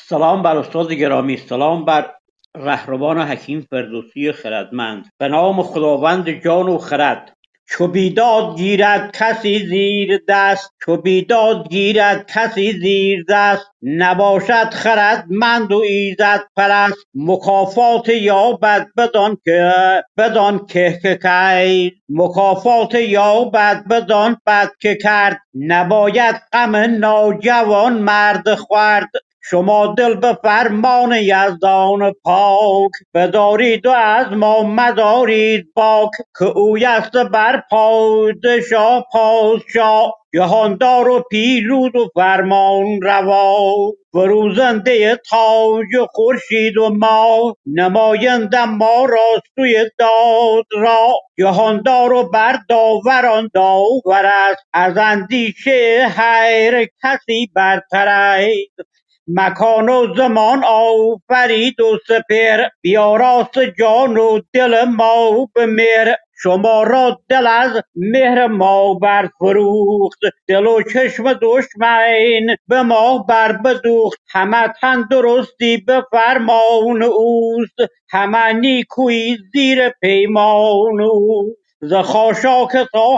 سلام 0.08 0.42
بر 0.42 0.56
استاد 0.56 0.92
گرامی 0.92 1.37
سلام 1.37 1.85
بر 1.85 2.14
رهروان 2.56 3.20
حکیم 3.20 3.66
فردوسی 3.70 4.32
خردمند. 4.32 5.12
به 5.18 5.28
نام 5.28 5.62
خداوند 5.62 6.30
جان 6.44 6.68
و 6.68 6.78
خرد. 6.78 7.37
چو 7.70 7.88
بیداد 7.88 8.57
گیرد 8.57 9.11
کسی 9.12 9.66
زیر 9.66 10.20
دست 10.29 10.70
چو 10.85 10.96
بیداد 10.96 11.68
گیرد 11.68 12.27
کسی 12.35 12.72
زیر 12.72 13.25
دست. 13.29 13.66
نباشد 13.83 14.70
خردمند 14.70 15.72
و 15.72 15.79
ایزد 15.79 16.44
پرست 16.57 16.98
مکافات 17.14 18.09
یابد 18.09 18.87
بدان 18.96 19.38
که 19.44 19.72
بدان 20.18 20.66
که 20.66 20.98
که 21.03 21.18
کرد. 21.22 21.92
مکافات 22.09 22.94
یابد 22.94 23.85
بدان 23.90 24.37
بد 24.46 24.70
که 24.81 24.98
کرد. 25.03 25.38
نباید 25.55 26.37
غم 26.53 26.77
ناجوان 26.77 27.92
مرد 27.92 28.55
خورد. 28.55 29.11
شما 29.44 29.94
دل 29.98 30.14
به 30.14 30.38
فرمان 30.42 31.12
یزدان 31.12 32.12
پاک 32.24 32.90
بدارید 33.14 33.87
و 33.87 33.90
از 33.90 34.26
ما 34.33 34.62
مدارید 34.62 35.66
باک 35.74 36.11
که 36.38 36.44
او 36.44 36.78
یست 36.78 37.16
بر 37.16 37.62
پادشاه 37.70 39.07
پادشاه. 39.12 40.14
جهاندار 40.35 41.09
و 41.09 41.22
پیروز 41.31 41.96
و 41.96 42.09
فرمان 42.14 43.00
روا. 43.02 43.74
فروزنده 44.12 45.20
تاج 45.31 45.87
خورشید 46.12 46.78
و 46.78 46.88
ما 46.88 47.57
نماینده 47.66 48.64
ما 48.64 49.05
را 49.05 49.42
سوی 49.55 49.90
داد 49.98 50.66
را. 50.72 51.14
جهاندار 51.38 52.12
و 52.12 52.31
بر 52.31 52.59
داوران 52.68 53.50
داور 53.55 54.26
است 54.26 54.64
از 54.72 54.98
اندیشه 54.98 56.07
هر 56.11 56.85
کسی 57.05 57.50
برتر 57.55 58.09
است. 58.09 59.01
مکان 59.28 59.88
و 59.88 60.14
زمان 60.16 60.64
آفرید 60.64 61.80
و 61.80 61.98
سپر. 62.08 62.68
بیاراست 62.80 63.58
جان 63.78 64.16
و 64.16 64.40
دل 64.52 64.85
ما 64.85 65.48
به 65.54 65.66
مهر. 65.66 66.14
شما 66.42 66.82
را 66.82 67.20
دل 67.28 67.46
از 67.46 67.82
مهر 67.96 68.46
ما 68.46 68.94
برفروخت. 68.94 70.18
دل 70.48 70.66
و 70.66 70.82
چشم 70.82 71.32
دشمن 71.32 72.56
به 72.68 72.82
ما 72.82 73.18
بر 73.28 73.52
بدوخت 73.52 74.18
همه 74.30 74.72
تندرستی 74.80 75.76
به 75.76 76.04
فرمان 76.11 77.02
اوست. 77.02 77.76
همه 78.11 78.52
نیکویی 78.52 79.38
زیر 79.52 79.88
پیمان 79.88 81.00
او 81.00 81.56
ز 81.83 81.95
خاشاک 81.95 82.71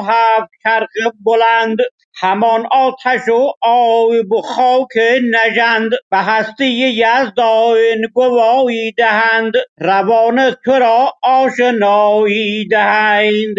هفت 0.08 0.50
چرخ 0.62 0.90
بلند 1.24 1.78
همان 2.20 2.66
آتش 2.72 3.28
و 3.28 3.52
آب 3.62 4.32
و 4.32 4.42
خاک 4.42 4.88
نژند. 5.32 5.90
به 6.10 6.18
هستی 6.18 6.66
یزدان 6.66 8.02
گواهی 8.14 8.92
دهند 8.92 9.52
روان 9.80 10.50
تو 10.64 10.72
را 10.72 11.12
آشنایی 11.22 12.68
دهند. 12.68 13.56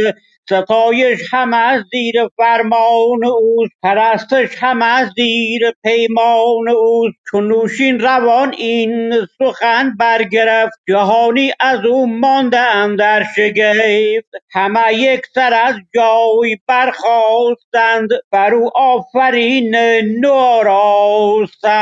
ستایش 0.50 1.34
هم 1.34 1.54
از 1.54 1.84
زیر 1.92 2.28
فرمان 2.38 3.26
اوست 3.26 3.72
پرستش 3.84 4.50
هم 4.64 4.82
از 4.82 5.10
زیر 5.16 5.72
پیمان 5.84 6.70
اوست. 6.70 7.16
چو 7.32 7.42
نوشین 7.42 8.00
روان 8.00 8.54
این 8.58 9.14
سخن 9.38 9.96
برگرفت 10.00 10.80
جهانی 10.90 11.52
از 11.60 11.80
او 11.86 12.20
مانده 12.20 12.96
در 12.96 13.24
شگفت. 13.36 14.44
همه 14.52 14.94
یک 14.94 15.22
سر 15.34 15.54
از 15.54 15.76
جای 15.96 16.58
برخاستند 16.68 18.10
بر 18.32 18.54
او 18.54 18.78
آفرین 18.78 19.76
نو 20.20 20.32
آراستند 20.32 21.74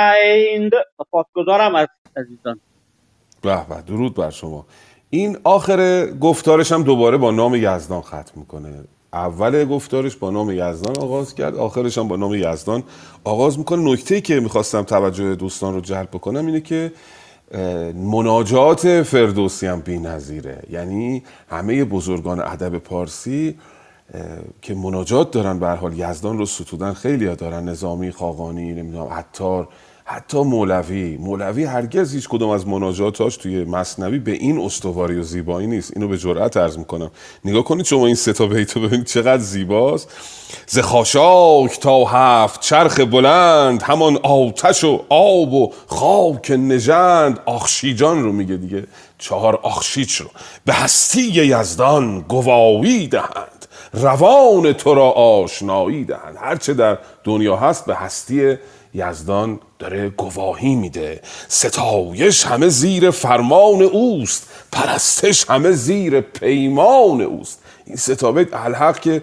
سپاسگزارم 0.97 1.75
از 1.75 1.87
عزیزان 2.17 2.59
به 3.41 3.57
به 3.69 3.81
درود 3.87 4.15
بر 4.15 4.29
شما. 4.29 4.65
این 5.13 5.37
آخر 5.43 6.05
گفتارش 6.11 6.71
هم 6.71 6.83
دوباره 6.83 7.17
با 7.17 7.31
نام 7.31 7.55
یزدان 7.55 8.01
ختم 8.01 8.31
می‌کنه. 8.35 8.69
اول 9.13 9.65
گفتارش 9.65 10.15
با 10.15 10.29
نام 10.29 10.51
یزدان 10.51 10.97
آغاز 10.97 11.35
کرد 11.35 11.55
آخرش 11.55 11.97
هم 11.97 12.07
با 12.07 12.15
نام 12.15 12.33
یزدان 12.35 12.83
آغاز 13.23 13.59
می‌کنه. 13.59 13.91
نکته 13.91 14.21
که 14.21 14.39
می‌خواستم 14.39 14.81
توجه 14.83 15.35
دوستان 15.35 15.73
رو 15.73 15.81
جلب 15.81 16.07
بکنم 16.11 16.45
اینه 16.45 16.61
که 16.61 16.91
مناجات 17.95 19.01
فردوسی 19.01 19.67
هم 19.67 19.79
بی 19.79 19.99
نظیره. 19.99 20.63
یعنی 20.69 21.23
همه 21.49 21.83
بزرگان 21.83 22.39
ادب 22.39 22.77
پارسی 22.77 23.55
که 24.61 24.75
مناجات 24.75 25.31
دارن 25.31 25.59
به 25.59 25.69
حال 25.69 25.99
یزدان 25.99 26.37
رو 26.37 26.45
ستودن 26.45 26.93
خیلی 26.93 27.35
دارن. 27.35 27.69
نظامی 27.69 28.11
خاقانی 28.11 28.73
نمی‌دونم 28.73 29.07
عطار 29.07 29.67
حتی 30.05 30.43
مولوی. 30.43 31.17
مولوی 31.17 31.63
هرگز 31.63 32.13
هیچ 32.13 32.29
کدوم 32.29 32.49
از 32.49 32.67
مناجاتاش 32.67 33.37
توی 33.37 33.63
مصنوی 33.63 34.19
به 34.19 34.31
این 34.31 34.61
استواری 34.61 35.19
و 35.19 35.23
زیبایی 35.23 35.67
نیست. 35.67 35.91
اینو 35.95 36.07
به 36.07 36.17
جرأت 36.17 36.57
عرض 36.57 36.77
می‌کنم. 36.77 37.11
نگاه 37.45 37.63
کنید 37.63 37.85
شما 37.85 38.05
این 38.05 38.15
ستا 38.15 38.47
بیتو 38.47 38.79
ببینید 38.79 39.05
چقدر 39.05 39.41
زیباست. 39.41 40.09
ز 40.67 40.79
خاشاک 40.79 41.79
تا 41.79 42.05
هفت 42.05 42.61
چرخ 42.61 42.99
بلند 42.99 43.81
همان 43.81 44.17
آتش 44.17 44.83
و 44.83 45.01
آب 45.09 45.53
و 45.53 45.73
خاک 45.87 46.51
نژند. 46.51 47.39
آخشیجان 47.45 48.23
رو 48.23 48.31
میگه 48.31 48.57
دیگه. 48.57 48.83
چهار 49.17 49.59
آخشیچ 49.63 50.15
رو. 50.15 50.27
به 50.65 50.73
هستی 50.73 51.21
یزدان 51.21 52.19
گواهی 52.19 53.07
دهند. 53.07 53.65
روان 53.93 54.73
تو 54.73 54.93
را 54.93 55.09
آشنایی 55.09 56.05
دهند. 56.05 56.37
هرچه 56.41 56.73
در 56.73 56.97
دنیا 57.23 57.55
هست 57.55 57.85
به 57.85 57.95
هستی 57.95 58.57
یزدان 58.93 59.59
داره 59.79 60.09
گواهی 60.09 60.75
میده. 60.75 61.21
ستایش 61.47 62.45
همه 62.45 62.67
زیر 62.67 63.11
فرمان 63.11 63.81
اوست. 63.81 64.49
پرستش 64.71 65.49
همه 65.49 65.71
زیر 65.71 66.21
پیمان 66.21 67.21
اوست. 67.21 67.61
این 67.85 67.95
ستابت 67.95 68.53
الحق 68.53 68.99
که 68.99 69.21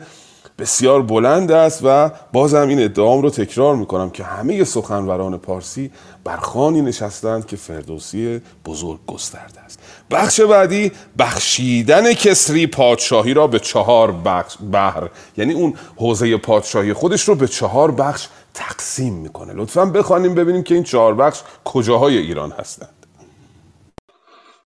بسیار 0.58 1.02
بلند 1.02 1.52
است 1.52 1.80
و 1.84 2.10
بازم 2.32 2.68
این 2.68 2.84
ادعام 2.84 3.22
رو 3.22 3.30
تکرار 3.30 3.76
می‌کنم 3.76 4.10
که 4.10 4.24
همه 4.24 4.64
سخنوران 4.64 5.38
پارسی 5.38 5.90
برخانی 6.24 6.82
نشستند 6.82 7.46
که 7.46 7.56
فردوسی 7.56 8.40
بزرگ 8.64 8.98
گسترده 9.06 9.60
است. 9.60 9.78
بخش 10.10 10.40
بعدی 10.40 10.92
بخشیدن 11.18 12.12
کسری 12.12 12.66
پادشاهی 12.66 13.34
را 13.34 13.46
به 13.46 13.58
چهار 13.58 14.12
بخش 14.12 14.56
بحر. 14.72 15.08
یعنی 15.36 15.52
اون 15.52 15.74
حوزه 15.96 16.36
پادشاهی 16.36 16.92
خودش 16.92 17.22
رو 17.22 17.34
به 17.34 17.48
چهار 17.48 17.90
بخش 17.90 18.28
تقسیم 18.54 19.14
می‌کنه. 19.14 19.52
لطفا 19.52 19.84
بخوانیم 19.84 20.34
ببینیم 20.34 20.62
که 20.62 20.74
این 20.74 20.84
چهار 20.84 21.14
بخش 21.14 21.42
کجاهای 21.64 22.18
ایران 22.18 22.50
هستند. 22.50 23.06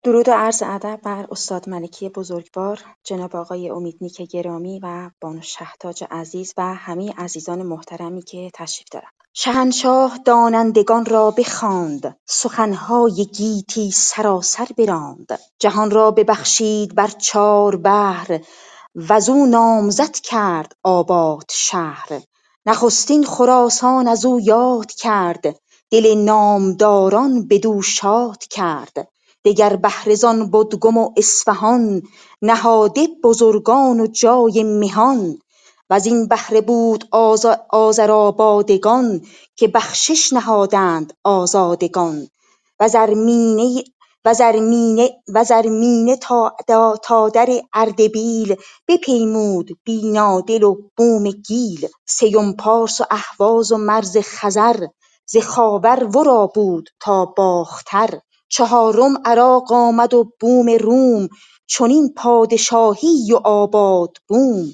درود 0.03 0.29
و 0.29 0.33
عرض 0.33 0.63
ادب 0.67 1.01
بر 1.03 1.27
استاد 1.31 1.69
ملکی 1.69 2.09
بزرگوار 2.09 2.81
جناب 3.05 3.37
آقای 3.37 3.71
امیدنیک 3.71 4.23
گرامی 4.23 4.81
و 4.83 5.11
بانو 5.21 5.43
شهتاج 5.43 6.05
عزیز 6.11 6.55
و 6.57 6.75
همه 6.75 7.13
عزیزان 7.19 7.63
محترمی 7.63 8.23
که 8.23 8.51
تشریف 8.55 8.89
دارند. 8.93 9.13
شهنشاه 9.35 10.19
دانندگان 10.25 11.05
را 11.05 11.31
بخواند 11.31 12.17
سخنهای 12.27 13.27
گیتی 13.27 13.91
سراسر 13.91 14.67
براند. 14.79 15.39
جهان 15.59 15.91
را 15.91 16.11
ببخشید 16.11 16.95
بر 16.95 17.09
چار 17.09 17.77
بحر 17.77 18.41
وزو 18.95 19.47
نامزد 19.47 20.15
کرد 20.15 20.73
آباد 20.83 21.45
شهر. 21.51 22.23
نخستین 22.67 23.25
خراسان 23.25 24.09
از 24.09 24.25
او 24.25 24.41
یاد 24.41 24.93
کرد 24.93 25.61
دل 25.91 26.15
نامداران 26.15 27.49
بدو 27.49 27.83
شاد 27.83 28.39
کرد. 28.45 29.09
دگر 29.45 29.77
بهره 29.77 30.15
زان 30.15 30.51
بدگم 30.51 30.99
و 30.99 31.13
اصفهان 31.17 32.03
نهاده 32.43 33.09
بزرگان 33.25 34.01
و 34.01 34.07
جای 34.07 34.63
مهان 34.65 35.39
وزین 35.91 36.29
بهره 36.29 36.61
بود 36.61 37.09
آذرابادگان 37.71 39.23
که 39.57 39.69
بخشش 39.69 40.33
نهادند 40.33 41.13
آزادگان. 41.25 42.29
وزرمینه 44.25 46.17
تا 47.03 47.29
در 47.29 47.49
اردبیل 47.75 48.57
بپیمود 48.89 49.71
بینادل 49.85 50.63
و 50.63 50.77
بوم 50.97 51.31
گیل. 51.31 51.89
سیم 52.09 52.53
پارس 52.53 53.01
و 53.01 53.05
اهواز 53.11 53.73
و 53.73 53.77
مرز 53.77 54.17
خزر 54.19 54.87
ز 55.27 55.37
خاور 55.37 56.05
ورا 56.17 56.47
بود 56.47 56.91
تا 57.01 57.25
باختر. 57.25 58.21
چهارم 58.49 59.15
عراق 59.25 59.73
آمد 59.73 60.15
و 60.15 60.33
بوم 60.41 60.71
روم 60.71 61.29
چنین 61.67 62.15
پادشاهی 62.17 63.33
و 63.33 63.37
آباد 63.45 64.17
بوم. 64.29 64.67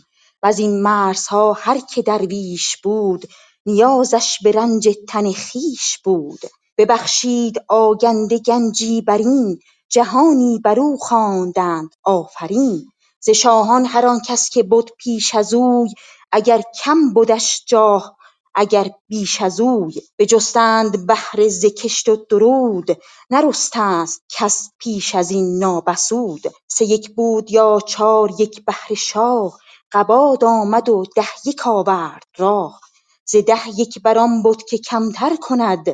وزین 0.43 0.83
مرزها 0.83 1.53
هر 1.53 1.79
که 1.79 2.03
درویش 2.03 2.77
بود 2.77 3.27
نیازش 3.67 4.39
به 4.43 4.53
رنج 4.53 4.89
تن 5.09 5.33
خویش 5.33 5.99
بود. 6.05 6.41
ببخشید 6.79 7.63
آگنده 7.69 8.39
گنجی 8.39 9.03
برین 9.03 9.59
جهانی 9.91 10.61
برو 10.65 10.97
خواندند 10.97 11.91
آفرین. 12.05 12.87
ز 13.21 13.31
شاهان 13.31 13.85
هر 13.87 14.07
آن 14.07 14.21
کس 14.29 14.51
که 14.51 14.63
بد 14.63 14.85
پیش 14.99 15.35
ازوی 15.35 15.91
اگر 16.33 16.63
کم 16.85 17.15
بدش 17.15 17.65
جاه 17.69 18.17
اگر 18.55 18.91
بیش 19.09 19.43
ازوی 19.43 19.95
بجستند 20.19 21.07
بهره 21.07 21.49
ز 21.49 21.67
کشت 21.67 22.09
و 22.09 22.17
درود 22.31 22.89
نرستست 23.31 24.23
کس 24.31 24.71
پیش 24.79 25.15
ازین 25.15 25.59
نابسود. 25.59 26.43
سه 26.69 26.85
یک 26.85 27.15
بود 27.17 27.51
یا 27.53 27.81
چار 27.89 28.31
یک 28.39 28.65
بهره 28.67 28.97
شاه 28.97 29.59
قباد 29.93 30.45
آمد 30.45 30.89
و 30.89 31.05
ده 31.17 31.29
یک 31.47 31.67
آورد 31.67 32.25
راه. 32.39 32.81
ز 33.27 33.37
ده 33.37 33.69
یک 33.81 34.03
بران 34.03 34.43
بد 34.43 34.63
که 34.71 34.79
کمتر 34.79 35.37
کند 35.43 35.87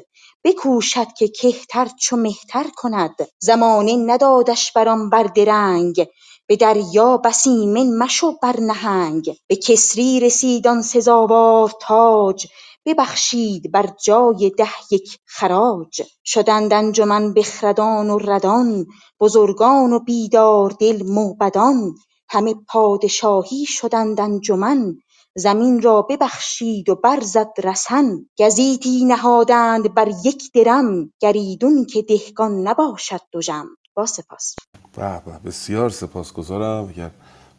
بکوشد 0.45 1.07
که 1.19 1.29
کهتر 1.29 1.89
چو 2.01 2.17
مهتر 2.17 2.67
کند. 2.77 3.17
زمانه 3.41 3.97
ندادش 3.97 4.73
بر 4.73 5.23
درنگ. 5.23 6.07
به 6.49 6.57
دریا 6.57 7.17
بس 7.17 7.47
ایمن 7.47 7.99
مشو 7.99 8.33
بر 8.43 8.61
نهنگ. 8.61 9.37
به 9.49 9.57
کسری 9.57 10.21
رسید 10.21 10.67
آن 10.69 10.83
سزاوار 10.83 11.73
تاج. 11.83 12.47
ببخشید 12.87 13.73
بر 13.73 13.87
جای 14.05 14.51
ده 14.59 14.69
یک 14.91 15.19
خراج. 15.27 16.03
شدند 16.25 16.73
انجمن 16.73 17.35
بخردان 17.35 18.11
و 18.11 18.19
ردان. 18.19 18.87
بزرگان 19.21 19.93
و 19.93 19.99
بیدار 19.99 20.71
دل 20.81 21.03
موبدان. 21.07 21.95
همه 22.31 22.55
پادشاهی 22.69 23.65
شدند 23.67 24.21
انجمن. 24.21 24.97
زمین 25.37 25.83
را 25.83 26.03
ببخشید 26.03 26.89
و 26.89 26.95
برزد 26.95 27.53
رسن. 27.65 28.27
گزیتی 28.39 29.05
نهادند 29.05 29.95
بر 29.95 30.09
یک 30.25 30.53
درم. 30.53 31.13
گر 31.21 31.33
ایدون 31.33 31.85
که 31.85 32.03
دهقان 32.03 32.69
نباشد 32.69 33.21
دژم 33.33 33.67
با 33.95 34.07
سپاس. 34.07 34.55
به 34.97 35.23
بسیار 35.45 35.91
سپاسگزارم. 35.91 36.89
اگر 36.89 37.11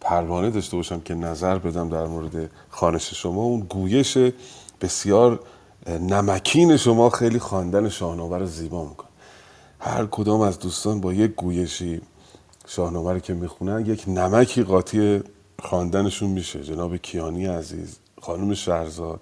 پروانه 0.01 0.49
داشته 0.49 0.77
باشم 0.77 1.01
که 1.01 1.15
نظر 1.15 1.57
بدم 1.57 1.89
در 1.89 2.05
مورد 2.05 2.49
خانش 2.69 3.13
شما 3.13 3.41
اون 3.41 3.59
گویش 3.59 4.17
بسیار 4.81 5.39
نمکین 5.87 6.77
شما 6.77 7.09
خیلی 7.09 7.39
خواندن 7.39 7.89
شاهنامه 7.89 8.37
رو 8.37 8.45
زیبا 8.45 8.85
می‌کنه. 8.85 9.09
هر 9.79 10.05
کدام 10.05 10.41
از 10.41 10.59
دوستان 10.59 11.01
با 11.01 11.13
یک 11.13 11.31
گویشی 11.31 12.01
شاهنامه 12.67 13.13
رو 13.13 13.19
که 13.19 13.33
می‌خونن 13.33 13.85
یک 13.85 14.03
نمکی 14.07 14.63
قاطی 14.63 15.23
خواندنشون 15.63 16.29
میشه. 16.29 16.63
جناب 16.63 16.97
کیانی 16.97 17.45
عزیز 17.45 17.97
خانم 18.21 18.53
شهرزاد 18.53 19.19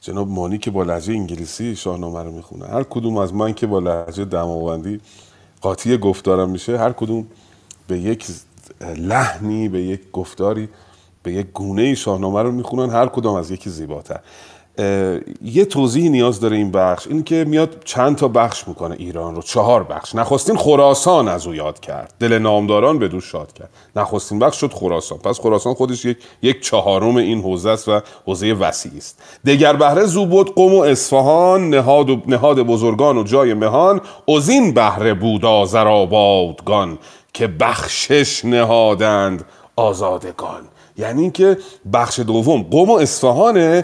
جناب 0.00 0.28
مانی 0.28 0.58
که 0.58 0.70
با 0.70 0.82
لحجه 0.82 1.12
انگلیسی 1.12 1.76
شاهنامه 1.76 2.22
رو 2.22 2.32
می‌خونه. 2.32 2.66
هر 2.66 2.82
کدوم 2.82 3.16
از 3.16 3.34
من 3.34 3.54
که 3.54 3.66
با 3.66 3.78
لحجه 3.78 4.24
دماوندی 4.24 5.00
قاطی 5.60 5.98
گفتارم 5.98 6.50
میشه 6.50 6.78
هر 6.78 6.92
کدوم 6.92 7.26
به 7.88 7.98
یک 7.98 8.26
لحنی 8.96 9.68
به 9.68 9.82
یک 9.82 10.10
گفتاری 10.12 10.68
به 11.22 11.32
یک 11.32 11.46
گونه 11.54 11.94
شاهنامه 11.94 12.42
رو 12.42 12.52
می‌خونن 12.52 12.90
هر 12.90 13.06
کدام 13.06 13.34
از 13.34 13.50
یکی 13.50 13.70
زیباتر. 13.70 14.20
یه 15.42 15.64
توضیح 15.64 16.10
نیاز 16.10 16.40
داره 16.40 16.56
این 16.56 16.70
بخش 16.70 17.06
این 17.06 17.22
که 17.22 17.44
میاد 17.48 17.82
چند 17.84 18.16
تا 18.16 18.28
بخش 18.28 18.68
می‌کنه 18.68 18.96
ایران 18.98 19.34
رو. 19.34 19.42
چهار 19.42 19.82
بخش. 19.82 20.14
نخستین 20.14 20.56
خراسان 20.56 21.28
از 21.28 21.46
او 21.46 21.54
یاد 21.54 21.80
کرد. 21.80 22.14
دل 22.20 22.38
نامداران 22.38 22.98
به 22.98 23.08
دو 23.08 23.20
شاد 23.20 23.52
کرد. 23.52 23.70
نخستین 23.96 24.38
بخش 24.38 24.60
شد 24.60 24.72
خراسان. 24.72 25.18
پس 25.18 25.40
خراسان 25.40 25.74
خودش 25.74 26.04
یک 26.04 26.18
یک 26.42 26.62
چهارم 26.62 27.16
این 27.16 27.40
حوزه 27.40 27.70
است 27.70 27.88
و 27.88 28.00
حوزه 28.26 28.52
وسیع 28.52 28.92
است. 28.96 29.22
دگر 29.46 29.72
بهره 29.72 30.04
زو 30.04 30.26
بود 30.26 30.54
قم 30.54 30.74
و 30.74 30.80
اصفهان 30.80 31.70
نهاد, 31.70 32.10
و 32.10 32.22
نهاد 32.26 32.62
بزرگان 32.62 33.18
و 33.18 33.22
جای 33.22 33.54
مهان 33.54 34.00
ازین 34.28 34.74
بهره 34.74 35.14
بود 35.14 35.44
آذرآبادگان 35.44 36.98
که 37.32 37.46
بخشش 37.46 38.44
نهادند 38.44 39.44
آزادگان. 39.76 40.62
یعنی 40.98 41.22
اینکه 41.22 41.58
بخش 41.92 42.18
دوم 42.20 42.62
قم 42.62 42.90
و 42.90 42.94
اصفهان 42.94 43.82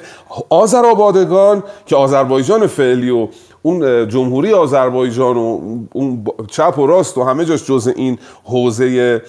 آذربایجان 0.49 1.62
که 1.87 1.97
آذربایجان 1.97 2.66
فعلی 2.66 3.11
و 3.11 3.29
اون 3.62 4.09
جمهوری 4.09 4.53
آذربایجان 4.53 5.37
و 5.37 5.61
اون 5.92 6.25
چپ 6.51 6.79
و 6.79 6.87
راست 6.87 7.19
و 7.19 7.23
همه 7.23 7.45
جاش 7.45 7.64
جز 7.64 7.92
این 7.97 8.19
حوزه 8.45 9.23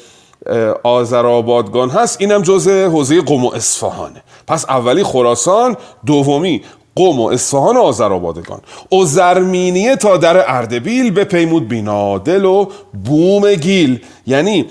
آذربایجان 0.84 1.90
هست 1.90 2.22
اینم 2.22 2.42
جز 2.42 2.68
حوزه 2.68 3.22
قم 3.22 3.46
و 3.46 3.52
اصفهانه. 3.54 4.24
پس 4.48 4.66
اولی 4.70 5.04
خراسان 5.04 5.78
دومی 6.06 6.62
قم 6.96 7.20
و 7.20 7.26
اصفهان 7.26 7.78
و 7.78 7.80
آذربایجان. 7.80 8.62
و 8.92 9.04
زرمینیه 9.04 9.96
تا 9.96 10.18
در 10.18 10.56
اردبیل 10.56 11.12
به 11.12 11.24
پیمود 11.24 11.68
بینادل 11.68 12.46
و 12.46 12.66
بوم 13.06 13.54
گیل. 13.54 14.00
یعنی 14.28 14.66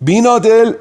بینادل 0.00 0.72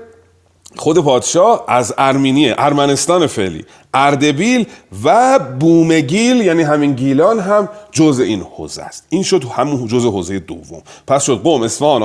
خود 0.77 1.03
پادشاه 1.03 1.63
از 1.67 1.93
ارمینیه 1.97 2.55
ارمنستان 2.57 3.27
فعلی. 3.27 3.65
اردبیل 3.93 4.65
و 5.03 5.39
بومگیل 5.39 6.41
یعنی 6.41 6.63
همین 6.63 6.93
گیلان 6.93 7.39
هم 7.39 7.69
جز 7.91 8.19
این 8.19 8.41
حوزه 8.41 8.81
است. 8.81 9.05
این 9.09 9.23
شد 9.23 9.43
همون 9.43 9.87
جز 9.87 10.05
حوزه 10.05 10.39
دوم. 10.39 10.81
پس 11.07 11.23
شد 11.23 11.41
قوم 11.43 11.63
اصفهان 11.63 12.03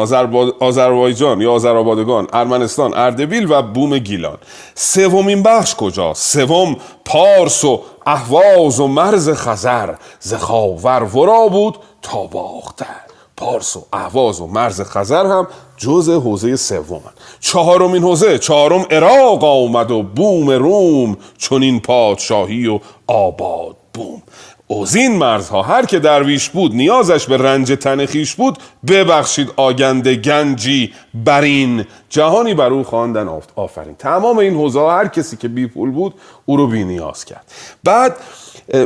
آذربایجان 0.61 1.41
یا 1.41 1.53
آذربایجان 1.53 2.29
ارمنستان 2.33 2.95
اردبیل 2.95 3.47
و 3.53 3.63
بوم 3.63 3.99
گیلان. 3.99 4.39
سومین 4.75 5.43
بخش 5.43 5.75
کجا؟ 5.75 6.15
سوم 6.15 6.77
پارس 7.05 7.65
و 7.65 7.81
اهواز 8.07 8.81
و 8.81 8.87
مرز 8.87 9.31
خزر. 9.31 9.95
زخاور 10.21 11.03
ورا 11.03 11.49
بود 11.49 11.77
تا 12.03 12.27
باختر. 12.27 13.06
پارس 13.37 13.77
و 13.77 13.87
اهواز 13.93 14.41
و 14.41 14.47
مرز 14.47 14.81
خزر 14.81 15.27
هم 15.27 15.47
جز 15.77 16.11
حوزه 16.11 16.57
سوم 16.57 17.03
چهارمین 17.41 18.03
حوزه 18.03 18.39
چهارم 18.39 18.87
عراق 18.91 19.45
آمد 19.45 19.91
و 19.91 20.03
بوم 20.03 20.51
روم 20.51 21.17
چون 21.39 21.63
این 21.63 21.81
پادشاهی 21.81 22.67
و 22.67 22.81
آباد 23.07 23.77
بوم. 23.95 24.23
از 24.71 24.97
این 24.97 25.17
مرزها 25.17 25.63
هر 25.63 25.87
که 25.87 25.99
درویش 25.99 26.49
بود 26.51 26.75
نیازش 26.75 27.27
به 27.27 27.37
رنج 27.37 27.73
تنخیش 27.73 28.35
بود. 28.35 28.59
ببخشید 28.89 29.53
آگنده 29.57 30.15
گنجی 30.15 30.93
برین 31.15 31.85
جهانی 32.09 32.55
بر 32.55 32.71
او 32.71 32.85
خواندن. 32.85 33.29
آفرین. 33.57 33.95
تمام 33.95 34.39
این 34.39 34.55
حوزه 34.55 34.81
هر 34.81 35.09
کسی 35.09 35.37
که 35.37 35.49
بی 35.49 35.67
پول 35.67 35.91
بود 35.91 36.15
او 36.47 36.57
رو 36.57 36.67
بی 36.67 36.85
نیاز 36.85 37.25
کرد. 37.25 37.53
بعد 37.85 38.17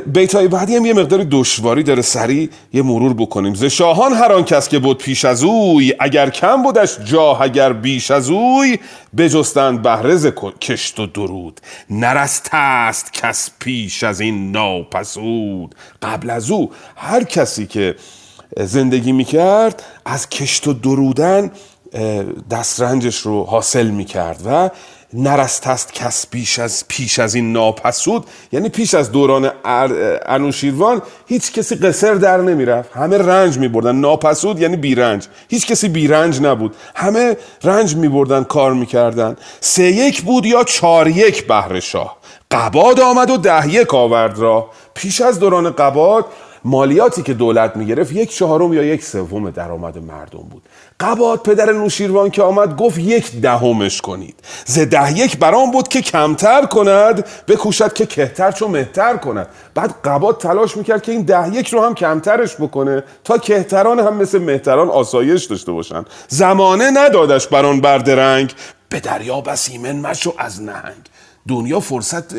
بیتای 0.07 0.49
بعدی 0.49 0.77
هم 0.77 0.87
یه 0.87 0.93
مقدار 0.93 1.27
دشواری 1.31 1.83
داره 1.83 2.03
سریع 2.03 2.49
یه 2.73 2.83
مرور 2.83 3.15
بکنیم. 3.15 3.55
ز 3.55 3.65
شاهان 3.65 4.13
هر 4.13 4.33
آن 4.33 4.45
کس 4.45 4.69
که 4.69 4.79
بود 4.79 4.99
پیش 4.99 5.25
از 5.25 5.43
اوی 5.43 5.95
اگر 6.01 6.31
کم 6.31 6.63
بودش 6.63 6.97
جا 7.05 7.37
اگر 7.37 7.73
بیش 7.73 8.11
از 8.11 8.31
اوی 8.31 8.79
بجستند 9.17 9.83
بهرز 9.83 10.27
کشت 10.61 11.01
و 11.01 11.07
درود. 11.07 11.61
نرسته 11.91 12.57
است 12.57 13.13
کس 13.13 13.51
پیش 13.59 14.05
از 14.05 14.21
این 14.21 14.53
ناپسود. 14.53 15.75
قبل 16.03 16.31
از 16.31 16.51
او 16.51 16.71
هر 16.97 17.25
کسی 17.25 17.67
که 17.67 17.95
زندگی 18.57 19.13
می‌کرد 19.13 19.83
از 20.05 20.29
کشت 20.29 20.69
و 20.69 20.73
درودن 20.73 21.51
دسترنجش 22.51 23.17
رو 23.17 23.45
حاصل 23.45 23.87
می‌کرد 23.87 24.43
و 24.47 24.71
نرست 25.13 25.67
است 25.67 25.93
کس 25.93 26.27
پیش 26.31 26.59
از 26.59 26.85
پیش 26.89 27.19
از 27.19 27.35
این 27.35 27.53
ناپسود 27.53 28.27
یعنی 28.53 28.69
پیش 28.69 28.95
از 28.95 29.13
دوران 29.13 29.51
انوشیروان 30.27 31.03
هیچ 31.27 31.53
کسی 31.53 31.75
قصر 31.75 32.15
در 32.15 32.37
نمی‌رفت. 32.37 32.91
همه 32.97 33.19
رنج 33.19 33.59
میبردن. 33.59 33.97
ناپسود 33.97 34.61
یعنی 34.61 34.77
بیرنج. 34.77 35.27
هیچ 35.49 35.67
کسی 35.67 35.89
بیرنج 35.89 36.41
نبود. 36.43 36.77
همه 36.95 37.37
رنج 37.65 37.97
میبردن 37.97 38.45
کار 38.45 38.75
می‌کردن. 38.75 39.37
سه 39.61 39.83
یک 39.83 40.23
بود 40.23 40.47
یا 40.47 40.65
چار 40.65 41.09
یک 41.09 41.47
بهر 41.47 41.81
شاه. 41.81 42.17
قباد 42.51 43.01
آمد 43.01 43.31
و 43.31 43.37
ده 43.37 43.69
یک 43.69 43.95
آورد 43.95 44.39
را 44.39 44.71
پیش 44.95 45.21
از 45.21 45.39
دوران 45.39 45.71
قباد 45.71 46.27
مالیاتی 46.65 47.23
که 47.23 47.35
دولت 47.35 47.77
می‌گرفت 47.77 48.13
یک 48.13 48.35
چهارم 48.37 48.73
یا 48.73 48.83
یک 48.83 49.05
سوم 49.05 49.51
درآمد 49.51 49.99
مردم 49.99 50.39
بود. 50.51 50.63
قباد 51.01 51.43
پدر 51.43 51.73
نوشیروان 51.73 52.31
که 52.31 52.43
آمد 52.43 52.77
گفت 52.77 52.99
یک 52.99 53.41
دهمش 53.41 54.01
کنید. 54.01 54.35
ز 54.67 54.79
ده 54.79 55.19
یک 55.19 55.39
برام 55.39 55.71
بود 55.71 55.89
که 55.89 56.03
کمتر 56.03 56.67
کند 56.67 57.27
بکوشد 57.49 57.93
که 57.93 58.07
کهتر 58.07 58.53
چون 58.53 58.71
مهتر 58.71 59.17
کند. 59.17 59.49
بعد 59.75 59.95
قباد 60.05 60.39
تلاش 60.39 60.77
می‌کرد 60.77 61.03
که 61.03 61.13
این 61.13 61.23
ده 61.23 61.55
یک 61.55 61.69
رو 61.69 61.85
هم 61.85 61.95
کمترش 61.95 62.57
بکنه 62.57 63.05
تا 63.25 63.39
کهتران 63.39 64.01
هم 64.01 64.17
مثل 64.17 64.39
مهتران 64.39 64.89
آسایش 64.89 65.45
داشته 65.45 65.73
باشن. 65.73 66.05
زمانه 66.29 66.91
ندادش 66.91 67.47
بران 67.47 67.81
بردرنگ 67.81 68.55
به 68.89 69.01
دریا 69.01 69.41
بس 69.41 69.69
ایمن 69.71 69.97
مشو 69.97 70.35
از 70.39 70.63
نهنگ. 70.63 71.11
دنیا 71.49 71.81
فرصت 71.81 72.35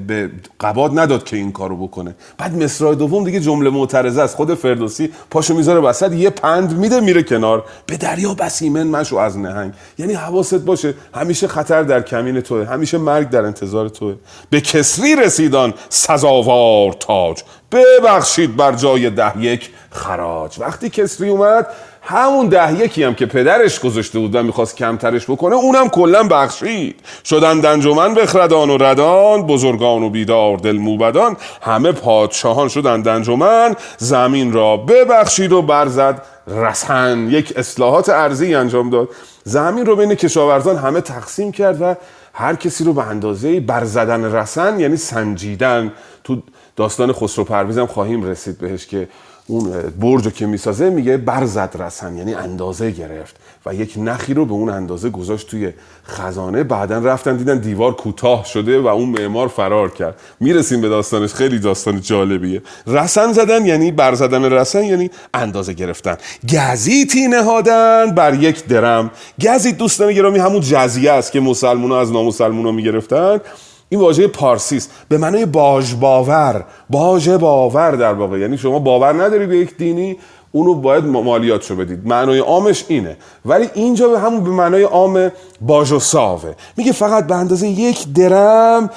به 0.00 0.30
قباد 0.60 0.98
نداد 0.98 1.24
که 1.24 1.36
این 1.36 1.52
کارو 1.52 1.86
بکنه. 1.86 2.14
بعد 2.38 2.62
مصرع 2.62 2.94
دوم 2.94 3.24
دیگه 3.24 3.40
جمله 3.40 3.70
معترضه 3.70 4.22
است. 4.22 4.36
خود 4.36 4.54
فردوسی 4.54 5.12
پاشو 5.30 5.54
می‌ذاره 5.54 5.80
وسط 5.80 6.12
یه 6.12 6.30
پند 6.30 6.78
میده 6.78 7.00
میره 7.00 7.22
کنار. 7.22 7.64
به 7.86 7.96
دریا 7.96 8.34
بسیمن 8.34 8.86
مشو 8.86 9.16
از 9.16 9.38
نهنگ. 9.38 9.72
یعنی 9.98 10.12
حواست 10.12 10.54
باشه 10.54 10.94
همیشه 11.14 11.48
خطر 11.48 11.82
در 11.82 12.02
کمین 12.02 12.40
توه. 12.40 12.66
همیشه 12.66 12.98
مرگ 12.98 13.30
در 13.30 13.44
انتظار 13.44 13.88
توه. 13.88 14.14
به 14.50 14.60
کسری 14.60 15.16
رسیدان 15.16 15.74
سزاوار 15.88 16.92
تاج. 16.92 17.42
ببخشید 17.72 18.56
بر 18.56 18.72
جای 18.72 19.10
ده 19.10 19.38
یک 19.38 19.70
خراج. 19.90 20.60
وقتی 20.60 20.90
کسری 20.90 21.28
اومد 21.28 21.66
همون 22.08 22.48
ده 22.48 22.80
یکی 22.80 23.02
هم 23.02 23.14
که 23.14 23.26
پدرش 23.26 23.80
گذاشته 23.80 24.18
بود 24.18 24.34
و 24.34 24.42
می‌خواست 24.42 24.76
کمترش 24.76 25.30
بکنه 25.30 25.54
اونم 25.54 25.88
کلا 25.88 26.22
بخشید. 26.22 27.00
شدن 27.24 27.60
دنجمن 27.60 28.14
بخردان 28.14 28.70
و 28.70 28.76
ردان 28.76 29.42
بزرگان 29.42 30.02
و 30.02 30.10
بیدار 30.10 30.56
دل 30.56 30.76
موبدان 30.76 31.36
همه 31.62 31.92
پادشاهان 31.92 32.68
شدن 32.68 33.02
دنجمن 33.02 33.76
زمین 33.98 34.52
را 34.52 34.76
ببخشید 34.76 35.52
و 35.52 35.62
برزد 35.62 36.22
رسن. 36.46 37.28
یک 37.30 37.52
اصلاحات 37.56 38.08
ارزی 38.08 38.54
انجام 38.54 38.90
داد. 38.90 39.08
زمین 39.44 39.86
رو 39.86 39.96
بین 39.96 40.14
کشاورزان 40.14 40.76
همه 40.76 41.00
تقسیم 41.00 41.52
کرد 41.52 41.82
و 41.82 41.94
هر 42.32 42.54
کسی 42.54 42.84
رو 42.84 42.92
به 42.92 43.06
اندازه 43.06 43.60
برزدن 43.60 44.34
رسن 44.34 44.80
یعنی 44.80 44.96
سنجیدن. 44.96 45.92
تو 46.24 46.42
داستان 46.76 47.12
خسرو 47.12 47.44
پرویزم 47.44 47.86
خواهیم 47.86 48.24
رسید 48.24 48.58
بهش 48.58 48.86
که 48.86 49.08
اون 49.48 49.70
برج 50.00 50.24
رو 50.24 50.30
که 50.30 50.46
می‌سازه 50.46 50.90
میگه 50.90 51.16
برزد 51.16 51.76
رسن 51.78 52.16
یعنی 52.16 52.34
اندازه 52.34 52.90
گرفت 52.90 53.36
و 53.66 53.74
یک 53.74 53.94
نخی 53.96 54.34
رو 54.34 54.46
به 54.46 54.52
اون 54.52 54.68
اندازه 54.68 55.10
گذاشت 55.10 55.50
توی 55.50 55.72
خزانه. 56.08 56.62
بعدا 56.62 56.98
رفتن 56.98 57.36
دیدن 57.36 57.58
دیوار 57.58 57.94
کوتاه 57.94 58.44
شده 58.44 58.80
و 58.80 58.86
اون 58.86 59.08
معمار 59.08 59.48
فرار 59.48 59.90
کرد. 59.90 60.20
می‌رسیم 60.40 60.80
به 60.80 60.88
داستانش 60.88 61.34
خیلی 61.34 61.58
داستان 61.58 62.00
جالبیه. 62.00 62.62
رسن 62.86 63.32
زدن 63.32 63.66
یعنی 63.66 63.92
برزدن 63.92 64.44
رسن 64.44 64.84
یعنی 64.84 65.10
اندازه 65.34 65.72
گرفتن. 65.72 66.16
گزیتی 66.52 67.28
نهادن 67.28 68.14
بر 68.14 68.34
یک 68.34 68.64
درم. 68.64 69.10
گزیت 69.42 69.78
دوستان 69.78 70.12
گرامی 70.12 70.38
همون 70.38 70.60
جزیه 70.60 71.12
است 71.12 71.32
که 71.32 71.40
مسلمونا 71.40 72.00
از 72.00 72.12
نامسلمونا 72.12 72.72
می‌گرفتن. 72.72 73.40
این 73.88 74.00
واژه 74.00 74.26
پارسی 74.26 74.76
است. 74.76 74.90
به 75.08 75.18
معنای 75.18 75.46
باج 75.46 75.94
باور. 75.94 76.64
باج 76.90 77.30
باور 77.30 77.90
در 77.90 78.12
واقع. 78.12 78.38
یعنی 78.38 78.58
شما 78.58 78.78
باور 78.78 79.24
نداری 79.24 79.46
به 79.46 79.58
یک 79.58 79.76
دینی 79.76 80.16
اونو 80.56 80.74
باید 80.74 81.04
مالیاتشو 81.04 81.76
بدید. 81.76 82.06
معنای 82.06 82.38
عامش 82.38 82.84
اینه. 82.88 83.16
ولی 83.44 83.70
اینجا 83.74 84.08
به 84.08 84.18
همون 84.18 84.44
به 84.44 84.50
معنای 84.50 84.82
عام 84.82 85.32
باج 85.60 85.92
و 85.92 85.98
ساوه 85.98 86.54
میگه 86.76 86.92
فقط 86.92 87.26
به 87.26 87.34
اندازه 87.34 87.68
یک 87.68 88.12
درم 88.12 88.90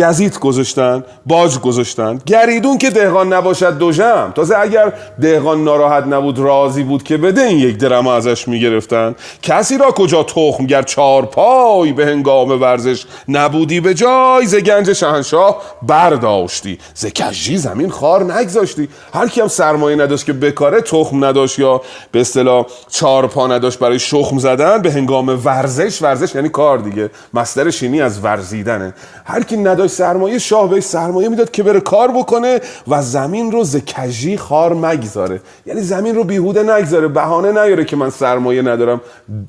گزیت 0.00 0.38
گذاشتن 0.38 1.04
باج 1.26 1.58
گذاشتن. 1.58 2.18
گریدون 2.26 2.78
که 2.78 2.90
دهقان 2.90 3.32
نباشد 3.32 3.78
دو 3.78 3.92
جم 3.92 4.32
تازه 4.34 4.58
اگر 4.58 4.92
دهقان 5.20 5.64
ناراحت 5.64 6.06
نبود 6.06 6.38
راضی 6.38 6.82
بود 6.82 7.02
که 7.02 7.16
بده 7.16 7.40
این 7.40 7.58
یک 7.58 7.76
درم 7.78 8.06
ازش 8.06 8.48
می‌گرفتن. 8.48 9.14
کسی 9.42 9.78
را 9.78 9.90
کجا 9.90 10.22
تخم 10.22 10.66
گر 10.66 10.82
چار 10.82 11.26
پای 11.26 11.92
به 11.92 12.06
هنگام 12.06 12.60
ورزش 12.60 13.04
نبودی 13.28 13.80
به 13.80 13.94
جای 13.94 14.46
ز 14.46 14.54
گنج 14.54 14.92
شهنشاه 14.92 15.62
برداشتی. 15.82 16.78
ز 16.94 17.06
کجی 17.06 17.56
زمین 17.56 17.90
خار 17.90 18.32
نگذاشتی. 18.34 18.88
هر 19.14 19.28
کی 19.28 19.40
هم 19.40 19.48
سرمایه 19.48 19.96
نداشت 19.96 20.26
که 20.26 20.32
بکاره 20.32 20.80
تخم 20.90 21.24
نداشت 21.24 21.58
یا 21.58 21.80
به 22.12 22.20
اصطلاح 22.20 22.66
چهار 22.88 23.26
پا 23.26 23.46
نداشت 23.46 23.78
برای 23.78 23.98
شخم 23.98 24.38
زدن 24.38 24.82
به 24.82 24.92
هنگام 24.92 25.28
ورزش 25.44 26.02
ورزش 26.02 26.34
یعنی 26.34 26.48
کار 26.48 26.78
دیگه 26.78 27.10
مصدر 27.34 27.70
شینی 27.70 28.00
از 28.00 28.24
ورزیدنه. 28.24 28.94
هر 29.24 29.42
کی 29.42 29.56
نداشت 29.56 29.94
سرمایه 29.94 30.38
شاه 30.38 30.70
بهش 30.70 30.84
سرمایه 30.84 31.28
می‌داد 31.28 31.50
که 31.50 31.62
بره 31.62 31.80
کار 31.80 32.08
بکنه 32.08 32.60
و 32.88 33.02
زمین 33.02 33.52
رو 33.52 33.64
ز 33.64 33.76
کجی 33.76 34.36
خار 34.36 34.74
مگذاره. 34.74 35.40
یعنی 35.66 35.80
زمین 35.80 36.14
رو 36.14 36.24
بیهوده 36.24 36.62
نگذاره 36.62 37.08
بهانه 37.08 37.52
نیاره 37.52 37.84
که 37.84 37.96
من 37.96 38.10
سرمایه 38.10 38.62
ندارم 38.62 39.00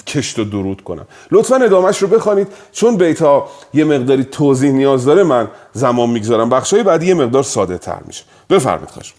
کشت 0.08 0.40
و 0.40 0.44
درود 0.44 0.84
کنم. 0.84 1.06
لطفا 1.32 1.56
ادامش 1.56 1.98
رو 1.98 2.08
بخوانید 2.08 2.48
چون 2.72 2.98
بیتا 2.98 3.48
یه 3.74 3.84
مقداری 3.84 4.24
توضیح 4.24 4.72
نیاز 4.72 5.06
داره 5.06 5.24
من 5.24 5.48
زمان 5.74 6.10
می‌گذارم. 6.10 6.50
بخشای 6.50 6.84
بعدی 6.84 7.08
یه 7.08 7.14
مقدار 7.14 7.44
ساده 7.44 7.78
تر 7.78 8.00
میشه. 8.08 8.24
بفرمایید 8.50 8.90
خواهش 8.90 9.14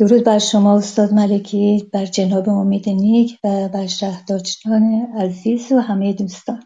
درود 0.00 0.24
بر 0.24 0.38
شما 0.38 0.76
استاد 0.76 1.12
ملکی 1.12 1.90
بر 1.92 2.06
جناب 2.06 2.48
امید 2.48 2.88
نیک 2.88 3.38
و 3.44 3.68
بر 3.68 3.86
شهداجان 3.86 5.06
عزیز 5.18 5.72
و 5.72 5.78
همه 5.78 6.12
دوستان. 6.12 6.62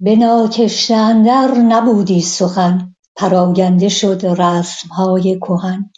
به 0.00 0.16
ناکشته 0.16 0.94
اندر 0.94 1.54
نبودی 1.54 2.20
سخن 2.20 2.94
پراگنده 3.16 3.88
شد 3.88 4.20
رسمهای 4.38 5.38
کهن. 5.38 5.90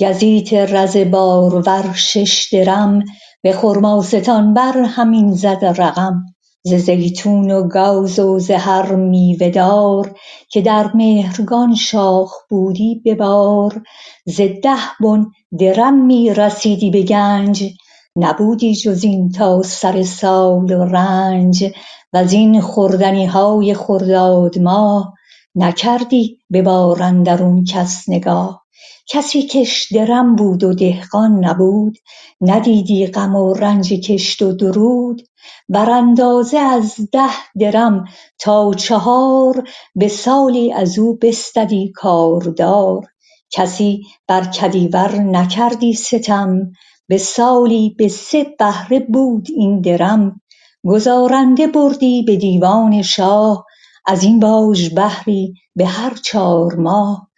گزیت 0.00 0.52
رز 0.52 0.96
بارور 0.96 1.92
شش 1.94 2.48
درم 2.52 3.04
به 3.42 3.52
خرماستان 3.52 4.54
بر 4.54 4.78
همین 4.78 5.34
زد 5.34 5.64
رقم. 5.78 6.24
ز 6.62 6.74
زیتون 6.74 7.50
و 7.50 7.68
گوز 7.68 8.18
و 8.18 8.38
ز 8.38 8.50
هر 8.50 8.94
میوه 8.94 9.50
دار 9.50 10.18
که 10.48 10.60
در 10.60 10.90
مهرگان 10.94 11.74
شاخ 11.74 12.32
بودی 12.50 13.02
ببار 13.04 13.82
ز 14.26 14.40
ده 14.40 15.00
بن 15.00 15.26
درم 15.58 16.06
می 16.06 16.34
رسیدی 16.34 16.90
به 16.90 17.02
گنج 17.02 17.64
نبودی 18.16 18.74
جز 18.74 19.04
این 19.04 19.30
تا 19.30 19.62
سر 19.62 20.02
سال 20.02 20.72
و 20.72 20.84
رنج. 20.84 21.72
وزین 22.12 22.60
خوردنی 22.60 23.26
های 23.26 23.74
خرداد 23.74 24.58
ماه 24.58 25.14
نکردی 25.54 26.38
به 26.50 26.62
بار 26.62 27.02
اندرون 27.02 27.64
کس 27.64 28.08
نگاه. 28.08 28.62
کسی 29.08 29.42
کش 29.42 29.92
درم 29.92 30.36
بود 30.36 30.64
و 30.64 30.74
دهقان 30.74 31.44
نبود 31.44 31.96
ندیدی 32.40 33.06
غم 33.06 33.36
و 33.36 33.54
رنج 33.54 33.92
کشت 33.92 34.42
و 34.42 34.52
درود. 34.52 35.22
بر 35.68 35.90
اندازه 35.90 36.58
از 36.58 36.94
ده 37.12 37.30
درم 37.60 38.04
تا 38.38 38.74
چهار 38.74 39.68
به 39.94 40.08
سالی 40.08 40.72
از 40.72 40.98
او 40.98 41.16
بستدی 41.16 41.92
کاردار. 41.92 43.06
کسی 43.50 44.02
بر 44.28 44.44
کدیور 44.44 45.16
نکردی 45.16 45.92
ستم 45.92 46.72
به 47.08 47.18
سالی 47.18 47.94
به 47.98 48.08
سه 48.08 48.46
بهره 48.58 49.00
بود 49.00 49.48
این 49.56 49.80
درم. 49.80 50.40
گزارنده 50.86 51.66
بردی 51.66 52.22
به 52.22 52.36
دیوان 52.36 53.02
شاه 53.02 53.64
از 54.06 54.22
این 54.22 54.40
باژ 54.40 54.88
بهری 54.88 55.54
به 55.76 55.86
هر 55.86 56.14
چار 56.14 56.74
ماه. 56.74 57.30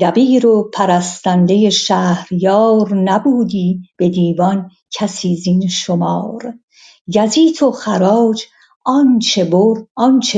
دبیر 0.00 0.46
و 0.46 0.70
پرستنده 0.74 1.70
شهریار 1.70 2.94
نبودی 2.94 3.80
به 3.96 4.08
دیوان 4.08 4.70
کسی 4.90 5.36
زین 5.36 5.68
شمار. 5.68 6.54
گزیت 7.14 7.62
و 7.62 7.70
خراج 7.72 8.42
آنچه 8.86 9.44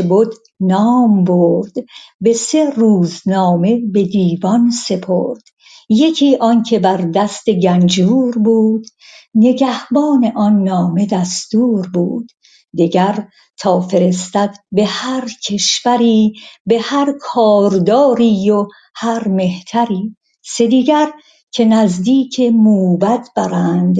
بد 0.02 0.32
نام 0.60 1.24
برد. 1.24 1.72
به 2.20 2.32
سه 2.32 2.70
روزنامه 2.70 3.80
به 3.92 4.04
دیوان 4.04 4.70
سپرد. 4.70 5.42
یکی 5.88 6.36
آنکه 6.36 6.78
بر 6.78 6.96
دست 6.96 7.50
گنجور 7.50 8.38
بود 8.38 8.86
نگهبان 9.34 10.32
آن 10.36 10.62
نامه 10.64 11.06
دستور 11.06 11.88
بود. 11.94 12.32
دگر 12.78 13.28
تا 13.58 13.80
فرستد 13.80 14.54
به 14.72 14.84
هر 14.84 15.28
کشوری 15.48 16.32
به 16.66 16.80
هر 16.80 17.14
کارداری 17.20 18.50
و 18.50 18.66
هر 18.94 19.28
مهتری. 19.28 20.16
سه 20.44 20.66
دیگر 20.66 21.12
که 21.52 21.64
نزدیک 21.64 22.40
موبد 22.40 23.28
برند 23.36 23.96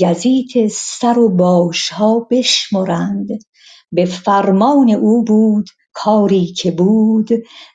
گزیت 0.00 0.68
سر 0.68 1.18
و 1.18 1.28
باشها 1.28 2.20
بشمرند. 2.30 3.28
به 3.92 4.04
فرمان 4.04 4.90
او 4.90 5.24
بود 5.24 5.66
کاری 5.92 6.46
که 6.46 6.70
بود 6.70 7.28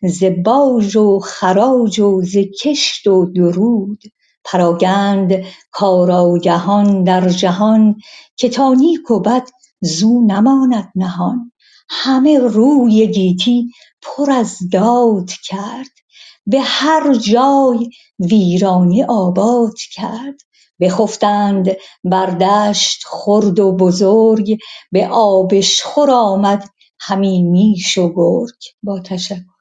ز 0.03 0.23
باژ 0.45 0.95
و 0.95 1.19
خراج 1.19 1.99
و 1.99 2.21
ز 2.21 2.37
کشت 2.63 3.07
و 3.07 3.25
درود. 3.25 4.03
پراگند 4.45 5.43
کارآگهان 5.71 7.03
در 7.03 7.29
جهان 7.29 7.95
که 8.35 8.49
تا 8.49 8.73
نیک 8.73 9.11
و 9.11 9.19
بد 9.19 9.47
زو 9.81 10.21
نماند 10.21 10.91
نهان. 10.95 11.51
همه 11.89 12.39
روی 12.39 13.07
گیتی 13.07 13.71
پر 14.01 14.31
از 14.31 14.57
داد 14.71 15.29
کرد. 15.43 15.87
به 16.49 16.59
هر 16.61 17.15
جای 17.15 17.89
ویرانی 18.19 19.03
آباد 19.03 19.75
کرد. 19.93 20.35
بخفتند 20.81 21.67
بر 22.05 22.25
دشت 22.25 23.03
خرد 23.07 23.59
و 23.59 23.73
بزرگ 23.77 24.57
به 24.93 25.07
آبشخور 25.09 26.11
آمد 26.11 26.69
همی 27.01 27.43
میش 27.43 27.97
و 27.97 28.13
گرگ. 28.15 28.57
با 28.83 28.99
تشکر. 28.99 29.58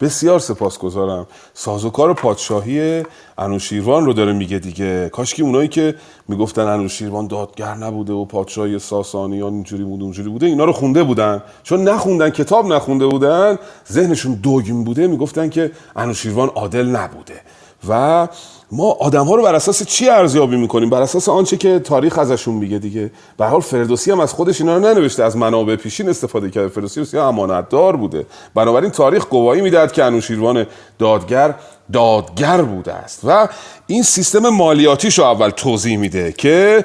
بسیار 0.00 0.38
سپاسگزارم. 0.38 1.26
سازوکار 1.54 2.14
پادشاهی 2.14 3.02
انوشیروان 3.38 4.04
رو 4.06 4.12
داره 4.12 4.32
میگه 4.32 4.58
دیگه. 4.58 5.08
کاشکی 5.08 5.42
اونایی 5.42 5.68
که 5.68 5.94
می‌گفتن 6.28 6.62
انوشیروان 6.62 7.26
دادگر 7.26 7.74
نبوده 7.74 8.12
و 8.12 8.24
پادشاهی 8.24 8.78
ساسانیان 8.78 9.54
اینجوری 9.54 9.84
بود 9.84 10.02
اونجوری 10.02 10.28
بوده 10.28 10.46
اینا 10.46 10.64
رو 10.64 10.72
خونده 10.72 11.02
بودن. 11.02 11.42
چون 11.62 11.88
نخوندن 11.88 12.30
کتاب 12.30 12.66
نخونده 12.66 13.06
بودن 13.06 13.58
ذهنشون 13.92 14.34
دوگیم 14.34 14.84
بوده 14.84 15.06
می‌گفتن 15.06 15.48
که 15.48 15.70
انوشیروان 15.96 16.48
عادل 16.48 16.86
نبوده. 16.86 17.40
و 17.88 18.28
ما 18.72 18.90
آدم 18.90 19.24
ها 19.24 19.34
رو 19.34 19.42
بر 19.42 19.54
اساس 19.54 19.82
چی 19.82 20.08
ارزیابی 20.08 20.56
می‌کنیم؟ 20.56 20.90
بر 20.90 21.02
اساس 21.02 21.28
آنچه 21.28 21.56
که 21.56 21.78
تاریخ 21.78 22.18
ازشون 22.18 22.54
میگه 22.54 22.78
دیگه. 22.78 23.10
به 23.36 23.46
حال 23.46 23.60
فردوسی 23.60 24.10
هم 24.10 24.20
از 24.20 24.32
خودش 24.32 24.60
اینا 24.60 24.76
رو 24.76 24.82
ننوشته 24.82 25.24
از 25.24 25.36
منابع 25.36 25.76
پیشین 25.76 26.08
استفاده 26.08 26.50
کرده. 26.50 26.68
فردوسی 26.68 27.00
بسیار 27.00 27.26
امانتدار 27.26 27.96
بوده. 27.96 28.26
بنابراین 28.54 28.90
تاریخ 28.90 29.26
گواهی 29.26 29.60
می‌دهد 29.60 29.92
که 29.92 30.04
انوشیروان 30.04 30.66
دادگر 30.98 31.54
دادگر 31.92 32.62
بوده 32.62 32.92
است. 32.92 33.20
و 33.24 33.48
این 33.86 34.02
سیستم 34.02 34.48
مالیاتیش 34.48 35.18
رو 35.18 35.24
اول 35.24 35.50
توضیح 35.50 35.96
میده 35.96 36.32
که 36.32 36.84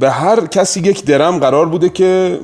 به 0.00 0.10
هر 0.10 0.46
کسی 0.46 0.80
یک 0.80 1.04
درم 1.04 1.38
قرار 1.38 1.66
بوده 1.66 1.88
که 1.88 2.40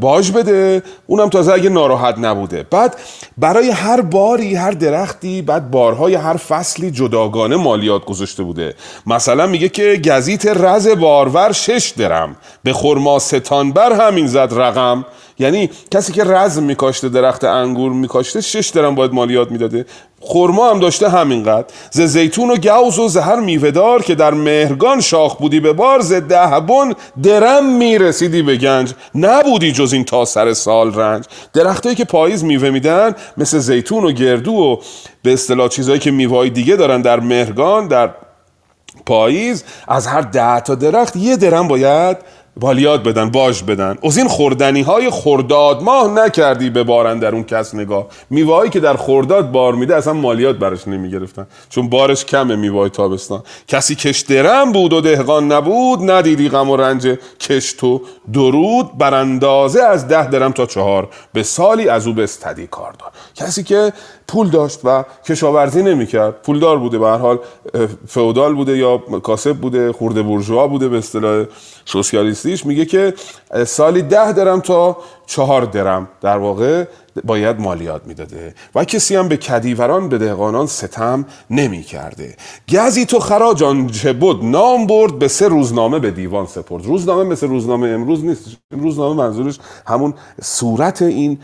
باج 0.00 0.32
بده 0.32 0.82
اونم 1.06 1.28
تازه 1.28 1.52
اگه 1.52 1.68
ناراحت 1.68 2.18
نبوده. 2.18 2.66
بعد 2.70 2.96
برای 3.38 3.70
هر 3.70 4.00
باری 4.00 4.54
هر 4.54 4.70
درختی 4.70 5.42
بعد 5.42 5.70
بارهای 5.70 6.14
هر 6.14 6.36
فصلی 6.36 6.90
جداگانه 6.90 7.56
مالیات 7.56 8.04
گذاشته 8.04 8.42
بوده. 8.42 8.74
مثلا 9.06 9.46
میگه 9.46 9.68
که 9.68 10.00
گزیت 10.04 10.46
رز 10.46 10.88
بارور 10.88 11.52
شش 11.52 11.92
درم. 11.96 12.36
به 12.62 12.72
خرما 12.72 13.18
ستان 13.18 13.72
بر 13.72 13.92
همین 13.92 14.26
زد 14.26 14.52
رقم. 14.56 15.04
یعنی 15.38 15.70
کسی 15.90 16.12
که 16.12 16.24
رزم 16.24 16.62
میکاشته 16.62 17.08
درخت 17.08 17.44
انگور 17.44 17.92
میکاشته 17.92 18.40
شش 18.40 18.68
درم 18.68 18.94
باید 18.94 19.12
مالیات 19.12 19.50
می‌داده. 19.50 19.86
خرما 20.20 20.70
هم 20.70 20.80
داشته 20.80 21.08
همینقدر. 21.08 21.66
ز 21.90 22.00
زیتون 22.00 22.50
و 22.50 22.56
گوز 22.56 22.98
و 22.98 23.08
زهر 23.08 23.40
میوهدار 23.40 24.02
که 24.02 24.14
در 24.14 24.34
مهرگان 24.34 25.00
شاخ 25.00 25.36
بودی 25.36 25.60
به 25.60 25.72
بار 25.72 26.00
ز 26.00 26.12
دهبن 26.12 26.94
درم 27.22 27.76
می‌رسیدی 27.76 28.42
به 28.42 28.56
گنج. 28.56 28.92
نبودی 29.14 29.72
جز 29.72 29.92
این 29.92 30.04
تا 30.04 30.24
سر 30.24 30.52
سال 30.52 30.94
رنج. 30.94 31.24
درختایی 31.52 31.94
که 31.94 32.04
پاییز 32.04 32.44
میوه 32.44 32.70
میدن 32.70 33.14
مثل 33.36 33.58
زیتون 33.58 34.04
و 34.04 34.12
گردو 34.12 34.52
و 34.52 34.76
به 35.22 35.32
اصطلاح 35.32 35.68
چیزهایی 35.68 36.00
که 36.00 36.10
میوه 36.10 36.48
دیگه 36.48 36.76
دارن 36.76 37.02
در 37.02 37.20
مهرگان 37.20 37.88
در 37.88 38.10
پاییز 39.06 39.64
از 39.88 40.06
هر 40.06 40.20
ده 40.20 40.60
تا 40.60 40.74
درخت 40.74 41.16
یه 41.16 41.36
درم 41.36 41.68
باید 41.68 42.16
بالیات 42.60 43.02
بدن 43.02 43.30
باج 43.30 43.62
بدن. 43.62 43.98
از 44.04 44.18
این 44.18 44.28
خوردنی 44.28 44.82
های 44.82 45.10
خورداد 45.10 45.82
ماه 45.82 46.12
نکردی 46.12 46.70
به 46.70 46.82
بارن 46.84 47.18
در 47.18 47.34
اون 47.34 47.44
کس 47.44 47.74
نگاه. 47.74 48.06
میوهایی 48.30 48.70
که 48.70 48.80
در 48.80 48.94
خورداد 48.94 49.50
بار 49.50 49.74
میده 49.74 49.96
اصلا 49.96 50.12
مالیات 50.12 50.56
برش 50.56 50.88
نمی‌گرفتن. 50.88 51.46
چون 51.68 51.88
بارش 51.88 52.24
کمه 52.24 52.56
میوای 52.56 52.90
تابستان. 52.90 53.42
کسی 53.68 53.94
کش 53.94 54.20
درم 54.20 54.72
بود 54.72 54.92
و 54.92 55.00
دهقان 55.00 55.52
نبود 55.52 56.10
ندیدی 56.10 56.48
غم 56.48 56.70
و 56.70 56.76
رنج 56.76 57.18
کشت 57.40 57.84
و 57.84 58.02
درود. 58.32 58.98
بر 58.98 59.14
اندازه 59.14 59.82
از 59.82 60.08
ده 60.08 60.30
درم 60.30 60.52
تا 60.52 60.66
چهار. 60.66 61.08
به 61.32 61.42
سالی 61.42 61.88
از 61.88 62.06
او 62.06 62.12
بستدی 62.12 62.66
کار 62.66 62.92
دار. 62.92 63.10
کسی 63.34 63.62
که 63.62 63.92
پول 64.28 64.48
داشت 64.48 64.80
و 64.84 65.04
کشاورزی 65.24 65.82
نمی‌کرد. 65.82 66.42
پولدار 66.42 66.78
بوده 66.78 66.98
به 66.98 67.06
هر 67.06 67.16
حال 67.16 67.38
فئودال 68.06 68.54
بوده 68.54 68.78
یا 68.78 68.98
کاسب 68.98 69.56
بوده 69.56 69.92
خورده 69.92 70.22
بورژوا 70.22 70.66
بوده 70.66 70.88
به 70.88 70.98
اصطلاح 70.98 71.44
سوسیالیستیش. 71.84 72.66
میگه 72.66 72.84
که 72.84 73.14
سالی 73.66 74.02
ده 74.02 74.32
درم 74.32 74.60
تا 74.60 74.96
چهار 75.26 75.64
درم 75.64 76.08
در 76.20 76.38
واقع 76.38 76.84
باید 77.24 77.60
مالیات 77.60 78.06
می‌داده 78.06 78.54
و 78.74 78.84
کسی 78.84 79.16
هم 79.16 79.28
به 79.28 79.36
کدیوران 79.36 80.08
به 80.08 80.18
دهقانان 80.18 80.66
ستم 80.66 81.26
نمی 81.50 81.82
کرده 81.82 82.36
گزی 82.72 83.06
تو 83.06 83.18
خراج 83.18 83.62
آنچه 83.62 84.12
بود 84.12 84.44
نام 84.44 84.86
برد 84.86 85.18
به 85.18 85.28
سه 85.28 85.48
روزنامه 85.48 85.98
به 85.98 86.10
دیوان 86.10 86.46
سپرد. 86.46 86.84
روزنامه 86.84 87.24
مثل 87.24 87.48
روزنامه 87.48 87.88
امروز 87.88 88.24
نیست. 88.24 88.44
روزنامه 88.70 89.22
منظورش 89.22 89.58
همون 89.86 90.14
صورت 90.42 91.02
این 91.02 91.38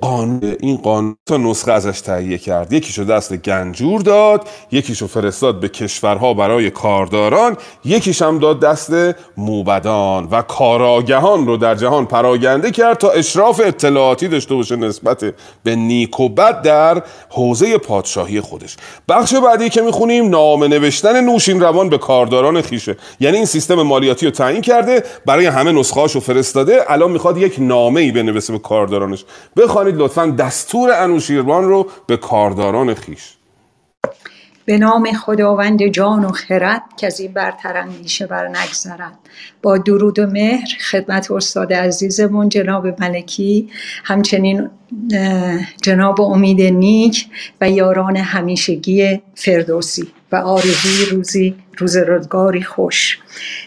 قانون 0.00 0.56
این 0.60 0.76
قانون 0.76 1.16
تا 1.26 1.36
نسخه 1.36 1.72
ازش 1.72 2.00
تهیه 2.00 2.38
کرد. 2.38 2.72
یکیشو 2.72 3.04
دست 3.04 3.36
گنجور 3.36 4.00
داد 4.00 4.48
یکیشو 4.72 5.06
فرستاد 5.06 5.60
به 5.60 5.68
کشورها 5.68 6.34
برای 6.34 6.70
کارداران 6.70 7.56
یکیش 7.84 8.22
هم 8.22 8.38
داد 8.38 8.60
دست 8.60 8.92
موبدان 9.36 10.28
و 10.30 10.42
کاراگهان 10.42 11.46
رو 11.46 11.56
در 11.56 11.74
جهان 11.74 12.06
پراگنده 12.06 12.70
کرد 12.70 12.98
تا 12.98 13.10
اشراف 13.10 13.60
اطلاعاتی 13.64 14.28
داشته 14.28 14.54
باشه 14.54 14.76
نسبت 14.98 15.34
به 15.64 15.76
نیک 15.76 16.20
و 16.20 16.28
بد 16.28 16.62
در 16.62 17.02
حوزه 17.28 17.78
پادشاهی 17.78 18.40
خودش. 18.40 18.76
بخش 19.08 19.34
بعدی 19.34 19.68
که 19.68 19.82
می‌خونیم 19.82 20.28
نامه 20.28 20.68
نوشتن 20.68 21.20
نوشین 21.20 21.60
روان 21.60 21.88
به 21.88 21.98
کارداران 21.98 22.62
خیشه 22.62 22.96
یعنی 23.20 23.36
این 23.36 23.46
سیستم 23.46 23.74
مالیاتی 23.74 24.26
رو 24.26 24.32
تعیین 24.32 24.62
کرده 24.62 25.02
برای 25.26 25.46
همه 25.46 25.72
نسخه 25.72 26.00
هاشو 26.00 26.20
فرستاده 26.20 26.84
الان 26.88 27.10
می‌خواد 27.10 27.38
یک 27.38 27.56
نامه 27.58 28.00
ای 28.00 28.12
بنویسه 28.12 28.52
به 28.52 28.58
کاردارانش. 28.58 29.24
بخوانید 29.56 29.96
لطفا 29.96 30.26
دستور 30.26 30.92
انوشیروان 30.92 31.64
رو 31.64 31.86
به 32.06 32.16
کارداران 32.16 32.94
خیش 32.94 33.37
به 34.68 34.78
نام 34.78 35.12
خداوند 35.12 35.86
جان 35.86 36.24
و 36.24 36.28
خرد 36.28 36.82
که 36.96 37.06
از 37.06 37.20
این 37.20 37.32
برتر 37.32 37.76
اندیشه 37.76 38.26
بر 38.26 38.48
نگذرد. 38.48 39.18
با 39.62 39.78
درود 39.78 40.18
و 40.18 40.26
مهر 40.26 40.68
خدمت 40.90 41.30
استاد 41.30 41.72
عزیزمون 41.72 42.48
جناب 42.48 43.02
ملکی 43.02 43.68
همچنین 44.04 44.70
جناب 45.82 46.20
امید 46.20 46.62
نیک 46.62 47.26
و 47.60 47.70
یاران 47.70 48.16
همیشگی 48.16 49.22
فردوسی 49.34 50.08
و 50.32 50.36
آرزوی 50.36 51.04
روزی 51.10 51.54
روز 51.78 51.96
روزگاری 51.96 52.62
خوش. 52.62 53.18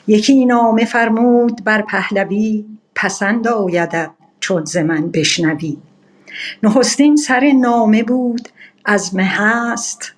یکی 0.08 0.46
نامه 0.46 0.86
فرمود 0.86 1.64
بر 1.64 1.82
پهلوی 1.82 2.66
پسند 2.96 3.48
آیدد 3.48 4.12
چون 4.40 4.66
ز 4.66 4.78
من 4.78 5.12
بشنوی. 5.12 5.78
نخستین 6.64 7.16
سر 7.16 7.52
نامه 7.52 8.04
بود 8.04 8.50
از 8.86 9.16
هست 9.18 10.14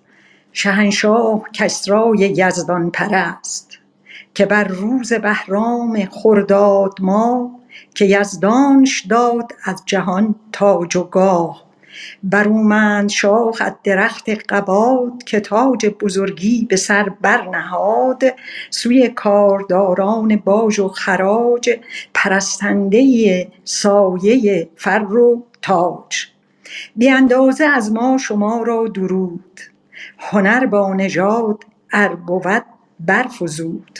شهنشاه 0.53 1.41
کسرای 1.53 2.19
یزدان 2.19 2.91
پرست 2.91 3.77
که 4.33 4.45
بر 4.45 4.63
روز 4.63 5.13
بهرام 5.13 6.05
خرداد 6.05 6.93
ما 6.99 7.59
که 7.95 8.05
یزدانش 8.05 9.05
داد 9.09 9.51
از 9.63 9.83
جهان 9.85 10.35
تاج 10.51 10.95
و 10.95 11.03
گاه. 11.03 11.63
برومند 12.23 13.09
شاخ 13.09 13.61
از 13.61 13.73
درخت 13.83 14.29
قباد 14.29 15.23
که 15.25 15.39
تاج 15.39 15.85
بزرگی 15.85 16.65
به 16.65 16.75
سر 16.75 17.09
برنهاد. 17.21 18.23
سوی 18.69 19.09
کارداران 19.09 20.35
باج 20.35 20.79
و 20.79 20.87
خراج 20.87 21.69
پرستنده 22.13 23.51
سایه 23.63 24.69
فر 24.75 25.03
و 25.03 25.43
تاج. 25.61 26.27
بی 26.95 27.09
اندازه 27.09 27.65
از 27.65 27.91
ما 27.91 28.17
شما 28.17 28.63
را 28.63 28.87
درود. 28.87 29.72
هنر 30.31 30.65
با 30.65 30.93
نژاد 30.93 31.63
ار 31.93 32.15
بود 32.15 32.63
برفزود. 32.99 33.99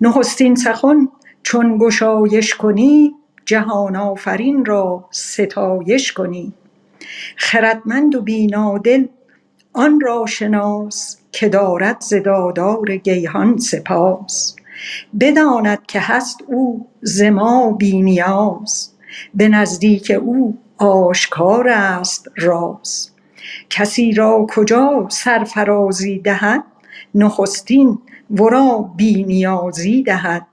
نخستین 0.00 0.54
سخن 0.54 1.08
چون 1.42 1.78
گشایش 1.78 2.54
کنی 2.54 3.14
جهان 3.44 3.96
آفرین 3.96 4.64
را 4.64 5.08
ستایش 5.10 6.12
کنی. 6.12 6.52
خردمند 7.36 8.14
و 8.14 8.22
بینادل 8.22 9.06
آن 9.72 10.00
را 10.00 10.26
شناس 10.26 11.16
که 11.32 11.48
دارد 11.48 12.00
ز 12.00 12.14
دادار 12.14 12.96
گیهان 12.96 13.58
سپاس. 13.58 14.56
بداند 15.20 15.86
که 15.86 16.00
هست 16.00 16.38
او 16.46 16.86
ز 17.02 17.22
ما 17.22 17.72
بی 17.72 18.02
نیاز 18.02 18.90
به 19.34 19.48
نزدیک 19.48 20.12
او 20.20 20.58
آشکار 20.78 21.68
است 21.68 22.30
راز. 22.36 23.11
کسی 23.70 24.12
را 24.12 24.46
کجا 24.50 25.06
سرفرازی 25.10 26.18
دهد؟ 26.18 26.64
نخستین 27.14 27.98
ورا 28.30 28.90
بی 28.96 29.24
نیازی 29.24 30.02
دهد. 30.02 30.46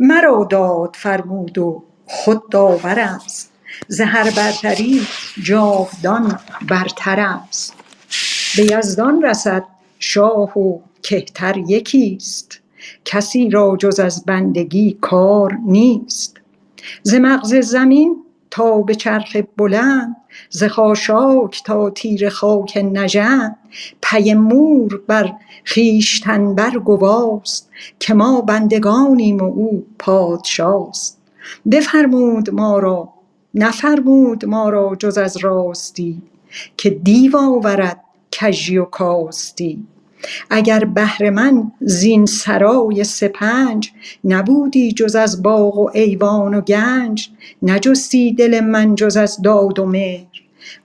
مرا 0.00 0.46
داد 0.50 0.96
فرمود 0.98 1.58
و 1.58 1.82
خود 2.06 2.50
داور 2.50 2.98
است. 3.00 3.52
ز 3.88 4.00
برتری 4.36 5.00
جاودان 5.42 6.40
برتر 6.68 7.20
است. 7.20 7.74
به 8.56 8.62
یزدان 8.62 9.22
رسد 9.22 9.64
شاه 9.98 10.58
و 10.58 10.78
کهتر 11.02 11.56
یکیست. 11.56 12.60
کسی 13.04 13.50
را 13.50 13.76
جز 13.80 14.00
از 14.00 14.24
بندگی 14.24 14.98
کار 15.00 15.58
نیست. 15.66 16.40
ز 17.02 17.14
مغز 17.14 17.54
زمین 17.54 18.24
تا 18.50 18.82
به 18.82 18.94
چرخ 18.94 19.36
بلند 19.56 20.16
ز 20.50 20.64
خاشاک 20.64 21.62
تا 21.64 21.90
تیر 21.90 22.28
خاک 22.28 22.76
نژند. 22.92 23.56
پی 24.02 24.34
مور 24.34 25.02
بر 25.06 25.32
خویشتن 25.66 26.54
بر 26.54 26.78
گواست 26.78 27.70
که 27.98 28.14
ما 28.14 28.40
بندگانیم 28.40 29.38
و 29.38 29.44
او 29.44 29.86
پادشاست. 29.98 31.18
بفرمود 31.70 32.50
ما 32.50 32.78
را 32.78 33.08
نفرمود 33.54 34.44
ما 34.44 34.68
را 34.68 34.96
جز 34.98 35.18
از 35.18 35.36
راستی 35.36 36.22
که 36.76 36.90
دیو 36.90 37.36
آورد 37.36 38.00
کژی 38.32 38.78
و 38.78 38.84
کاستی. 38.84 39.86
اگر 40.50 40.84
بهر 40.84 41.30
من 41.30 41.72
زین 41.80 42.26
سرای 42.26 43.04
سپنج 43.04 43.90
نبودی 44.24 44.92
جز 44.92 45.16
از 45.16 45.42
باغ 45.42 45.78
و 45.78 45.90
ایوان 45.94 46.54
و 46.54 46.60
گنج 46.60 47.30
نجستی 47.62 48.32
دل 48.32 48.60
من 48.60 48.94
جز 48.94 49.16
از 49.16 49.42
داد 49.42 49.78
و 49.78 49.86
مهر. 49.86 50.26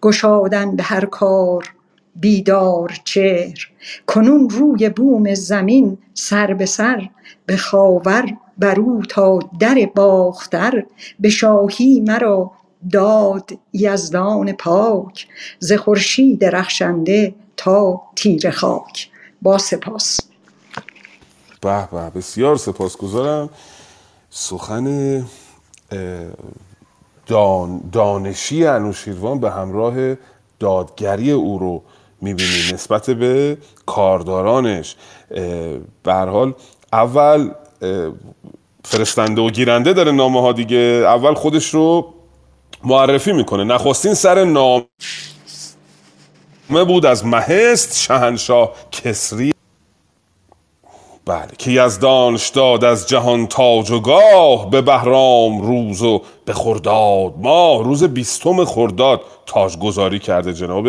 گشادن 0.02 0.76
به 0.76 0.84
هر 0.84 1.06
کار 1.06 1.74
بیدار 2.16 2.94
چهر 3.04 3.68
کنون 4.08 4.50
روی 4.50 4.90
بوم 4.90 5.34
زمین 5.34 5.98
سر 6.14 6.54
به 6.54 6.66
سر 6.66 7.10
به 7.46 7.58
خاور 7.58 8.38
بر 8.58 8.80
او 8.80 9.02
تا 9.10 9.40
در 9.60 9.90
باختر. 9.96 10.86
به 11.20 11.30
شاهی 11.30 12.00
مرا 12.00 12.52
داد 12.92 13.52
یزدان 13.74 14.52
پاک 14.52 15.28
ز 15.60 15.74
خورشید 15.74 16.46
رخشنده 16.46 17.36
تا 17.58 18.02
تیره 18.16 18.52
خاک. 18.52 19.10
با 19.42 19.58
سپاس. 19.58 20.20
به 21.62 21.88
به 21.92 22.10
بسیار 22.10 22.56
سپاسگزارم. 22.56 23.50
سخن 24.30 25.26
دان 27.28 27.82
دانشی 27.92 28.66
انوشیروان 28.66 29.40
به 29.40 29.52
همراه 29.52 30.16
دادگری 30.60 31.32
او 31.32 31.60
رو 31.60 31.84
می‌بینیم. 32.22 32.74
نسبت 32.74 33.10
به 33.10 33.58
کاردارانش 33.86 34.96
به 36.04 36.14
حال 36.14 36.54
اول 36.94 37.52
فرستنده 38.86 39.42
و 39.42 39.50
گیرنده 39.50 39.94
داره 39.94 40.12
نامه 40.12 40.42
ها 40.42 40.52
دیگه. 40.52 40.78
اول 41.06 41.34
خودش 41.34 41.74
رو 41.74 42.14
معرفی 42.84 43.34
می‌کنه. 43.34 43.64
نخستین 43.64 44.14
سر 44.14 44.44
نام 44.44 44.86
بود 46.70 47.06
از 47.06 47.26
مهست 47.26 48.00
شهنشاه 48.00 48.72
کسری. 48.92 49.54
بله 51.26 51.52
که 51.58 51.72
یزدانش 51.72 52.50
داد 52.50 52.84
از 52.84 53.08
جهان 53.08 53.48
تاج 53.48 53.92
و 53.92 54.00
گاه 54.00 54.70
به 54.70 54.82
بهرام 54.82 55.62
روز 55.62 56.02
و 56.02 56.22
به 56.46 56.54
خرداد. 56.54 57.34
ماه 57.38 57.84
روز 57.84 58.04
بیستم 58.04 58.66
خرداد 58.66 59.22
تاجگذاری 59.46 60.20
کرده 60.20 60.54
جناب 60.54 60.88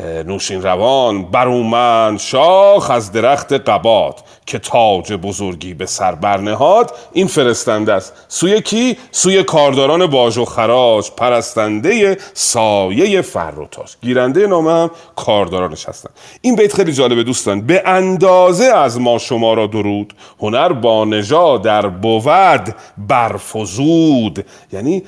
نوشین 0.00 0.62
روان 0.62 1.22
برومند 1.22 2.18
شاخ 2.18 2.90
از 2.90 3.12
درخت 3.12 3.52
قباد 3.52 4.20
که 4.46 4.58
تاج 4.58 5.12
بزرگی 5.12 5.74
به 5.74 5.86
سر 5.86 6.14
برنهاد 6.14 6.94
این 7.12 7.26
فرستنده 7.26 7.92
است. 7.92 8.12
سوی 8.28 8.60
کی؟ 8.60 8.96
سوی 9.10 9.42
کارداران 9.42 10.06
باج 10.06 10.38
و 10.38 10.44
خراج 10.44 11.10
پرستنده 11.10 12.18
سایه 12.34 13.22
فر 13.22 13.52
و 13.58 13.66
تاج. 13.66 13.94
گیرنده 14.02 14.46
نامه 14.46 14.72
هم 14.72 14.90
کاردارانش 15.16 15.88
هستن. 15.88 16.10
این 16.40 16.56
بیت 16.56 16.74
خیلی 16.74 16.92
جالبه 16.92 17.22
دوستان. 17.22 17.60
به 17.60 17.82
اندازه 17.86 18.64
از 18.64 19.00
ما 19.00 19.18
شما 19.18 19.54
را 19.54 19.66
درود. 19.66 20.14
هنر 20.40 20.72
با 20.72 21.04
نژا 21.04 21.58
در 21.58 21.88
بود 21.88 22.74
برفزود 23.08 24.46
یعنی 24.72 25.02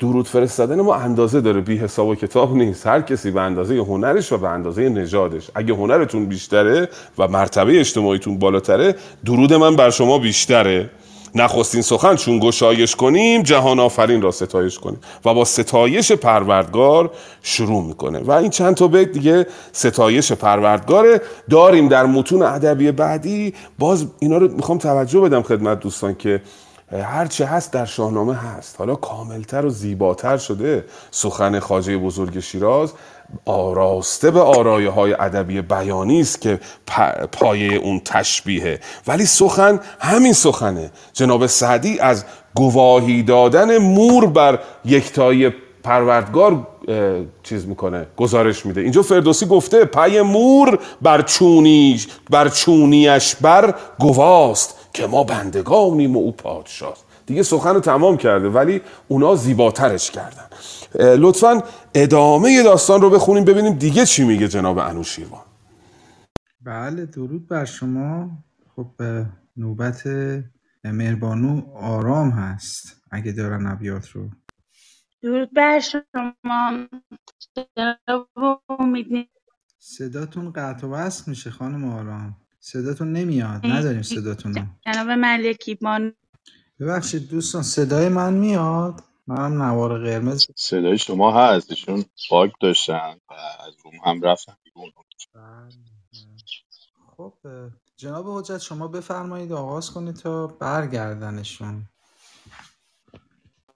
درود 0.00 0.28
فرستادن 0.28 0.80
ما 0.80 0.94
اندازه 0.94 1.40
داره 1.40 1.60
بی 1.60 1.76
حساب 1.76 2.08
و 2.08 2.14
کتاب 2.14 2.56
نیست. 2.56 2.86
هر 2.86 3.00
کسی 3.00 3.30
به 3.30 3.40
اندازه 3.40 3.74
هنرش 3.74 4.32
و 4.32 4.38
به 4.38 4.48
اندازه 4.48 4.88
نژادش 4.88 5.50
اگه 5.54 5.74
هنرتون 5.74 6.26
بیشتره 6.26 6.88
و 7.18 7.28
مرتبه 7.28 7.80
اجتماعیتون 7.80 8.38
بالاتره 8.38 8.94
درود 9.24 9.52
من 9.52 9.76
بر 9.76 9.90
شما 9.90 10.18
بیشتره. 10.18 10.90
نخستین 11.34 11.82
سخن 11.82 12.16
چون 12.16 12.38
گشایش 12.38 12.96
کنیم 12.96 13.42
جهان 13.42 13.80
آفرین 13.80 14.22
را 14.22 14.30
ستایش 14.30 14.78
کنیم. 14.78 15.00
و 15.24 15.34
با 15.34 15.44
ستایش 15.44 16.12
پروردگار 16.12 17.10
شروع 17.42 17.84
می‌کنه. 17.84 18.18
و 18.18 18.30
این 18.30 18.50
چند 18.50 18.74
تا 18.74 18.88
بیت 18.88 19.12
دیگه 19.12 19.46
ستایش 19.72 20.32
پروردگاره. 20.32 21.20
داریم 21.50 21.88
در 21.88 22.06
متون 22.06 22.42
ادبی 22.42 22.92
بعدی. 22.92 23.54
باز 23.78 24.06
اینا 24.18 24.36
رو 24.38 24.48
می‌خوام 24.48 24.78
توجه 24.78 25.20
بدم 25.20 25.42
خدمت 25.42 25.80
دوستان 25.80 26.14
که 26.14 26.40
هر 26.92 27.26
چه 27.26 27.46
هست 27.46 27.72
در 27.72 27.84
شاهنامه 27.84 28.34
هست. 28.34 28.74
حالا 28.78 28.94
کاملتر 28.94 29.66
و 29.66 29.70
زیباتر 29.70 30.36
شده 30.36 30.84
سخن 31.10 31.58
خاجه 31.58 31.98
بزرگ 31.98 32.40
شیراز 32.40 32.92
آراسته 33.44 34.30
به 34.30 34.40
آرایه 34.40 34.90
های 34.90 35.12
ادبی 35.12 35.60
بیانی 35.60 36.20
است 36.20 36.40
که 36.40 36.60
پایه 37.32 37.76
اون 37.76 38.00
تشبیهه. 38.04 38.80
ولی 39.06 39.26
سخن 39.26 39.80
همین 40.00 40.32
سخنه. 40.32 40.90
جناب 41.12 41.46
سعدی 41.46 41.98
از 41.98 42.24
گواهی 42.54 43.22
دادن 43.22 43.78
مور 43.78 44.26
بر 44.26 44.58
یکتایی 44.84 45.50
پروردگار 45.82 46.66
چیز 47.42 47.66
می‌کنه 47.66 48.06
گزارش 48.16 48.66
میده. 48.66 48.80
اینجا 48.80 49.02
فردوسی 49.02 49.46
گفته 49.46 49.84
پای 49.84 50.22
مور 50.22 50.78
بر 51.02 51.22
چونیش 51.22 52.08
بر 52.30 52.48
چونیش 52.48 53.34
بر 53.34 53.74
گواست. 53.98 54.78
که 54.94 55.06
ما 55.06 55.24
بندگانیم 55.24 56.16
و 56.16 56.20
او 56.20 56.32
پادشاست 56.32 57.04
دیگه 57.26 57.42
سخن 57.42 57.74
رو 57.74 57.80
تمام 57.80 58.16
کرده 58.16 58.48
ولی 58.48 58.80
اونا 59.08 59.34
زیباترش 59.36 60.10
کردن. 60.10 60.48
لطفا 61.16 61.62
ادامه 61.94 62.62
داستان 62.62 63.00
رو 63.00 63.10
بخونیم 63.10 63.44
ببینیم 63.44 63.74
دیگه 63.74 64.06
چی 64.06 64.24
میگه 64.24 64.48
جناب 64.48 64.78
انوشیروان. 64.78 65.44
بله 66.60 67.06
درود 67.06 67.48
بر 67.48 67.64
شما. 67.64 68.30
خب 68.76 68.90
نوبت 69.56 70.02
مهربانو 70.84 71.76
آرام 71.76 72.30
هست 72.30 73.02
اگه 73.10 73.32
دارن 73.32 73.66
ابیات 73.66 74.08
رو. 74.08 74.30
درود 75.22 75.54
بر 75.54 75.80
شما. 75.80 76.88
صداتون 79.78 80.52
قطع 80.52 80.86
و 80.86 80.90
وصل 80.90 81.30
میشه 81.30 81.50
خانم 81.50 81.84
آرام. 81.84 82.41
صداتون 82.62 83.12
نمیاد. 83.12 83.66
نداریم 83.66 84.02
صداتون 84.02 84.56
رو. 84.56 84.66
جناب 84.86 85.10
ملکی 85.10 85.76
بان 85.76 86.14
ببخشید 86.80 87.28
دوستان 87.30 87.62
صدای 87.62 88.10
من 88.10 88.34
میاد؟ 88.34 89.04
منم 89.28 89.62
نوار 89.62 90.04
قرمز. 90.04 90.46
صدای 90.56 90.98
شما 90.98 91.32
هست. 91.32 91.70
ایشون 91.70 92.04
باگ 92.30 92.50
داشتن 92.62 93.18
و 93.30 93.34
از 93.34 93.74
روم 93.84 93.94
هم 94.06 94.22
رفتن 94.22 94.54
بیرون. 94.64 94.92
خب 97.16 97.34
جناب 97.96 98.26
حجت 98.28 98.58
شما 98.58 98.88
بفرمایید 98.88 99.52
آغاز 99.52 99.90
کنید 99.92 100.16
تا 100.16 100.48
برگردنشون. 100.48 101.88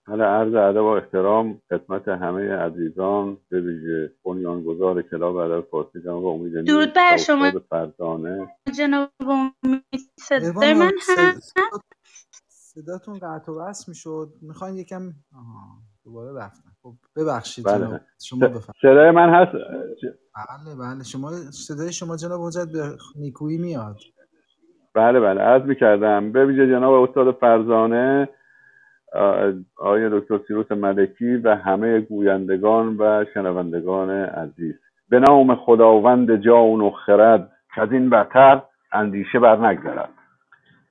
حالا 0.08 0.24
عرض 0.24 0.54
ادب 0.54 0.82
و 0.82 0.86
احترام 0.86 1.62
خدمت 1.70 2.08
همه 2.08 2.52
عزیزان 2.52 3.36
به 3.48 3.60
ویژه 3.60 4.12
بنیانگذار 4.24 5.02
کلاب 5.02 5.36
ادب 5.36 5.60
فارسی 5.70 6.00
جناب 6.00 6.24
امید 6.26 6.64
درود 6.64 6.92
بر 6.94 7.16
شما. 7.16 7.52
فرزانه. 7.70 8.48
جناب 8.78 9.10
امید 9.20 9.84
صدای 10.18 10.74
من 10.74 10.92
هست؟ 11.08 11.54
صداتون 12.48 13.18
قطع 13.18 13.52
و 13.52 13.60
وصل 13.60 13.84
می‌شد. 13.88 14.32
می‌خواین 14.42 14.76
یکم 14.76 15.12
آها 15.34 15.78
دوباره 16.04 16.38
رفتن 16.38 16.70
خب 16.82 16.94
ببخشید 17.16 17.64
بله. 17.64 17.78
جناب 17.78 18.00
شما 18.22 18.40
بفرمایید. 18.40 18.72
صدای 18.82 19.10
من 19.10 19.30
هست؟ 19.34 19.52
بله 20.34 20.74
بله. 20.74 21.04
شما 21.04 21.30
صدای 21.50 21.92
شما 21.92 22.16
جناب 22.16 22.40
حجت 22.40 22.72
به 22.72 22.96
نیکویی 23.16 23.58
میاد. 23.58 23.96
بله 24.94 25.20
بله. 25.20 25.40
عرض 25.40 25.62
می‌کردم. 25.62 26.32
به 26.32 26.46
ویژه 26.46 26.66
جناب 26.66 27.08
استاد 27.08 27.34
فرزانه 27.34 28.28
آقای 29.78 30.08
دکتر 30.12 30.38
سیروس 30.46 30.72
ملکی 30.72 31.36
و 31.36 31.54
همه 31.54 32.00
گویندگان 32.00 32.96
و 32.98 33.24
شنوندگان 33.34 34.10
عزیز. 34.10 34.74
به 35.10 35.18
نام 35.18 35.54
خداوند 35.54 36.36
جان 36.36 36.80
و 36.80 36.90
خرد 36.90 37.50
که 37.74 37.82
از 37.82 37.92
این 37.92 38.10
برتر 38.10 38.62
اندیشه 38.92 39.38
بر 39.38 39.66
نگذرد 39.66 40.08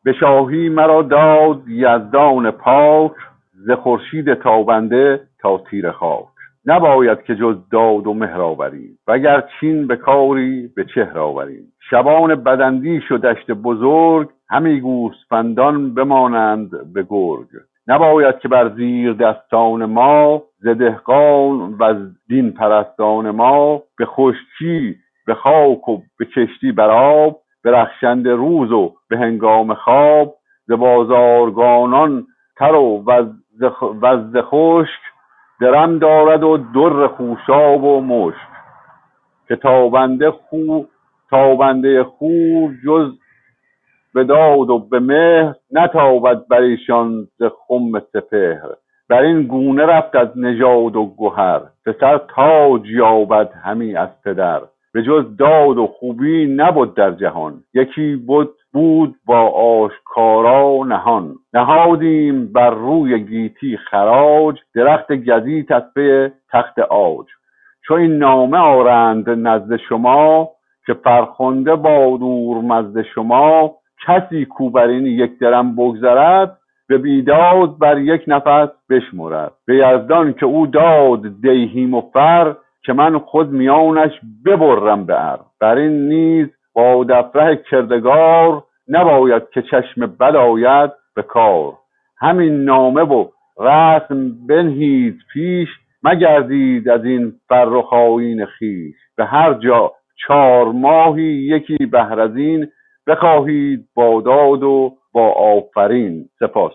به 0.04 0.14
شاهی 0.14 0.70
مرا 0.70 1.02
داد 1.02 1.62
یزدان 1.68 2.52
پاک 2.52 3.12
ز 3.54 3.72
خورشید 3.72 4.34
تابنده 4.34 5.22
تا 5.40 5.62
تیر 5.70 5.92
خاک. 5.92 6.26
نباید 6.66 7.24
که 7.24 7.36
جز 7.36 7.56
داد 7.72 8.08
و 8.08 8.14
مهر 8.14 8.42
آوریم 8.42 8.98
وگر 9.08 9.44
چین 9.60 9.88
به 9.88 9.96
کاری 9.96 10.68
به 10.76 10.86
چهر 10.96 11.20
آوریم. 11.20 11.74
شبان 11.90 12.36
بدندیش 12.36 13.12
و 13.12 13.18
دشت 13.18 13.52
بزرگ 13.52 14.30
همی 14.50 14.82
گوسفندان 14.82 15.94
بمانند 15.94 16.94
به 16.94 17.06
گرگ. 17.10 17.48
نباید 17.88 18.40
که 18.40 18.48
بر 18.48 18.70
زیر 18.70 19.14
دستان 19.14 19.86
ما 19.86 20.44
ز 20.60 20.68
دهقان 20.68 21.76
و 21.80 21.94
دین 22.28 22.52
پرستان 22.52 23.32
ما 23.32 23.82
به 23.98 24.06
خشکی 24.06 24.96
به 25.28 25.34
خاک 25.34 25.90
و 25.90 26.02
به 26.20 26.26
کشتی 26.26 26.72
بر 26.72 26.90
آب 26.90 27.40
به 27.64 27.72
رخشنده 27.72 28.36
روز 28.36 28.72
و 28.72 28.94
به 29.10 29.18
هنگام 29.18 29.74
خواب 29.74 30.36
ز 30.68 30.72
بازارگانان 30.72 32.28
تر 32.58 32.76
و 32.76 33.04
وز 34.02 34.38
خشک 34.38 35.00
درم 35.62 36.00
دارد 36.00 36.44
و 36.44 36.58
در 36.58 37.08
خوشاب 37.08 37.84
و 37.84 38.02
مشک. 38.02 38.48
که 39.48 39.56
تابنده 39.56 40.32
خو 40.32 40.84
تابنده 41.30 42.04
خور 42.04 42.74
جز 42.86 43.12
به 44.16 44.24
داد 44.24 44.70
و 44.70 44.80
به 44.80 45.00
مهر 45.00 45.56
نتابد 45.72 46.48
بر 46.48 46.62
ایشان 46.62 47.28
ز 47.40 47.44
خم 47.44 48.00
سپهر. 48.00 48.70
بر 49.10 49.22
این 49.22 49.44
گونه 49.44 49.86
رفت 49.86 50.16
از 50.16 50.28
نژاد 50.36 50.96
و 50.96 51.14
گهر. 51.18 51.62
پسر 51.86 52.22
تاج 52.36 52.90
یابد 52.90 53.52
همی 53.64 53.96
از 53.96 54.10
پدر. 54.26 54.62
به 54.94 55.04
جز 55.04 55.38
داد 55.38 55.78
و 55.78 55.88
خوبی 55.88 56.46
نبود 56.46 56.96
در 56.96 57.12
جهان. 57.12 57.54
یکی 57.74 58.16
بود 58.16 58.50
بود 58.74 59.16
با 59.26 59.40
آشکارا 59.50 60.84
نهان. 60.88 61.36
نهادیم 61.54 62.54
بر 62.54 62.70
روی 62.70 63.20
گیتی 63.20 63.78
خراج. 63.78 64.60
درخت 64.76 65.12
گزیت 65.12 65.72
از 65.72 65.84
تخت 66.52 66.80
آج 66.80 67.26
چو 67.88 67.94
این 67.94 68.18
نامه 68.18 68.58
آرند 68.58 69.30
نزد 69.30 69.76
شما 69.90 70.50
که 70.86 70.94
فرخنده 70.94 71.76
با 71.76 72.18
دور 72.20 72.58
مزد 72.58 73.02
شما 73.02 73.76
کسی 74.08 74.46
کو 74.46 74.70
بر 74.70 74.88
این 74.88 75.06
یک 75.06 75.40
درم 75.40 75.76
بگذرد 75.76 76.58
به 76.88 76.98
بیداد 76.98 77.78
بر 77.80 77.98
یک 77.98 78.22
نفس 78.28 78.70
بشمرد. 78.90 79.52
به 79.68 79.76
یزدان 79.76 80.34
که 80.34 80.46
او 80.46 80.68
داد 80.68 81.42
دیهیم 81.42 81.94
و 81.94 82.02
فر 82.02 82.56
که 82.84 82.94
من 82.94 83.18
خود 83.18 83.52
میانش 83.52 84.12
ببرم 84.46 85.06
به 85.06 85.32
ار. 85.32 85.40
بر 85.62 85.76
این 85.76 86.08
نیز 86.08 86.48
با 86.74 87.06
دفره 87.10 87.56
کردگار 87.72 88.64
نباید 88.88 89.44
که 89.54 89.62
چشم 89.62 90.06
بد 90.20 90.36
آید 90.36 90.92
به 91.16 91.22
کار. 91.22 91.74
همین 92.20 92.64
نامه 92.64 93.02
و 93.02 93.26
رسم 93.60 94.48
بنهید 94.48 95.18
پیش 95.34 95.70
مگردید 96.04 96.90
از 96.90 97.06
این 97.06 97.34
فرخ 97.50 97.94
آیین 97.94 98.48
به 99.18 99.26
هر 99.26 99.54
جا 99.54 99.92
چهار 100.28 100.66
ماهی 100.66 101.24
یکی 101.24 101.86
بهر 101.86 102.20
از 102.20 102.36
این 102.36 102.68
بخواهید 103.08 103.88
با 103.94 104.22
داد 104.22 104.64
و 104.64 104.98
با 105.12 105.32
آفرین 105.32 106.30
سپاس. 106.40 106.72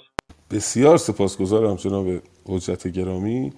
بسیار 0.51 0.97
سپاسگزارم 0.97 1.74
جناب 1.74 2.07
حجت 2.49 2.89
گرامی. 2.89 3.53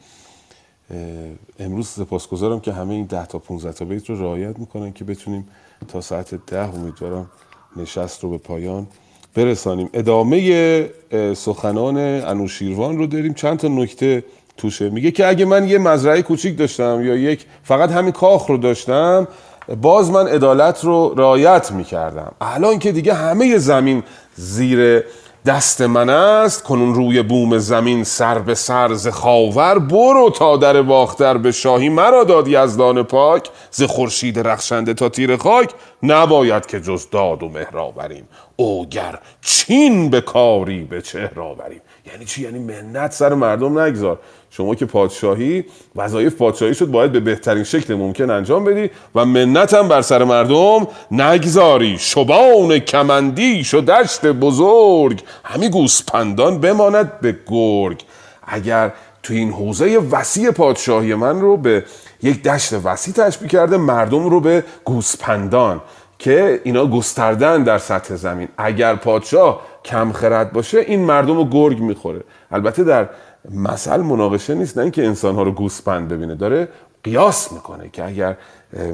امروز 1.59 1.87
سپاسگزارم 1.89 2.61
که 2.61 2.73
همه 2.73 2.95
این 2.95 3.07
ده 3.07 3.27
تا 3.27 3.39
15 3.39 3.73
تا 3.73 3.85
بیت 3.85 4.11
رو 4.11 4.23
رعایت 4.23 4.59
می‌کنن 4.59 4.93
که 4.93 5.05
بتونیم 5.05 5.49
تا 5.89 6.01
ساعت 6.01 6.35
ده 6.47 6.75
امیدوارم 6.75 7.31
نشست 7.77 8.25
رو 8.25 8.31
به 8.31 8.39
پایان 8.39 8.87
برسانیم. 9.35 9.91
ادامه 9.95 10.91
سخنان 11.35 11.97
انوشیروان 11.97 12.99
رو 12.99 13.07
داریم. 13.07 13.35
چند 13.35 13.59
تا 13.59 13.69
نکته 13.69 14.25
توشه. 14.57 14.91
میگه 14.91 15.11
که 15.11 15.29
اگه 15.29 15.45
من 15.45 15.69
یه 15.69 15.79
مزرعه 15.79 16.23
کوچیک 16.23 16.59
داشتم 16.59 17.01
یا 17.05 17.17
یک 17.17 17.47
فقط 17.63 17.91
همین 17.91 18.13
کاخ 18.13 18.47
رو 18.47 18.57
داشتم 18.57 19.29
باز 19.69 20.11
من 20.11 20.29
عدالت 20.29 20.85
رو 20.85 21.15
رعایت 21.17 21.71
می‌کردم. 21.73 22.33
الان 22.41 22.79
که 22.79 22.93
دیگه 22.93 23.15
همه 23.15 23.59
زمین 23.59 24.03
زیر 24.35 25.05
دست 25.47 25.81
من 25.81 26.11
است 26.11 26.63
کنون 26.63 26.95
روی 26.95 27.23
بوم 27.23 27.59
زمین 27.59 28.05
سر 28.05 28.39
به 28.39 28.55
سر 28.55 28.95
ز 28.95 29.09
خاور 29.09 29.79
برو 29.79 30.31
تا 30.31 30.57
در 30.57 30.83
باختر 30.83 31.39
به 31.39 31.53
شاهی. 31.53 31.89
مرا 31.89 32.25
داد 32.25 32.49
یزدان 32.49 33.03
پاک 33.03 33.51
ز 33.71 33.83
خورشید 33.83 34.39
رخشنده 34.39 34.95
تا 34.95 35.09
تیر 35.09 35.37
خاک. 35.37 35.71
نباید 36.03 36.67
که 36.67 36.81
جز 36.81 37.11
داد 37.11 37.43
و 37.43 37.49
مهر 37.49 37.79
آوریم 37.79 38.29
اوگر 38.57 39.19
چین 39.41 40.11
به 40.11 40.21
کاری 40.21 40.85
به 40.85 41.03
چهر 41.03 41.41
آوریم. 41.41 41.81
یعنی 42.07 42.25
چی؟ 42.25 42.43
یعنی 42.43 42.59
منت 42.59 43.13
سر 43.13 43.35
مردم 43.35 43.79
نگذار. 43.79 44.19
شما 44.51 44.75
که 44.75 44.87
پادشاهی 44.87 45.65
وظایف 45.97 46.35
پادشاهی 46.35 46.75
شد 46.75 46.87
باید 46.87 47.13
به 47.13 47.21
بهترین 47.21 47.65
شکل 47.65 47.95
ممکن 47.95 48.31
انجام 48.31 48.65
بدی 48.65 48.91
و 49.15 49.25
منت 49.25 49.75
هم 49.75 49.89
بر 49.89 50.03
سر 50.03 50.25
مردم 50.25 50.87
نگذاری. 51.11 51.99
شبان 51.99 52.79
کمندیش 52.79 53.75
و 53.75 53.81
دشت 53.81 54.27
بزرگ. 54.27 55.23
همی 55.45 55.69
گوسپندان 55.69 56.61
بماند 56.61 57.21
به 57.21 57.37
گرگ. 57.47 58.05
اگر 58.43 58.93
تو 59.23 59.35
این 59.35 59.53
حوزه 59.53 59.99
وسیع 59.99 60.51
پادشاهی 60.51 61.15
من 61.15 61.41
رو 61.41 61.57
به 61.57 61.85
یک 62.23 62.43
دشت 62.43 62.73
وسیع 62.73 63.15
تشبیه 63.15 63.49
کرده 63.49 63.77
مردم 63.77 64.29
رو 64.29 64.41
به 64.41 64.65
گوسپندان 64.85 65.81
که 66.19 66.61
اینا 66.65 66.87
گستردن 66.87 67.63
در 67.63 67.79
سطح 67.79 68.17
زمین. 68.17 68.49
اگر 68.57 68.95
پادشاه 68.95 69.61
کم 69.85 70.13
خرد 70.13 70.53
باشه 70.53 70.79
این 70.79 71.01
مردم 71.05 71.37
رو 71.37 71.45
گرگ 71.45 71.81
می‌خوره. 71.81 72.21
البته 72.51 72.85
در 72.85 73.09
مثل 73.51 73.97
مناقشه 73.97 74.55
نیست 74.55 74.77
نه 74.77 74.83
اینکه 74.83 75.07
انسانها 75.07 75.43
رو 75.43 75.53
گوسپند 75.53 76.09
ببینه. 76.09 76.35
داره 76.35 76.69
قیاس 77.05 77.53
می‌کنه 77.53 77.89
که 77.89 78.05
اگر 78.05 78.37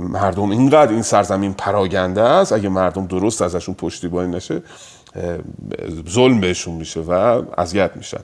مردم 0.01 0.51
اینقدر 0.51 0.93
این 0.93 1.03
سرزمین 1.03 1.55
پراگنده 1.55 2.23
است 2.23 2.53
اگه 2.53 2.69
مردم 2.69 3.07
درست 3.07 3.43
ازشون 3.43 3.75
پشتیبانی 3.75 4.37
نشه 4.37 4.63
ظلم 6.11 6.41
بهشون 6.41 6.75
میشه 6.75 7.01
و 7.01 7.43
اذیت 7.59 7.91
میشن. 7.95 8.21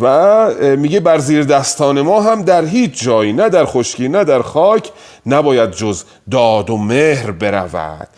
و 0.00 0.50
میگه 0.76 1.00
بر 1.00 1.18
زیر 1.18 1.44
دستان 1.44 2.00
ما 2.00 2.22
هم 2.22 2.42
در 2.42 2.64
هیچ 2.64 3.04
جایی 3.04 3.32
نه 3.32 3.48
در 3.48 3.64
خشکی 3.64 4.08
نه 4.08 4.24
در 4.24 4.42
خاک 4.42 4.92
نباید 5.26 5.70
جز 5.70 6.04
داد 6.30 6.70
و 6.70 6.76
مهر 6.76 7.30
برود. 7.30 8.08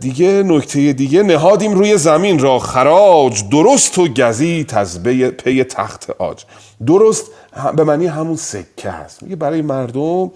دیگه 0.00 0.42
نکته 0.42 0.92
دیگه 0.92 1.22
نهادیم 1.22 1.72
روی 1.72 1.98
زمین 1.98 2.38
را 2.38 2.58
خراج 2.58 3.48
درست 3.48 3.98
و 3.98 4.08
گزیت 4.08 4.74
از 4.74 5.02
پی 5.02 5.64
تخت 5.64 6.10
آج 6.10 6.44
درست 6.86 7.30
به 7.76 7.84
معنی 7.84 8.06
همون 8.06 8.36
سکه 8.36 8.90
هست. 8.90 9.22
میگه 9.22 9.36
برای 9.36 9.62
مردم 9.62 10.30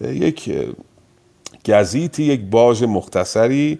یک 0.00 0.52
گزیتی 1.68 2.22
یک 2.22 2.40
باج 2.40 2.84
مختصری 2.84 3.78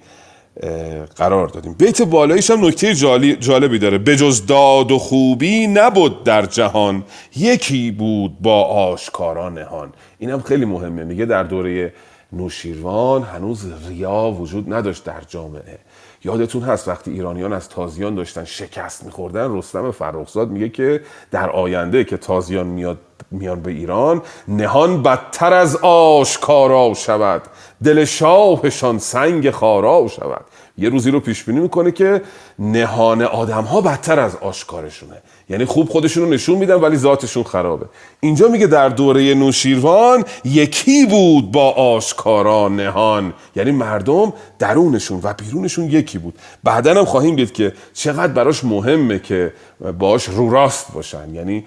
قرار 1.16 1.48
دادیم. 1.48 1.72
بیت 1.72 2.02
بالایش 2.02 2.50
هم 2.50 2.66
نکته 2.66 2.94
جالبی 3.40 3.78
داره. 3.78 3.98
بجز 3.98 4.46
داد 4.46 4.92
و 4.92 4.98
خوبی 4.98 5.66
نبود 5.66 6.24
در 6.24 6.46
جهان 6.46 7.04
یکی 7.36 7.90
بود 7.90 8.40
با 8.40 8.62
آشکارا 8.64 9.48
نهان. 9.48 9.92
اینم 10.18 10.40
خیلی 10.40 10.64
مهمه. 10.64 11.04
میگه 11.04 11.24
در 11.24 11.42
دوره 11.42 11.92
نوشیروان 12.32 13.22
هنوز 13.22 13.66
ریا 13.88 14.36
وجود 14.38 14.72
نداشت 14.72 15.04
در 15.04 15.20
جامعه. 15.28 15.78
یادتون 16.24 16.62
هست 16.62 16.88
وقتی 16.88 17.10
ایرانیان 17.10 17.52
از 17.52 17.68
تازیان 17.68 18.14
داشتن 18.14 18.44
شکست 18.44 19.04
میخوردن 19.04 19.56
رستم 19.56 19.90
فرخزاد 19.90 20.50
میگه 20.50 20.68
که 20.68 21.00
در 21.30 21.50
آینده 21.50 22.04
که 22.04 22.16
تازیان 22.16 22.66
میاد 22.66 22.98
میان 23.30 23.60
به 23.60 23.70
ایران 23.70 24.22
نهان 24.48 25.02
بدتر 25.02 25.54
از 25.54 25.76
آشکارا 25.82 26.94
شود. 26.94 27.42
دل 27.84 28.04
شاهشان 28.04 28.98
سنگ 28.98 29.50
خارا 29.50 30.08
شود. 30.08 30.44
یه 30.78 30.88
روزی 30.88 31.10
رو 31.10 31.20
پیش 31.20 31.44
بینی 31.44 31.60
می‌کنه 31.60 31.90
که 31.90 32.22
نهان 32.58 33.22
آدم 33.22 33.64
ها 33.64 33.80
بدتر 33.80 34.20
از 34.20 34.36
آشکارشونه. 34.36 35.22
یعنی 35.50 35.64
خوب 35.64 35.88
خودشون 35.88 36.22
رو 36.22 36.30
نشون 36.30 36.58
میدن 36.58 36.74
ولی 36.74 36.96
ذاتشون 36.96 37.42
خرابه. 37.42 37.86
اینجا 38.20 38.48
میگه 38.48 38.66
در 38.66 38.88
دوره 38.88 39.34
نوشیروان 39.34 40.24
یکی 40.44 41.06
بود 41.06 41.52
با 41.52 41.70
آشکارا 41.70 42.68
نهان. 42.68 43.32
یعنی 43.56 43.70
مردم 43.70 44.32
درونشون 44.58 45.20
و 45.22 45.32
بیرونشون 45.32 45.84
یکی 45.84 46.18
بود. 46.18 46.34
بعدا 46.64 46.94
هم 46.94 47.04
خواهیم 47.04 47.36
دید 47.36 47.52
که 47.52 47.72
چقدر 47.94 48.32
براش 48.32 48.64
مهمه 48.64 49.18
که 49.18 49.52
باش 49.98 50.24
رو 50.24 50.50
راست 50.50 50.92
باشن. 50.92 51.34
یعنی 51.34 51.64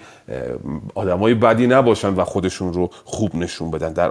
آدمای 0.94 1.34
بدی 1.34 1.66
نباشن 1.66 2.14
و 2.14 2.24
خودشون 2.24 2.72
رو 2.72 2.90
خوب 3.04 3.34
نشون 3.34 3.70
بدن. 3.70 3.92
در 3.92 4.10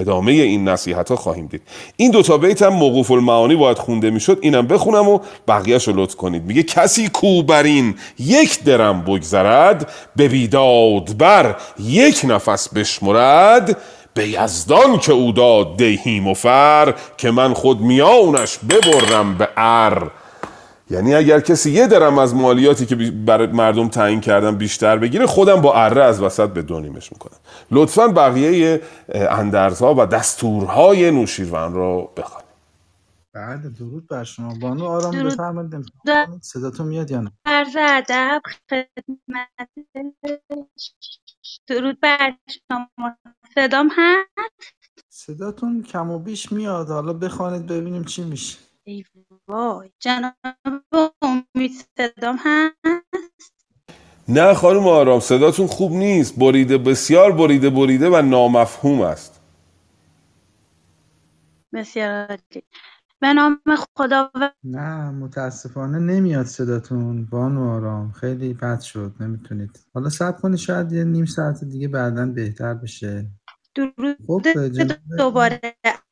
ادامه 0.00 0.32
این 0.32 0.68
نصیحت 0.68 1.10
ها 1.10 1.16
خواهیم 1.16 1.46
دید. 1.46 1.62
این 1.96 2.10
دوتا 2.10 2.38
بیت 2.38 2.62
هم 2.62 2.72
موقوف 2.72 3.10
المعانی 3.10 3.56
باید 3.56 3.78
خونده 3.78 4.10
می‌شد. 4.10 4.38
اینم 4.40 4.66
بخونم 4.66 5.08
و 5.08 5.18
بقیهش 5.48 5.88
رو 5.88 5.96
لطف 5.96 6.16
کنید. 6.16 6.44
میگه 6.44 6.62
کسی 6.62 7.08
کو 7.08 7.42
بر 7.42 7.62
این 7.62 7.94
یک 8.18 8.64
درم 8.76 9.00
بگذرد 9.00 9.92
به 10.16 10.28
بیداد 10.28 11.16
بر 11.18 11.56
یک 11.78 12.20
نفس 12.24 12.68
بشمرد 12.68 13.76
به 14.14 14.28
یزدان 14.28 14.98
که 14.98 15.12
او 15.12 15.32
داد 15.32 15.76
دهیم 15.76 16.28
و 16.28 16.34
فر 16.34 16.94
که 17.16 17.30
من 17.30 17.54
خود 17.54 17.80
میانش 17.80 18.58
ببرم 18.58 19.38
به 19.38 19.48
ار. 19.56 20.10
یعنی 20.90 21.14
اگر 21.14 21.40
کسی 21.40 21.70
یه 21.70 21.86
درم 21.86 22.18
از 22.18 22.34
مالیاتی 22.34 22.86
که 22.86 22.96
برای 22.96 23.46
مردم 23.46 23.88
تعیین 23.88 24.20
کردن 24.20 24.56
بیشتر 24.56 24.96
بگیره 24.96 25.26
خودم 25.26 25.60
با 25.60 25.74
اره 25.74 26.02
از 26.02 26.22
وسط 26.22 26.48
به 26.48 26.62
دونیمش 26.62 27.12
می‌کنم. 27.12 27.36
لطفا 27.70 28.08
بقیه 28.08 28.80
اندرزها 29.14 29.94
و 29.98 30.06
دستورهای 30.06 31.10
نوشیروان 31.10 31.74
رو 31.74 32.10
بخوانید 32.16 32.45
بله 33.36 33.70
درود 33.70 34.08
بر 34.08 34.24
شما. 34.24 34.54
بانو 34.62 34.86
آرام 34.86 35.24
بفرمایید 35.24 35.86
صداتون 36.42 36.88
میاد 36.88 37.10
یا 37.10 37.20
نه؟ 37.20 37.32
عرض 37.46 37.76
ادب 37.80 38.42
خدمت. 38.70 39.70
درود 41.68 42.00
بر 42.00 42.36
شما. 42.48 43.16
صدام 43.54 43.90
هست؟ 43.96 44.30
صداتون 45.10 45.82
کم 45.82 46.10
و 46.10 46.18
بیش 46.18 46.52
میاد. 46.52 46.88
حالا 46.88 47.12
بخوانید 47.12 47.66
ببینیم 47.66 48.04
چی 48.04 48.24
میشه. 48.24 48.58
ای 48.84 49.04
وای. 49.48 49.92
جناب 50.00 50.34
امید 51.22 51.72
صدام 51.98 52.38
هست؟ 52.44 52.76
نه 54.28 54.54
خانم 54.54 54.88
آرام 54.88 55.20
صداتون 55.20 55.66
خوب 55.66 55.92
نیست. 55.92 56.38
بریده 56.38 56.78
بسیار 56.78 57.32
بریده 57.32 57.70
بریده 57.70 58.10
و 58.10 58.22
نامفهوم 58.22 59.02
است. 59.02 59.40
بسیار 61.74 62.26
عالی. 62.30 62.64
به 63.20 63.32
نام 63.32 63.60
خدا 63.96 64.30
و... 64.34 64.50
نه 64.64 65.10
متاسفانه 65.10 65.98
نمیاد 65.98 66.46
صداتون. 66.46 67.26
بانو 67.26 67.70
آرام 67.70 68.12
خیلی 68.12 68.54
بد 68.54 68.80
شد. 68.80 69.14
نمی‌تونید. 69.20 69.86
حالا 69.94 70.08
صبر 70.08 70.40
کنید 70.40 70.58
شاید 70.58 70.92
یه 70.92 71.04
نیم 71.04 71.24
ساعت 71.24 71.64
دیگه 71.64 71.88
بعدا 71.88 72.26
بهتر 72.26 72.74
بشه. 72.74 73.30
درود. 73.74 74.16
خب 74.26 74.42
دوباره. 75.18 75.60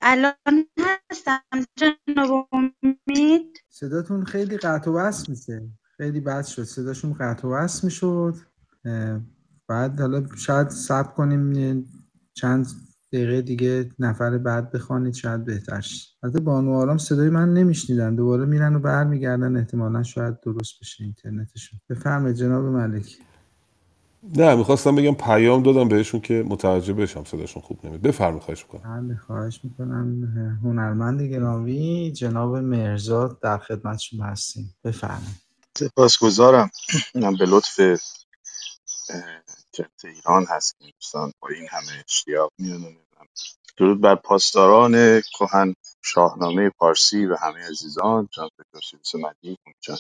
الان 0.01 0.65
هستم 1.11 1.41
جناب 1.77 2.49
امید. 2.53 3.59
صداتون 3.69 4.25
خیلی 4.25 4.57
قطع 4.57 4.91
و 4.91 4.95
وصل 4.95 5.33
میشه. 5.33 5.69
خیلی 5.97 6.21
بد 6.21 6.45
شد. 6.45 6.63
صداشون 6.63 7.13
قطع 7.13 7.49
و 7.49 7.55
وصل 7.55 7.87
می‌شد. 7.87 8.35
بعد 9.69 10.01
حالا 10.01 10.27
شاید 10.37 10.69
صبر 10.69 11.13
کنیم 11.13 11.85
چند 12.35 12.67
دقیقه 13.15 13.43
دیگه 13.43 13.91
نفر 13.99 14.39
بعد 14.39 14.73
بخوانید 14.73 15.15
شاید 15.15 15.45
بهتر 15.45 15.81
شه. 15.81 16.09
البته 16.23 16.41
بانو 16.41 16.77
آرام 16.77 16.99
صدای 16.99 17.29
من 17.29 17.53
نمیشنیدن. 17.53 18.15
دوباره 18.15 18.45
میرن 18.45 18.77
و 18.77 18.79
برمیگردن. 18.79 19.57
احتمالا 19.57 20.03
شاید 20.03 20.41
درست 20.41 20.81
بشه 20.81 21.05
اینترنتشون. 21.05 21.81
بفرمایید 21.91 22.37
جناب 22.37 22.65
ملکی 22.65 23.17
نه 24.37 24.55
می‌خواستم 24.55 24.97
بگم 24.97 25.15
پیام 25.15 25.63
دادم 25.63 25.89
بهشون 25.89 26.21
که 26.21 26.45
متوجه 26.49 26.93
بشم 26.93 27.25
صداشون 27.25 27.63
خوب 27.63 27.87
نمید 27.87 28.03
بفرمایید 28.03 28.43
خواهش 28.43 28.65
می‌کنم. 28.73 29.07
بله 29.09 29.17
خواهش 29.17 29.61
می‌کنم. 29.65 30.25
هنرمند 30.63 31.23
گرامی 31.23 32.13
جناب 32.13 32.57
مرزاد 32.57 33.41
در 33.41 33.59
خدمتشون 33.59 34.21
هستیم. 34.21 34.75
بفرمایید. 34.85 35.45
سپاسگزارم. 35.77 36.71
من 37.15 37.37
به 37.37 37.47
لطف 37.47 37.81
جمعیت 39.73 40.05
ایران 40.05 40.47
هست 40.49 40.79
که 40.79 40.85
دوستان 41.01 41.33
با 41.41 41.49
این 41.49 41.67
همه 41.71 42.05
اشتیاق 42.09 42.53
میان 42.59 42.81
درود 43.79 44.01
بر 44.01 44.15
پاسداران 44.15 45.21
کهن 45.39 45.75
شاهنامه 46.05 46.71
پارسی 46.71 47.27
و 47.27 47.37
همه 47.37 47.61
عزیزان. 47.71 48.29
جان 48.33 48.49
دکتر 48.59 48.87
سیروس 48.91 49.15
مدنی 49.15 49.57
جان 49.81 49.99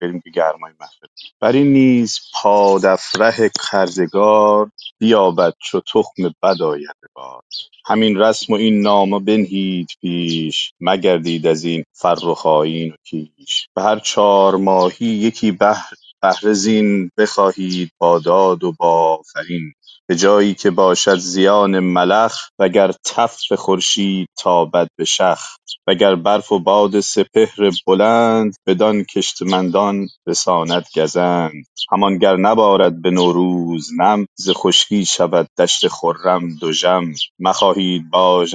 بریم 0.00 0.20
که 0.20 0.30
گرمای 0.30 0.72
محفل. 0.80 1.06
بر 1.40 1.52
این 1.52 1.72
نیز 1.72 2.20
پادفره 2.42 3.50
کردگار 3.72 4.70
بیابد 5.00 5.54
چو 5.62 5.80
تخم 5.80 6.34
بد 6.42 6.62
آید 6.62 6.96
به 7.02 7.08
بار. 7.14 7.42
همین 7.86 8.18
رسم 8.18 8.52
و 8.52 8.56
این 8.56 8.80
نامه 8.82 9.18
بنهید 9.20 9.88
پیش 10.00 10.72
مگردید 10.80 11.46
از 11.46 11.64
این 11.64 11.84
فرخ 11.92 12.46
آیین 12.46 12.92
و 12.92 12.96
کیش. 13.04 13.68
به 13.76 13.82
هر 13.82 13.98
چهار 13.98 14.56
ماهی 14.56 15.06
یکی 15.06 15.52
بهر 15.52 15.90
بهره 16.22 16.52
زین 16.52 17.10
بخواهید 17.18 17.90
با 17.98 18.18
داد 18.18 18.64
و 18.64 18.72
با 18.78 19.18
آفرین. 19.18 19.72
به 20.08 20.16
جایی 20.16 20.54
که 20.54 20.70
باشد 20.70 21.16
زیان 21.18 21.80
ملخ 21.80 22.36
وگر 22.58 22.92
تف 23.04 23.52
خورشید 23.52 24.28
تابد 24.38 24.88
به 24.96 25.04
شخ 25.04 25.40
وگر 25.88 26.14
برف 26.14 26.52
و 26.52 26.58
باد 26.58 27.00
سپهر 27.00 27.70
بلند 27.86 28.56
بدان 28.66 29.04
کشتمندان 29.04 30.08
رساند 30.26 30.86
گزند. 30.96 31.66
همان 31.92 32.18
گر 32.18 32.36
نبارد 32.36 33.02
به 33.02 33.10
نوروز 33.10 33.88
نم 33.98 34.26
ز 34.36 34.50
خشکی 34.50 35.04
شود 35.06 35.48
دشت 35.58 35.88
خرم 35.88 36.58
دژم 36.62 37.12
مخواهید 37.40 38.10
باژ 38.10 38.54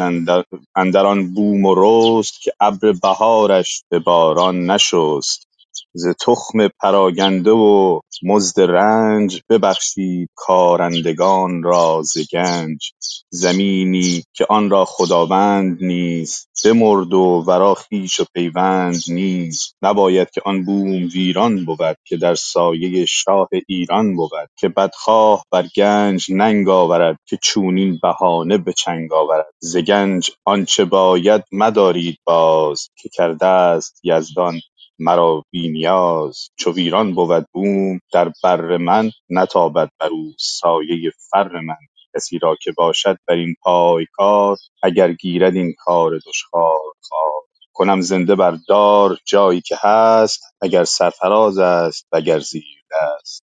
اندر 0.75 1.05
آن 1.05 1.33
بوم 1.33 1.65
و 1.65 1.75
رست 1.77 2.41
که 2.41 2.53
ابر 2.61 2.93
بهارش 3.03 3.83
به 3.89 3.99
باران 3.99 4.71
نشست. 4.71 5.50
ز 5.93 6.07
تخم 6.07 6.67
پراگنده 6.67 7.51
و 7.51 7.99
مزد 8.23 8.61
رنج 8.61 9.41
ببخشید 9.49 10.29
کارندگان 10.35 11.63
را 11.63 12.01
ز 12.03 12.17
گنج. 12.33 12.91
زمینی 13.29 14.23
که 14.33 14.45
آن 14.49 14.69
را 14.69 14.85
خداوند 14.85 15.77
نیز 15.81 16.47
بمرد 16.65 17.13
و 17.13 17.43
ورا 17.47 17.75
خویش 17.75 18.19
و 18.19 18.25
پیوند 18.33 19.01
نیز 19.07 19.73
نباید 19.81 20.29
که 20.31 20.41
آن 20.45 20.65
بوم 20.65 20.91
ویران 20.91 21.65
بود 21.65 21.97
که 22.05 22.17
در 22.17 22.35
سایه 22.35 23.05
شاه 23.05 23.49
ایران 23.67 24.15
بود. 24.15 24.31
که 24.59 24.69
بدخواه 24.69 25.43
بر 25.51 25.67
گنج 25.75 26.25
ننگ 26.31 26.69
آورد 26.69 27.17
که 27.27 27.37
چونین 27.43 27.99
بهانه 28.03 28.57
به 28.57 28.73
چنگ 28.73 29.13
آورد. 29.13 29.45
ز 29.59 29.77
گنج 29.77 30.31
آنچه 30.45 30.85
باید 30.85 31.43
مدارید 31.51 32.17
باز 32.25 32.89
که 32.97 33.09
کرده 33.13 33.45
است 33.45 33.99
یزدان. 34.03 34.61
مرا 35.01 35.43
بی 35.51 35.69
نیاز. 35.69 36.49
چو 36.55 36.73
ویران 36.73 37.15
بود 37.15 37.45
بوم 37.53 37.99
در 38.13 38.31
بر 38.43 38.77
من 38.77 39.11
نتابد 39.29 39.89
بر 39.99 40.07
او 40.07 40.33
سایه 40.39 41.11
فر 41.31 41.59
من. 41.59 41.75
کسی 42.15 42.39
را 42.39 42.55
که 42.61 42.71
باشد 42.77 43.17
بر 43.27 43.35
این 43.35 43.55
پای 43.63 44.05
کار 44.13 44.57
اگر 44.83 45.13
گیرد 45.13 45.55
این 45.55 45.73
کار 45.77 46.19
دشخوار 46.27 46.79
خوار. 47.01 47.41
کنم 47.73 48.01
زنده 48.01 48.35
بر 48.35 48.57
دار 48.67 49.17
جایی 49.25 49.61
که 49.61 49.75
هست 49.81 50.41
اگر 50.61 50.83
سرفراز 50.83 51.57
است 51.57 52.07
وگر 52.11 52.39
زیردست 52.39 53.43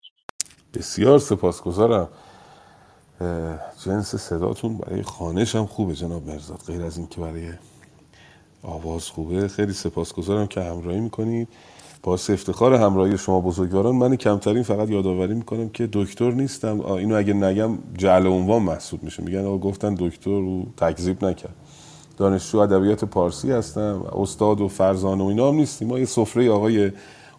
بسیار 0.73 1.19
سپاسگزارم. 1.19 2.09
جنس 3.85 4.15
صداتون 4.15 4.77
برای 4.77 5.03
خانش 5.03 5.55
هم 5.55 5.65
خوبه 5.65 5.95
جناب 5.95 6.27
مرزاد 6.27 6.59
غیر 6.67 6.81
از 6.83 6.97
اینکه 6.97 7.21
برای 7.21 7.53
آواز 8.65 9.09
خوبه. 9.09 9.47
خیلی 9.47 9.73
سپاسگزارم 9.73 10.47
که 10.47 10.61
همراهی 10.61 10.99
می‌کنید 10.99 11.47
باعث 12.03 12.29
افتخار 12.29 12.73
همراهی 12.73 13.17
شما 13.17 13.41
بزرگواران. 13.41 13.95
من 13.95 14.15
کمترین 14.15 14.63
فقط 14.63 14.89
یادآوری 14.89 15.33
می‌کنم 15.33 15.69
که 15.69 15.89
دکتر 15.93 16.31
نیستم. 16.31 16.81
اینو 16.81 17.15
اگه 17.15 17.33
نگم 17.33 17.77
جعل 17.97 18.27
عنوان 18.27 18.61
محسوب 18.61 19.03
میشه. 19.03 19.23
میگن 19.23 19.45
آقا 19.45 19.57
گفتن 19.57 19.95
دکتر 19.99 20.29
و 20.29 20.65
تکذیب 20.77 21.25
نکرد. 21.25 21.55
دانشجو 22.17 22.57
ادبیات 22.57 23.05
پارسی 23.05 23.51
هستم. 23.51 24.05
استاد 24.15 24.61
و 24.61 24.67
فرزانه 24.67 25.23
و 25.23 25.27
اینا 25.27 25.47
هم 25.47 25.55
نیستیم. 25.55 25.87
ما 25.87 25.99
یه 25.99 26.05
سفره 26.05 26.51
آقای 26.51 26.91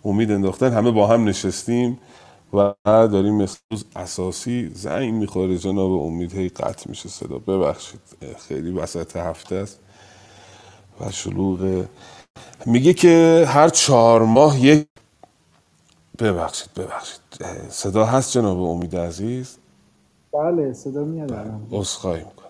امید 0.05 0.31
انداختن. 0.33 0.73
همه 0.73 0.91
با 0.91 1.07
هم 1.07 1.25
نشستیم 1.29 1.99
و 2.53 2.75
داریم 2.85 3.35
مثل 3.35 3.59
اساسی 3.97 4.71
زنگ 4.75 5.15
می‌خوره. 5.15 5.59
جناب 5.59 5.93
امید 5.93 6.35
هی 6.35 6.49
قطع 6.49 6.91
میشه 6.91 7.09
صدا. 7.09 7.39
ببخشید. 7.39 8.01
خیلی 8.49 8.71
وسط 8.71 9.17
هفته 9.17 9.55
است. 9.57 9.81
و 11.01 11.11
شلوغ. 11.11 11.85
میگه 12.67 12.95
که 12.95 13.45
هر 13.49 13.69
چهار 13.69 14.23
ماه 14.23 14.61
یک 14.65 14.87
ببخشید 16.19 16.71
ببخشید. 16.77 17.21
صدا 17.71 18.05
هست 18.05 18.33
جناب 18.33 18.63
امید 18.63 18.97
عزیز؟ 18.97 19.57
بله 20.35 20.73
صدا 20.73 21.05
میاد 21.05 21.33
الان. 21.33 21.67
عذرخواهی 21.73 22.19
می‌کنم. 22.25 22.47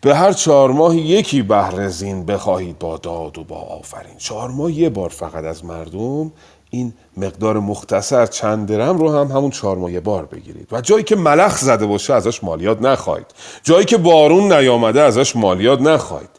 به 0.00 0.16
هر 0.16 0.32
چهار 0.32 0.72
ماه 0.72 0.96
یکی 0.96 1.42
بهره 1.42 1.88
زین 1.88 2.26
بخواهید 2.26 2.78
با 2.78 2.96
داد 2.96 3.38
و 3.38 3.44
با 3.44 3.56
آفرین. 3.56 4.16
چهار 4.18 4.50
ماه 4.50 4.72
یه 4.72 4.88
بار 4.88 5.08
فقط 5.08 5.44
از 5.44 5.64
مردم 5.64 6.32
این 6.70 6.92
مقدار 7.16 7.58
مختصر 7.60 8.26
چند 8.26 8.68
درم 8.68 8.98
رو 8.98 9.12
هم 9.12 9.26
همون 9.26 9.50
چهار 9.50 9.76
ماه 9.76 9.92
یه 9.92 10.00
بار 10.00 10.26
بگیرید. 10.26 10.68
و 10.72 10.80
جایی 10.80 11.04
که 11.04 11.16
ملخ 11.16 11.58
زده 11.58 11.86
باشه 11.86 12.14
ازش 12.14 12.44
مالیات 12.44 12.82
نخواهید. 12.82 13.26
جایی 13.62 13.84
که 13.84 13.96
بارون 13.98 14.52
نیامده 14.52 15.00
ازش 15.02 15.36
مالیات 15.36 15.80
نخواهید. 15.80 16.37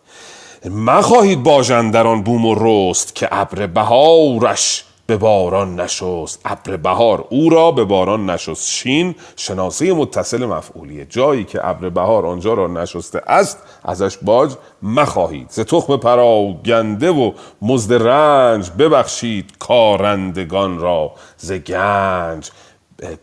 مخواهید 0.66 1.44
باژن 1.44 1.92
در 1.92 2.08
آن 2.08 2.22
بوم 2.22 2.46
و 2.46 2.56
رست 2.60 3.16
که 3.16 3.28
ابر 3.32 3.68
بهارش 3.68 4.86
به 5.08 5.18
باران 5.18 5.80
نشست. 5.80 6.42
ابر 6.46 6.78
بهار 6.78 7.26
او 7.30 7.50
را 7.50 7.72
به 7.72 7.84
باران 7.84 8.30
نشست. 8.30 8.68
شین 8.68 9.16
شناسه 9.36 9.94
متصل 9.94 10.46
مفعولیه 10.46 11.06
جایی 11.06 11.44
که 11.44 11.68
ابر 11.68 11.90
بهار 11.90 12.26
آنجا 12.26 12.54
را 12.54 12.68
نشسته 12.68 13.22
است 13.28 13.58
ازش 13.84 14.18
باج 14.18 14.56
مخواهید. 14.82 15.50
ز 15.50 15.60
تخم 15.60 15.98
پراگنده 15.98 17.12
و 17.12 17.32
مزد 17.62 17.94
رنج 17.94 18.72
ببخشید 18.80 19.58
کارندگان 19.60 20.80
را. 20.80 21.12
ز 21.38 21.52
گنج 21.52 22.52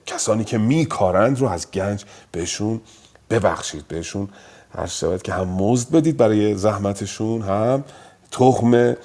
کسانی 0.06 0.44
که 0.44 0.58
میکارند 0.58 1.40
رو 1.40 1.48
از 1.48 1.70
گنج 1.70 2.04
بهشون 2.32 2.80
ببخشید 3.30 3.88
بهشون 3.88 4.28
هر 4.76 4.86
شود 4.86 5.22
که 5.22 5.32
هم 5.32 5.48
مزد 5.48 5.90
بدید 5.90 6.16
برای 6.16 6.54
زحمتشون 6.54 7.42
هم 7.42 7.84
تخم 8.30 8.96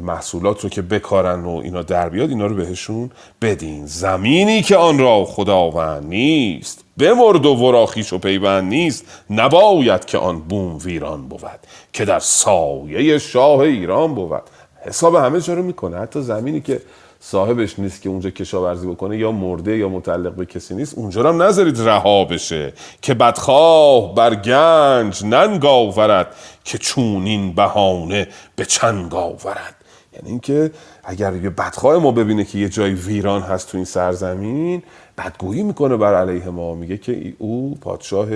محصولات 0.00 0.60
رو 0.60 0.68
که 0.68 0.82
بکارن 0.82 1.44
و 1.44 1.60
اینا 1.64 1.82
در 1.82 2.08
بیاد 2.08 2.28
اینا 2.28 2.46
رو 2.46 2.54
بهشون 2.54 3.10
بدین. 3.42 3.86
زمینی 3.86 4.62
که 4.62 4.76
آن 4.76 4.98
را 4.98 5.24
خداوند 5.24 6.06
نیست. 6.06 6.84
بمرد 6.98 7.46
و 7.46 7.54
وراخیش 7.54 8.12
و 8.12 8.18
پیوند 8.18 8.68
نیست. 8.68 9.04
نباید 9.30 10.04
که 10.04 10.18
آن 10.18 10.40
بوم 10.40 10.78
ویران 10.84 11.28
بود 11.28 11.60
که 11.92 12.04
در 12.04 12.18
سایه 12.18 13.18
شاه 13.18 13.58
ایران 13.58 14.14
بود. 14.14 14.42
حساب 14.80 15.14
همه 15.14 15.40
جا 15.40 15.54
رو 15.54 15.62
می‌کنه. 15.62 15.98
حتی 15.98 16.22
زمینی 16.22 16.60
که 16.60 16.80
صاحبش 17.20 17.78
نیست 17.78 18.02
که 18.02 18.08
اونجا 18.08 18.30
کشاورزی 18.30 18.86
بکنه 18.86 19.18
یا 19.18 19.32
مرده 19.32 19.76
یا 19.76 19.88
متعلق 19.88 20.32
به 20.32 20.46
کسی 20.46 20.74
نیست 20.74 20.98
اونجا 20.98 21.28
هم 21.28 21.42
نذارید 21.42 21.80
رها 21.80 22.24
بشه 22.24 22.72
که 23.02 23.14
بدخواه 23.14 24.14
بر 24.14 24.34
گنج 24.34 25.24
ننگ 25.24 25.64
آورد 25.64 26.34
که 26.64 26.78
چونین 26.78 27.52
بهانه 27.52 28.28
به 28.56 28.64
چنگ 28.64 29.14
آورد. 29.14 29.74
یعنی 30.12 30.28
اینکه 30.28 30.70
اگر 31.04 31.36
یه 31.36 31.50
بدخواه 31.50 31.98
ما 31.98 32.10
ببینه 32.10 32.44
که 32.44 32.58
یه 32.58 32.68
جای 32.68 32.92
ویران 32.92 33.42
هست 33.42 33.70
تو 33.70 33.78
این 33.78 33.84
سرزمین 33.84 34.82
بدگویی 35.18 35.62
می‌کنه 35.62 35.96
بر 35.96 36.14
علیه 36.14 36.48
ما. 36.48 36.74
میگه 36.74 36.96
که 36.96 37.34
او 37.38 37.78
پادشاه 37.80 38.28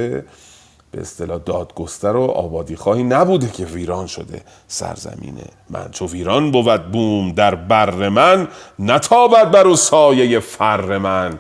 به 0.93 1.01
اصطلاح 1.01 1.39
دادگستر 1.39 2.17
و 2.17 2.23
آبادی 2.23 2.77
خواهی 2.77 3.03
نبوده 3.03 3.51
که 3.51 3.65
ویران 3.65 4.07
شده 4.07 4.43
سرزمین 4.69 5.35
من. 5.71 5.89
چو 5.91 6.07
ویران 6.07 6.51
بود 6.51 6.91
بوم 6.93 7.33
در 7.33 7.55
بر 7.55 8.09
من 8.09 8.49
نتابد 8.79 9.51
بر 9.51 9.67
او 9.67 9.77
سایه 9.77 10.41
فر 10.41 10.99
من. 10.99 11.39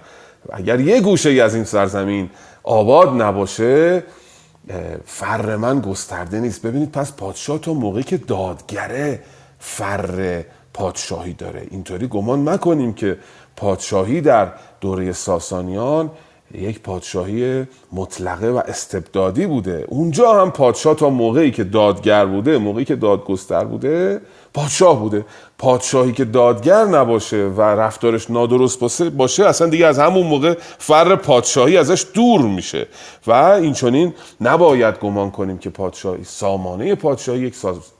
اگر 0.52 0.80
یه 0.80 1.00
گوشه 1.00 1.28
ای 1.28 1.40
از 1.40 1.54
این 1.54 1.64
سرزمین 1.64 2.30
آباد 2.62 3.22
نباشه 3.22 4.04
فر 5.04 5.56
من 5.56 5.80
گسترده 5.80 6.40
نیست. 6.40 6.62
ببینید 6.62 6.92
پس 6.92 7.12
پادشاه 7.12 7.58
تا 7.58 7.74
موقعی 7.74 8.02
که 8.02 8.16
دادگره 8.16 9.22
فر 9.58 10.44
پادشاهی 10.74 11.32
داره. 11.32 11.66
اینطوری 11.70 12.06
گمان 12.06 12.48
مکنیم 12.48 12.92
که 12.92 13.18
پادشاهی 13.56 14.20
در 14.20 14.52
دوره 14.80 15.12
ساسانیان 15.12 16.10
یک 16.54 16.80
پادشاهی 16.80 17.64
مطلقه 17.92 18.50
و 18.50 18.56
استبدادی 18.56 19.46
بوده. 19.46 19.84
اونجا 19.88 20.32
هم 20.42 20.50
پادشاه 20.50 20.94
تا 20.94 21.10
موقعی 21.10 21.50
که 21.50 21.64
دادگر 21.64 22.26
بوده 22.26 22.58
موقعی 22.58 22.84
که 22.84 22.96
دادگستر 22.96 23.64
بوده 23.64 24.20
پادشاه 24.54 25.00
بوده. 25.00 25.24
پادشاهی 25.58 26.12
که 26.12 26.24
دادگر 26.24 26.84
نباشه 26.84 27.36
و 27.36 27.60
رفتارش 27.60 28.30
نادرست 28.30 29.02
باشه 29.02 29.46
اصلا 29.46 29.68
دیگه 29.68 29.86
از 29.86 29.98
همون 29.98 30.26
موقع 30.26 30.54
فر 30.78 31.16
پادشاهی 31.16 31.76
ازش 31.76 32.06
دور 32.14 32.40
میشه. 32.40 32.86
و 33.26 33.32
این 33.32 33.72
چونین 33.72 34.14
نباید 34.40 34.98
گمان 34.98 35.30
کنیم 35.30 35.58
که 35.58 35.70
پادشاهی 35.70 36.24
سامانه 36.24 36.94
پادشاهی 36.94 37.40
یک 37.40 37.54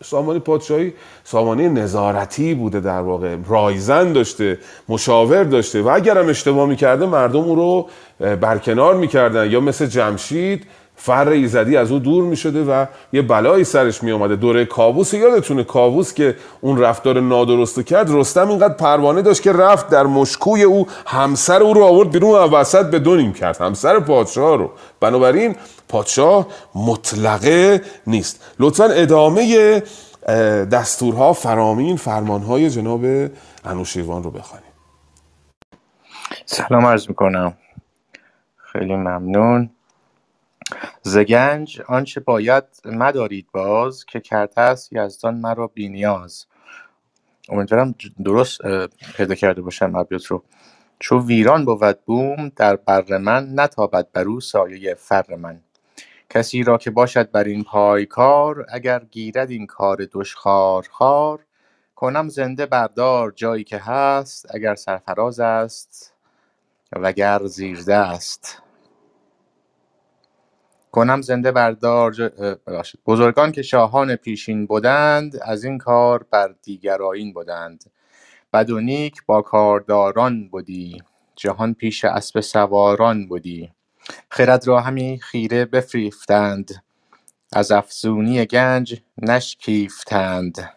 سامانه 0.05 0.39
پادشاهی 0.39 0.93
سامانه 1.25 1.69
نظارتی 1.69 2.55
بوده 2.55 2.81
در 2.81 3.01
واقع. 3.01 3.37
رایزن 3.49 4.13
داشته 4.13 4.59
مشاور 4.89 5.45
داشته. 5.45 5.83
و 5.83 5.89
اگرم 5.89 6.29
اشتباه 6.29 6.69
می‌کرده 6.69 7.07
مردم 7.07 7.41
او 7.41 7.55
رو 7.55 7.89
برکنار 8.37 8.95
می‌کردن. 8.95 9.51
یا 9.51 9.61
مثل 9.61 9.87
جمشید 9.87 10.67
فر 10.97 11.29
ایزدی 11.29 11.77
از 11.77 11.93
او 11.93 11.99
دور 11.99 12.25
می 12.25 12.37
شده 12.37 12.65
و 12.65 12.87
یه 13.13 13.23
بلایی 13.23 13.65
سرش 13.65 14.03
می 14.03 14.13
آمده 14.13 14.37
دوره 14.37 14.65
کابوس 14.65 15.15
یادتونه 15.15 15.65
کابوس 15.65 16.15
که 16.15 16.37
اون 16.61 16.79
رفتار 16.79 17.21
نادرست 17.21 17.83
کرد 17.83 18.11
رستم 18.11 18.49
اینقدر 18.49 18.75
پروانه 18.75 19.23
داشت 19.23 19.43
که 19.43 19.53
رفت 19.53 19.89
در 19.89 20.03
مشکوی 20.03 20.63
او 20.63 20.87
همسر 21.07 21.63
او 21.63 21.75
رو 21.75 21.85
آورد 21.85 22.11
بیرون 22.11 22.31
و 22.31 22.57
وسط 22.57 22.91
به 22.91 22.99
دونیم 22.99 23.33
کرد. 23.33 23.61
همسر 23.61 24.01
پادشاه 24.01 24.57
رو. 24.57 24.71
بنابراین 25.01 25.57
پادشاه 25.89 26.47
مطلقه 26.75 27.83
نیست. 28.07 28.55
لطفا 28.61 28.85
ادامه 28.85 29.83
دستورها 30.73 31.33
فرامین 31.33 31.97
فرمانهای 31.97 32.71
جناب 32.71 33.05
انوشیروان 33.65 34.23
رو 34.23 34.31
بخوانیم 34.31 34.73
سلام 36.47 36.87
عرض 36.87 37.09
می‌کنم. 37.09 37.55
خیلی 38.57 38.95
ممنون. 38.95 39.71
زگنج 41.03 41.83
آنچه 41.89 42.21
باید 42.21 42.65
مدارید 42.85 43.47
باز 43.53 44.05
که 44.05 44.21
کرده 44.21 44.61
است 44.61 44.93
یزدان 44.93 45.35
مرا 45.35 45.67
بینیاز 45.67 46.47
امیدوارم 47.49 47.95
درست 48.25 48.61
پیدا 49.17 49.35
کرده 49.35 49.63
باشم 49.63 49.95
ابیات 49.97 50.27
رو. 50.27 50.45
چو 50.99 51.27
ویران 51.27 51.65
بود 51.65 52.05
بوم 52.05 52.49
در 52.57 52.77
بر 52.77 53.19
من 53.19 53.49
نتابد 53.55 54.09
بر 54.13 54.25
او 54.25 54.41
سایه 54.41 54.95
فر 54.95 55.35
من. 55.35 55.61
کسی 56.31 56.63
را 56.63 56.79
که 56.79 56.91
باشد 56.91 57.31
بر 57.31 57.45
این 57.45 57.65
پایکار 57.65 58.67
اگر 58.73 59.05
گیرد 59.11 59.51
این 59.51 59.67
کار 59.67 60.09
خار 60.91 61.41
کنم 61.97 62.29
زنده 62.29 62.67
بردار 62.67 63.31
جایی 63.31 63.65
که 63.65 63.79
هست 63.79 64.55
اگر 64.55 64.75
سرفراز 64.75 65.41
است 65.41 66.15
وگر 66.93 67.43
است. 67.95 68.62
کنم 70.93 71.23
زنده 71.23 71.53
بردار 71.53 72.15
بزرگان 73.07 73.53
که 73.53 73.63
شاهان 73.63 74.17
پیشین 74.17 74.67
بودند 74.67 75.37
از 75.43 75.65
این 75.65 75.79
کار 75.79 76.27
بر 76.31 76.55
دیگر 76.63 77.03
آیین 77.03 77.33
بودند. 77.33 77.85
بد 78.53 78.71
و 78.71 78.81
نیک 78.81 79.27
با 79.27 79.43
کارداران 79.43 80.49
بودی 80.49 81.03
جهان 81.37 81.75
پیش 81.75 82.05
اسب 82.05 82.41
سواران 82.41 83.29
بودی. 83.29 83.73
خرد 84.31 84.69
را 84.69 84.81
همی 84.81 85.21
خیره 85.23 85.65
بفریفتند 85.65 86.85
از 87.53 87.73
افزونی 87.73 88.47
گنج 88.47 89.01
نشکیفتند. 89.19 90.73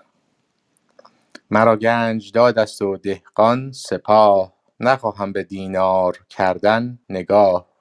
مرا 1.51 1.78
گنج 1.78 2.32
دادست 2.32 2.82
و 2.82 2.97
دهقان 2.97 3.72
سپاه 3.72 4.53
نخواهم 4.80 5.34
به 5.34 5.43
دینار 5.43 6.20
کردن 6.30 6.99
نگاه. 7.09 7.74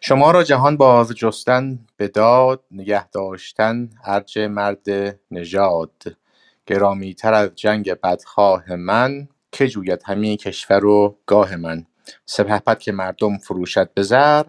شما 0.00 0.30
را 0.30 0.42
جهان 0.42 0.76
باز 0.76 1.12
جستن 1.12 1.78
به 1.96 2.08
داد 2.08 2.64
نگه 2.70 3.08
داشتن 3.08 3.90
ارج 4.04 4.38
مرد 4.38 4.86
نژاد. 5.30 6.16
گرامیتر 6.66 7.34
از 7.34 7.50
جنگ 7.54 7.94
بدخواه 7.94 8.74
من 8.74 9.28
که 9.52 9.68
جوید 9.68 10.02
همی 10.04 10.36
کشور 10.36 10.84
و 10.84 11.16
گاه 11.26 11.56
من. 11.56 11.86
سپهبد 12.26 12.78
که 12.78 12.92
مردم 12.92 13.38
فروشد 13.38 13.90
به 13.94 14.02
زر 14.02 14.44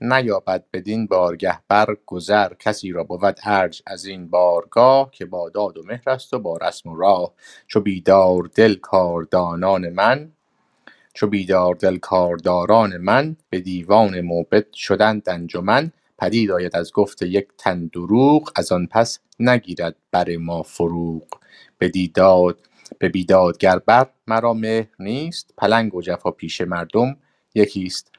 نیابد 0.00 0.64
بدین 0.72 1.06
بارگه 1.06 1.60
بر 1.68 1.96
گذر. 2.06 2.54
کسی 2.54 2.92
را 2.92 3.04
بود 3.04 3.38
ارج 3.44 3.82
از 3.86 4.04
این 4.04 4.30
بارگاه 4.30 5.10
که 5.10 5.26
با 5.26 5.50
داد 5.50 5.78
و 5.78 5.82
مهر 5.86 6.10
است 6.10 6.34
و 6.34 6.38
با 6.38 6.56
رسم 6.56 6.90
و 6.90 6.96
راه. 6.96 7.32
چو 7.66 7.80
بیدار 7.80 8.50
دل 8.54 8.74
کاردانان 8.74 9.88
من 9.88 10.32
چو 11.14 11.26
بیدار 11.26 11.74
دل 11.74 11.96
کارداران 11.96 12.96
من 12.96 13.36
به 13.50 13.60
دیوان 13.60 14.20
موبد 14.20 14.72
شدند 14.72 15.28
انجمن 15.28 15.92
پدید 16.18 16.50
آید 16.50 16.76
از 16.76 16.92
گفت 16.92 17.22
یک 17.22 17.48
تن 17.58 17.86
دروغ 17.86 18.52
از 18.56 18.72
آن 18.72 18.86
پس 18.86 19.18
نگیرد 19.40 19.96
بر 20.10 20.36
ما 20.36 20.62
فروغ. 20.62 21.22
به 21.78 21.88
دیداد 21.88 22.58
به 22.98 23.08
بیدادگر 23.08 23.78
بر 23.78 24.06
مرا 24.26 24.54
مهر 24.54 24.88
نیست. 24.98 25.54
پلنگ 25.58 25.94
و 25.94 26.02
جفا 26.02 26.30
پیش 26.30 26.60
مردم 26.60 27.16
یکیست. 27.54 28.10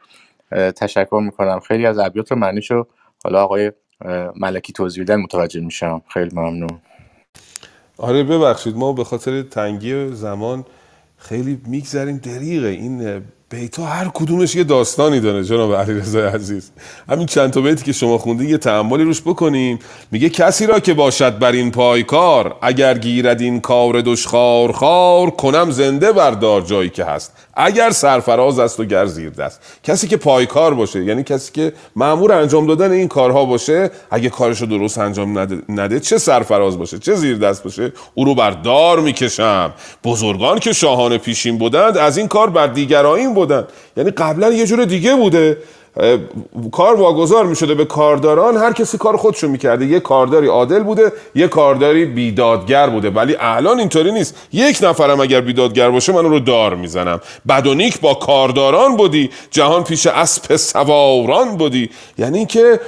تشکر 0.51 1.21
می‌کنم. 1.25 1.59
خیلی 1.59 1.85
از 1.85 1.97
ابیات 1.97 2.31
رو 2.31 2.37
معنیشو 2.37 2.87
حالا 3.23 3.43
آقای 3.43 3.71
ملکی 4.35 4.73
توضیح 4.73 5.03
بدن 5.03 5.15
متوجه 5.15 5.61
میشم. 5.61 6.01
خیلی 6.07 6.29
ممنون. 6.33 6.81
آره 7.97 8.23
ببخشید. 8.23 8.75
ما 8.75 8.93
به 8.93 9.03
خاطر 9.03 9.41
تنگی 9.41 10.07
زمان 10.07 10.65
خیلی 11.25 11.61
میگذریم. 11.67 12.17
دریغه. 12.17 12.67
این 12.67 13.21
بیتا 13.49 13.85
هر 13.85 14.07
کدومش 14.13 14.55
یه 14.55 14.63
داستانی 14.63 15.19
داره 15.19 15.43
جناب 15.43 15.75
علیرضا 15.75 16.19
عزیز. 16.19 16.71
همین 17.09 17.25
چند 17.25 17.51
تا 17.51 17.61
بیتی 17.61 17.83
که 17.83 17.91
شما 17.91 18.17
خوندین 18.17 18.49
یه 18.49 18.57
تعملی 18.57 19.03
روش 19.03 19.21
بکنیم 19.21 19.79
میگه 20.11 20.29
کسی 20.29 20.65
را 20.65 20.79
که 20.79 20.93
باشد 20.93 21.39
بر 21.39 21.51
این 21.51 21.71
پایکار 21.71 22.55
اگر 22.61 22.97
گیرد 22.97 23.41
این 23.41 23.59
کار 23.61 24.01
دشخار 24.01 24.71
خار 24.71 25.29
کنم 25.29 25.71
زنده 25.71 26.11
بردار 26.11 26.61
جایی 26.61 26.89
که 26.89 27.05
هست. 27.05 27.33
اگر 27.53 27.89
سرفراز 27.89 28.59
است 28.59 28.79
و 28.79 28.85
گر 28.85 29.05
زیر 29.05 29.29
دست. 29.29 29.61
کسی 29.83 30.07
که 30.07 30.17
پایکار 30.17 30.73
باشه 30.73 31.03
یعنی 31.03 31.23
کسی 31.23 31.51
که 31.51 31.73
مامور 31.95 32.33
انجام 32.33 32.67
دادن 32.67 32.91
این 32.91 33.07
کارها 33.07 33.45
باشه 33.45 33.91
اگه 34.11 34.29
کارشو 34.29 34.65
درست 34.65 34.97
انجام 34.97 35.39
نده, 35.39 35.61
نده 35.69 35.99
چه 35.99 36.17
سرفراز 36.17 36.77
باشه 36.77 36.99
چه 36.99 37.15
زیر 37.15 37.37
دست 37.37 37.63
باشه 37.63 37.91
او 38.13 38.25
رو 38.25 38.35
بر 38.35 38.51
دار 38.51 38.99
می‌کشم. 38.99 39.73
بزرگان 40.03 40.59
که 40.59 40.73
شاهان 40.73 41.17
پیشین 41.17 41.57
بودند 41.57 41.97
از 41.97 42.17
این 42.17 42.27
کار 42.27 42.49
بر 42.49 42.67
دیگران 42.67 43.34
بودن. 43.35 43.67
یعنی 43.97 44.11
قبلا 44.11 44.51
یه 44.51 44.65
جور 44.65 44.85
دیگه 44.85 45.15
بوده. 45.15 45.57
کار 46.71 46.95
واگذار 46.95 47.45
می 47.45 47.55
شده 47.55 47.75
به 47.75 47.85
کارداران. 47.85 48.57
هر 48.57 48.73
کسی 48.73 48.97
کار 48.97 49.17
خودشو 49.17 49.47
می‌کرده. 49.47 49.85
یه 49.85 49.99
کارداری 49.99 50.47
عادل 50.47 50.83
بوده 50.83 51.11
یه 51.35 51.47
کارداری 51.47 52.05
بیدادگر 52.05 52.89
بوده. 52.89 53.09
ولی 53.09 53.35
الان 53.39 53.79
اینطوری 53.79 54.11
نیست. 54.11 54.35
یک 54.53 54.79
نفرم 54.81 55.19
اگر 55.19 55.41
بیدادگر 55.41 55.89
باشه 55.89 56.13
من 56.13 56.23
رو 56.25 56.39
دار 56.39 56.75
می‌زنم. 56.75 57.19
بدونیک 57.49 57.99
با 58.01 58.13
کارداران 58.13 58.97
بودی. 58.97 59.29
جهان 59.51 59.83
پیش 59.83 60.07
اسب 60.07 60.55
سواران 60.55 61.57
بودی. 61.57 61.89
یعنی 62.17 62.45
که 62.45 62.79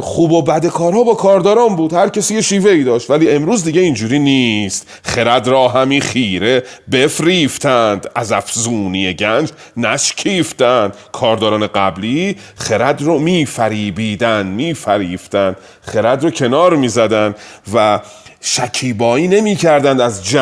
خوب 0.00 0.32
و 0.32 0.42
بد 0.42 0.66
کارها 0.66 1.02
با 1.02 1.14
کارداران 1.14 1.76
بود. 1.76 1.92
هر 1.92 2.08
کسی 2.08 2.34
یه 2.34 2.40
شیوه 2.40 2.70
ای 2.70 2.84
داشت. 2.84 3.10
ولی 3.10 3.30
امروز 3.30 3.64
دیگه 3.64 3.80
اینجوری 3.80 4.18
نیست. 4.18 4.86
خرد 5.02 5.48
را 5.48 5.68
همی 5.68 6.00
خیره. 6.00 6.62
بفریفتند. 6.92 8.06
از 8.14 8.32
افزونی 8.32 9.14
گنج 9.14 9.50
نشکیفتند. 9.76 10.94
کارداران 11.12 11.66
قبلی 11.66 12.36
خرد 12.56 13.02
رو 13.02 13.18
میفریبیدن 13.18 14.46
میفریفتند 14.46 15.56
خرد 15.80 16.24
رو 16.24 16.30
کنار 16.30 16.76
می‌زدن 16.76 17.34
و 17.74 18.00
شکیبایی 18.40 19.28
نمی‌کردند 19.28 20.00
از 20.00 20.32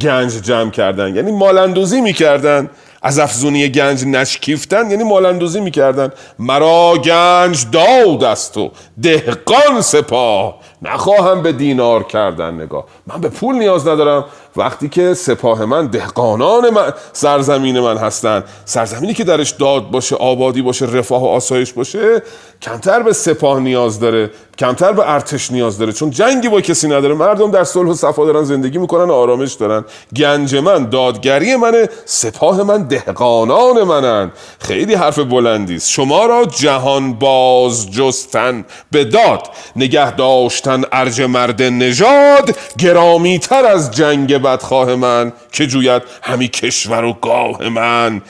گنج 0.00 0.32
جمع 0.42 0.70
کردن. 0.70 1.16
یعنی 1.16 1.32
مالندوزی 1.32 2.00
می‌کردند 2.00 2.70
از 3.02 3.18
افزونی 3.18 3.68
گنج 3.68 4.04
نشکیفتن 4.04 4.90
یعنی 4.90 5.04
مالندوزی 5.04 5.60
می‌کردن. 5.60 6.12
مرا 6.38 6.94
گنج 7.04 7.66
داد 7.72 8.24
است 8.24 8.56
و 8.56 8.72
دهقان 9.02 9.80
سپاه. 9.80 10.60
نخواهم 10.82 11.42
به 11.42 11.52
دینار 11.52 12.02
کردن 12.02 12.54
نگاه. 12.54 12.84
من 13.06 13.20
به 13.20 13.28
پول 13.28 13.54
نیاز 13.54 13.88
ندارم. 13.88 14.24
وقتی 14.56 14.88
که 14.88 15.14
سپاه 15.14 15.64
من 15.64 15.86
دهقانان 15.86 16.70
من 16.70 16.92
سرزمین 17.12 17.80
من 17.80 17.96
هستن 17.98 18.44
سرزمینی 18.64 19.14
که 19.14 19.24
درش 19.24 19.50
داد 19.50 19.90
باشه 19.90 20.16
آبادی 20.16 20.62
باشه 20.62 20.86
رفاه 20.86 21.22
و 21.22 21.26
آسایش 21.26 21.72
باشه 21.72 22.22
کمتر 22.62 23.02
به 23.02 23.12
سپاه 23.12 23.60
نیاز 23.60 24.00
داره 24.00 24.30
کمتر 24.58 24.92
به 24.92 25.12
ارتش 25.12 25.52
نیاز 25.52 25.78
داره. 25.78 25.92
چون 25.92 26.10
جنگی 26.10 26.48
با 26.48 26.60
کسی 26.60 26.88
نداره. 26.88 27.14
مردم 27.14 27.50
در 27.50 27.64
صلح 27.64 27.90
و 27.90 27.94
صفا 27.94 28.24
دارن 28.24 28.44
زندگی 28.44 28.78
می‌کنن 28.78 29.10
و 29.10 29.12
آرامش 29.12 29.52
دارن. 29.52 29.84
گنج 30.16 30.56
من 30.56 30.88
دادگری 30.88 31.56
منه 31.56 31.88
سپاه 32.04 32.62
من 32.62 32.82
دهقانان 32.82 33.82
منن. 33.82 34.32
خیلی 34.58 34.94
حرف 34.94 35.18
بلندی 35.18 35.76
است. 35.76 35.90
شما 35.90 36.26
را 36.26 36.44
جهان 36.44 37.12
باز 37.12 37.90
جستن 37.90 38.64
به 38.90 39.04
داد. 39.04 39.48
نگه 39.76 40.16
داشتن 40.16 40.69
ارج 40.92 41.22
مرد 41.22 41.62
نژاد 41.62 42.56
گرامی 42.78 43.38
تر 43.38 43.64
از 43.64 43.90
جنگ 43.90 44.36
بدخواه 44.36 44.94
من 44.94 45.32
که 45.52 45.66
جوید 45.66 46.02
همی 46.22 46.48
کشور 46.48 47.04
و 47.04 47.12
گاه 47.12 47.68
من. 47.68 48.22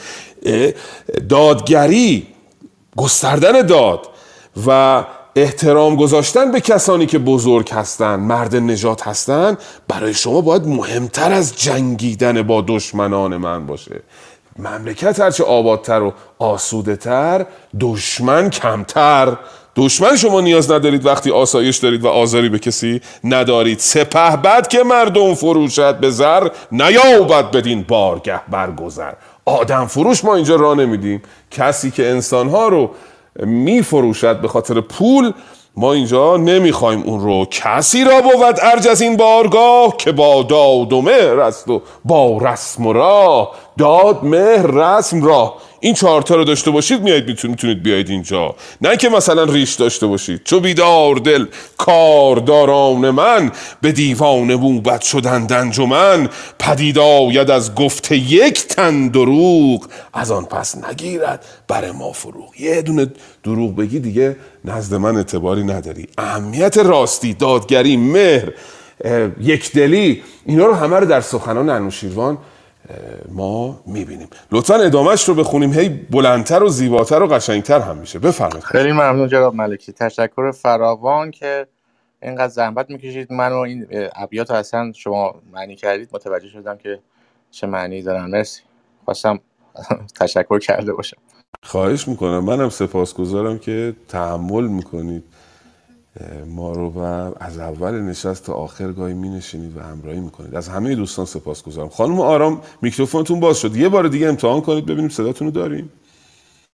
دادگری 1.29 2.27
گستردن 2.97 3.61
داد 3.61 4.07
و 4.67 5.03
احترام 5.35 5.95
گذاشتن 5.95 6.51
به 6.51 6.61
کسانی 6.61 7.05
که 7.05 7.19
بزرگ 7.19 7.71
هستند 7.71 8.19
مرد 8.19 8.55
نجات 8.55 9.07
هستند 9.07 9.57
برای 9.87 10.13
شما 10.13 10.41
باید 10.41 10.67
مهمتر 10.67 11.31
از 11.31 11.55
جنگیدن 11.55 12.41
با 12.41 12.63
دشمنان 12.67 13.37
من 13.37 13.65
باشه. 13.65 14.01
مملکت 14.59 15.19
هرچه 15.19 15.43
آبادتر 15.43 16.01
و 16.01 16.13
آسوده 16.39 16.95
تر 16.95 17.45
دشمن 17.79 18.49
کمتر. 18.49 19.37
دشمن 19.75 20.15
شما 20.15 20.41
نیاز 20.41 20.71
ندارید 20.71 21.05
وقتی 21.05 21.31
آسایش 21.31 21.77
دارید 21.77 22.03
و 22.03 22.07
آزاری 22.07 22.49
به 22.49 22.59
کسی 22.59 23.01
ندارید. 23.23 23.79
سپه 23.79 24.35
بد 24.35 24.67
که 24.67 24.83
مردم 24.83 25.33
فروشد 25.33 25.99
به 25.99 26.09
زر 26.09 26.47
نیابد 26.71 27.51
بدین 27.51 27.85
بارگه 27.87 28.41
برگذر. 28.49 29.11
آدم 29.45 29.85
فروش 29.85 30.25
ما 30.25 30.35
اینجا 30.35 30.55
را 30.55 30.73
نمیدیم. 30.73 31.21
کسی 31.51 31.91
که 31.91 32.09
انسانها 32.09 32.67
رو 32.67 32.91
می 33.39 33.81
فروشد 33.81 34.41
به 34.41 34.47
خاطر 34.47 34.81
پول 34.81 35.33
ما 35.75 35.93
اینجا 35.93 36.37
نمی‌خوایم 36.37 37.01
اون 37.01 37.19
رو. 37.19 37.45
کسی 37.51 38.03
را 38.03 38.21
بود 38.21 38.59
ارج 38.61 38.87
از 38.87 39.01
این 39.01 39.17
بارگاه 39.17 39.97
که 39.97 40.11
با 40.11 40.43
داد 40.43 40.93
و 40.93 41.01
مهر 41.01 41.39
است 41.39 41.69
و 41.69 41.81
با 42.05 42.37
رسم 42.37 42.87
و 42.87 42.93
راه. 42.93 43.51
داد 43.77 44.23
مهر 44.23 44.67
رسم 44.67 45.23
راه. 45.23 45.57
این 45.83 45.93
چهارتا 45.93 46.35
رو 46.35 46.43
داشته 46.43 46.71
باشید 46.71 47.01
میایید 47.01 47.43
می‌تونید 47.43 47.83
بیاید 47.83 48.09
اینجا. 48.09 48.55
نه 48.81 48.97
که 48.97 49.09
مثلا 49.09 49.43
ریش 49.43 49.73
داشته 49.73 50.07
باشید. 50.07 50.41
چو 50.43 50.59
بیدار 50.59 51.15
دل 51.15 51.45
کارداران 51.77 53.09
من 53.09 53.51
به 53.81 53.91
دیوان 53.91 54.57
بوبت 54.57 55.01
شدند 55.01 55.53
انجمن 55.53 56.29
پدید 56.59 56.99
آید 56.99 57.51
از 57.51 57.75
گفته 57.75 58.17
یک 58.17 58.67
تن 58.67 59.07
دروغ. 59.07 59.87
از 60.13 60.31
آن 60.31 60.45
پس 60.45 60.75
نگیرد 60.89 61.45
بر 61.67 61.91
ما 61.91 62.11
فروغ. 62.11 62.61
یه 62.61 62.81
دونه 62.81 63.07
دروغ 63.43 63.75
بگی 63.75 63.99
دیگه 63.99 64.35
نزد 64.65 64.95
من 64.95 65.17
اعتباری 65.17 65.63
نداری. 65.63 66.07
اهمیت 66.17 66.77
راستی 66.77 67.33
دادگری 67.33 67.97
مهر 67.97 68.51
یک 69.41 69.71
دلی 69.71 70.23
اینا 70.45 70.65
رو 70.65 70.73
همه 70.73 70.95
رو 70.95 71.05
در 71.05 71.21
سخنان 71.21 71.69
انوشیروان 71.69 72.37
ما 73.29 73.81
می‌بینیم. 73.85 74.27
لطفا 74.51 74.75
ادامهش 74.75 75.29
رو 75.29 75.35
بخونیم. 75.35 75.73
هی 75.73 75.89
بلندتر 75.89 76.63
و 76.63 76.69
زیباتر 76.69 77.23
و 77.23 77.27
قشنگتر 77.27 77.79
هم 77.79 77.97
میشه. 77.97 78.19
بفرمایید. 78.19 78.63
خیلی 78.63 78.91
ممنون 78.91 79.27
جناب 79.27 79.55
ملکی. 79.55 79.91
تشکر 79.91 80.51
فراوان 80.51 81.31
که 81.31 81.67
اینقدر 82.23 82.47
زحمت 82.47 82.89
می‌کشید. 82.89 83.33
من 83.33 83.51
و 83.51 83.57
این 83.57 83.87
ابیات 84.15 84.51
اصلا 84.51 84.91
شما 84.95 85.35
معنی 85.53 85.75
کردید. 85.75 86.09
متوجه 86.13 86.47
شدم 86.47 86.77
که 86.77 86.99
چه 87.51 87.67
معنی 87.67 88.01
دارن. 88.01 88.25
مرسی. 88.25 88.61
خواستم 89.05 89.39
تشکر 90.19 90.59
کرده 90.59 90.93
باشم. 90.93 91.17
خواهش 91.63 92.07
می‌کنم. 92.07 92.39
منم 92.39 92.69
سپاسگزارم 92.69 93.59
که 93.59 93.95
تحمل 94.07 94.67
می‌کنید. 94.67 95.23
ما 96.47 96.71
رو 96.71 96.89
و 96.89 97.31
از 97.39 97.59
اول 97.59 98.01
نشست 98.01 98.45
تا 98.45 98.53
آخر 98.53 98.91
گاهی 98.91 99.13
می 99.13 99.29
نشینید 99.29 99.77
و 99.77 99.81
همراهی 99.81 100.19
می‌کنید 100.19 100.55
از 100.55 100.69
همه 100.69 100.95
دوستان 100.95 101.25
سپاسگزارم 101.25 101.89
خانم 101.89 102.21
آرام 102.21 102.61
میکروفونتون 102.81 103.39
باز 103.39 103.57
شد. 103.57 103.75
یه 103.75 103.89
بار 103.89 104.07
دیگه 104.07 104.27
امتحان 104.27 104.61
کنید 104.61 104.85
ببینیم 104.85 105.09
صداتون 105.09 105.47
رو 105.47 105.51
داریم. 105.53 105.91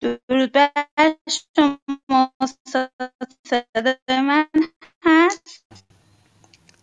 درود 0.01 0.51
بر 0.51 0.71
شما. 1.29 2.31
صدای 3.47 3.95
من 4.09 4.45
هست؟ 5.05 5.65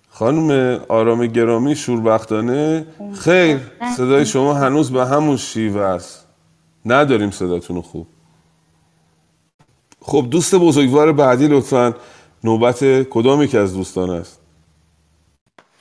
خانم 0.08 0.80
آرام 0.88 1.26
گرامی 1.26 1.76
شوربختانه. 1.76 2.86
خیر 3.14 3.60
صدای 3.96 4.26
شما 4.26 4.54
هنوز 4.54 4.92
به 4.92 5.06
همون 5.06 5.36
شیوه 5.36 5.82
است. 5.82 6.26
نداریم 6.86 7.30
صداتون 7.30 7.82
خوب. 7.82 8.06
خب 10.00 10.26
دوست 10.30 10.54
بزرگوار 10.54 11.12
بعدی 11.12 11.48
لطفا. 11.48 11.94
نوبت 12.44 13.02
کدام 13.02 13.42
یکی 13.42 13.58
از 13.58 13.74
دوستان 13.74 14.10
است؟ 14.10 14.40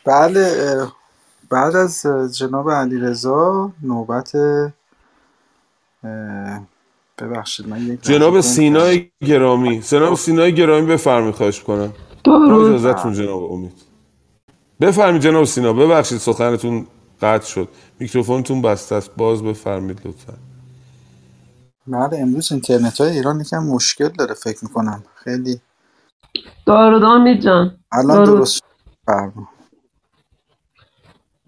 بله 0.06 0.88
بعد 1.50 1.76
از 1.76 2.06
جناب 2.38 2.72
علیرضا 2.72 3.72
نوبت 3.84 4.32
ببخشید 7.18 7.68
من 7.68 7.82
یک 7.82 8.02
جناب 8.02 8.42
سینای 8.42 9.10
گرامی 9.26 9.82
جناب 9.82 10.16
سینای 10.16 10.56
گرامی 10.56 10.88
بفرمایید 10.88 11.36
خواهش 11.36 11.62
کنم 11.62 11.94
اجازهتون 12.26 13.14
جناب 13.14 13.52
امید. 13.52 13.74
بفرمایید 14.82 15.22
جناب 15.22 15.44
سینا 15.44 15.74
ببخشید 15.74 16.18
سخنتون 16.18 16.88
قطع 17.22 17.46
شد. 17.46 17.70
میکروفونتون 18.00 18.62
بسته 18.62 18.96
است. 18.96 19.12
باز 19.18 19.44
بفرمایید 19.44 20.08
لطفا. 20.08 20.34
بله 21.88 22.20
امروز 22.20 22.52
اینترنت 22.52 23.02
های 23.02 23.10
ایران 23.10 23.40
یکم 23.40 23.64
مشکل 23.64 24.10
داره 24.10 24.34
فکر 24.34 24.58
می‌کنم. 24.64 25.04
خیلی 25.16 25.62
درود 26.66 27.04
امید 27.04 27.42
جان. 27.42 27.78
الان 27.92 28.26
درست 28.26 28.64
فرما 29.06 29.48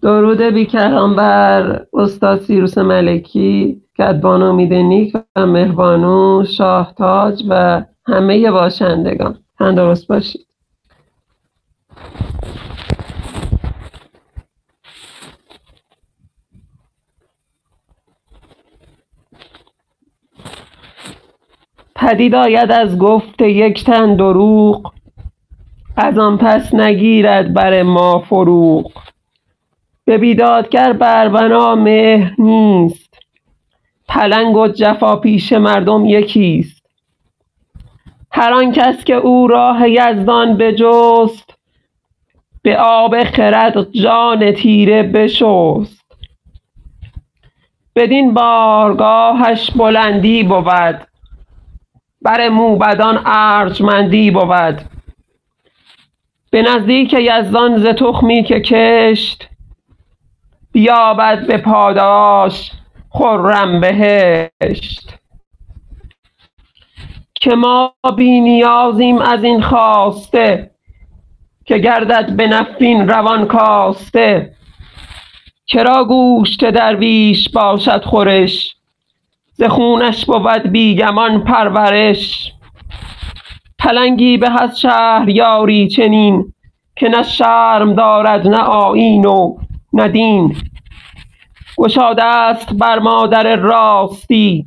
درود 0.02 0.40
بیکران 0.40 1.16
بر 1.16 1.86
استاد 1.92 2.40
سیروس 2.40 2.78
ملکی 2.78 3.82
کدبان 3.98 4.42
امید 4.42 4.72
نیک 4.72 5.16
و 5.36 5.46
مهربانو 5.46 6.44
شاهتاج 6.44 7.44
و 7.48 7.84
همه 8.06 8.50
باشندگان. 8.50 9.38
تندرست 9.58 10.06
باشید. 10.06 10.46
پدید 21.96 22.34
آید 22.34 22.72
از 22.72 22.98
گفت 22.98 23.42
یک 23.42 23.84
تن 23.84 24.16
دروغ 24.16 24.92
از 25.96 26.18
آن 26.18 26.38
پس 26.38 26.74
نگیرد 26.74 27.54
بر 27.54 27.82
ما 27.82 28.18
فروغ. 28.18 28.92
به 30.04 30.18
بیدادگر 30.18 30.92
بربنا 30.92 31.74
مهر 31.74 32.34
نیست 32.38 33.18
پلنگ 34.08 34.56
و 34.56 34.68
جفا 34.68 35.16
پیش 35.16 35.52
مردم 35.52 36.06
یکیست. 36.06 36.86
هر 38.30 38.52
آن 38.52 38.72
کس 38.72 39.04
که 39.04 39.14
او 39.14 39.46
راه 39.46 39.90
یزدان 39.90 40.56
بجست 40.56 41.54
به 42.62 42.78
آب 42.78 43.24
خرد 43.24 43.90
جان 43.92 44.52
تیره 44.52 45.02
بشست. 45.02 46.04
بدین 47.96 48.34
بارگاهش 48.34 49.70
بلندی 49.70 50.42
بود. 50.42 51.13
بر 52.24 52.48
موبدان 52.48 53.22
ارجمندی 53.26 54.30
بود. 54.30 54.80
به 56.50 56.62
نزدیک 56.62 57.16
یزدان 57.18 57.78
ز 57.78 57.86
تخمی 57.86 58.42
که 58.44 58.60
کشت 58.60 59.48
بیابد 60.72 61.46
به 61.46 61.58
پاداش 61.58 62.72
خرم 63.10 63.80
بهشت. 63.80 65.14
که 67.34 67.54
ما 67.54 67.94
بی 68.16 68.40
نیازیم 68.40 69.18
از 69.18 69.44
این 69.44 69.62
خواسته 69.62 70.70
که 71.64 71.78
گردد 71.78 72.36
به 72.36 72.46
نفرین 72.46 73.08
روان 73.08 73.46
کاسته. 73.46 74.54
چرا 75.66 76.04
گوشت 76.04 76.70
درویش 76.70 77.48
باشد 77.48 78.04
خورش؟ 78.04 78.76
ز 79.56 79.62
خونش 79.62 80.24
بود 80.24 80.62
بیگمان 80.62 81.44
پرورش. 81.44 82.52
پلنگی 83.78 84.36
به 84.36 84.62
از 84.62 84.80
شهریاری 84.80 85.88
چنین 85.88 86.52
که 86.96 87.08
نه 87.08 87.22
شرم 87.22 87.94
دارد 87.94 88.48
نه 88.48 88.58
آیین 88.58 89.24
و 89.24 89.56
نه 89.92 90.08
دین. 90.08 90.56
گشاده 91.78 92.24
است 92.24 92.72
بر 92.72 92.98
مادر 92.98 93.56
راستی. 93.56 94.66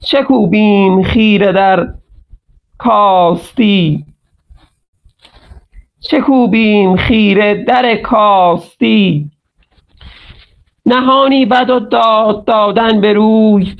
چه 0.00 0.22
کوبیم 0.22 1.02
خیره 1.02 1.52
در 1.52 1.88
کاستی؟ 2.78 4.04
چه 6.00 6.20
کوبیم 6.20 6.96
خیره 6.96 7.64
در 7.64 7.96
کاستی؟ 7.96 9.30
نهانی 10.88 11.46
بد 11.46 11.70
و 11.70 11.80
داد 11.80 12.44
دادن 12.44 13.00
به 13.00 13.12
روی. 13.12 13.76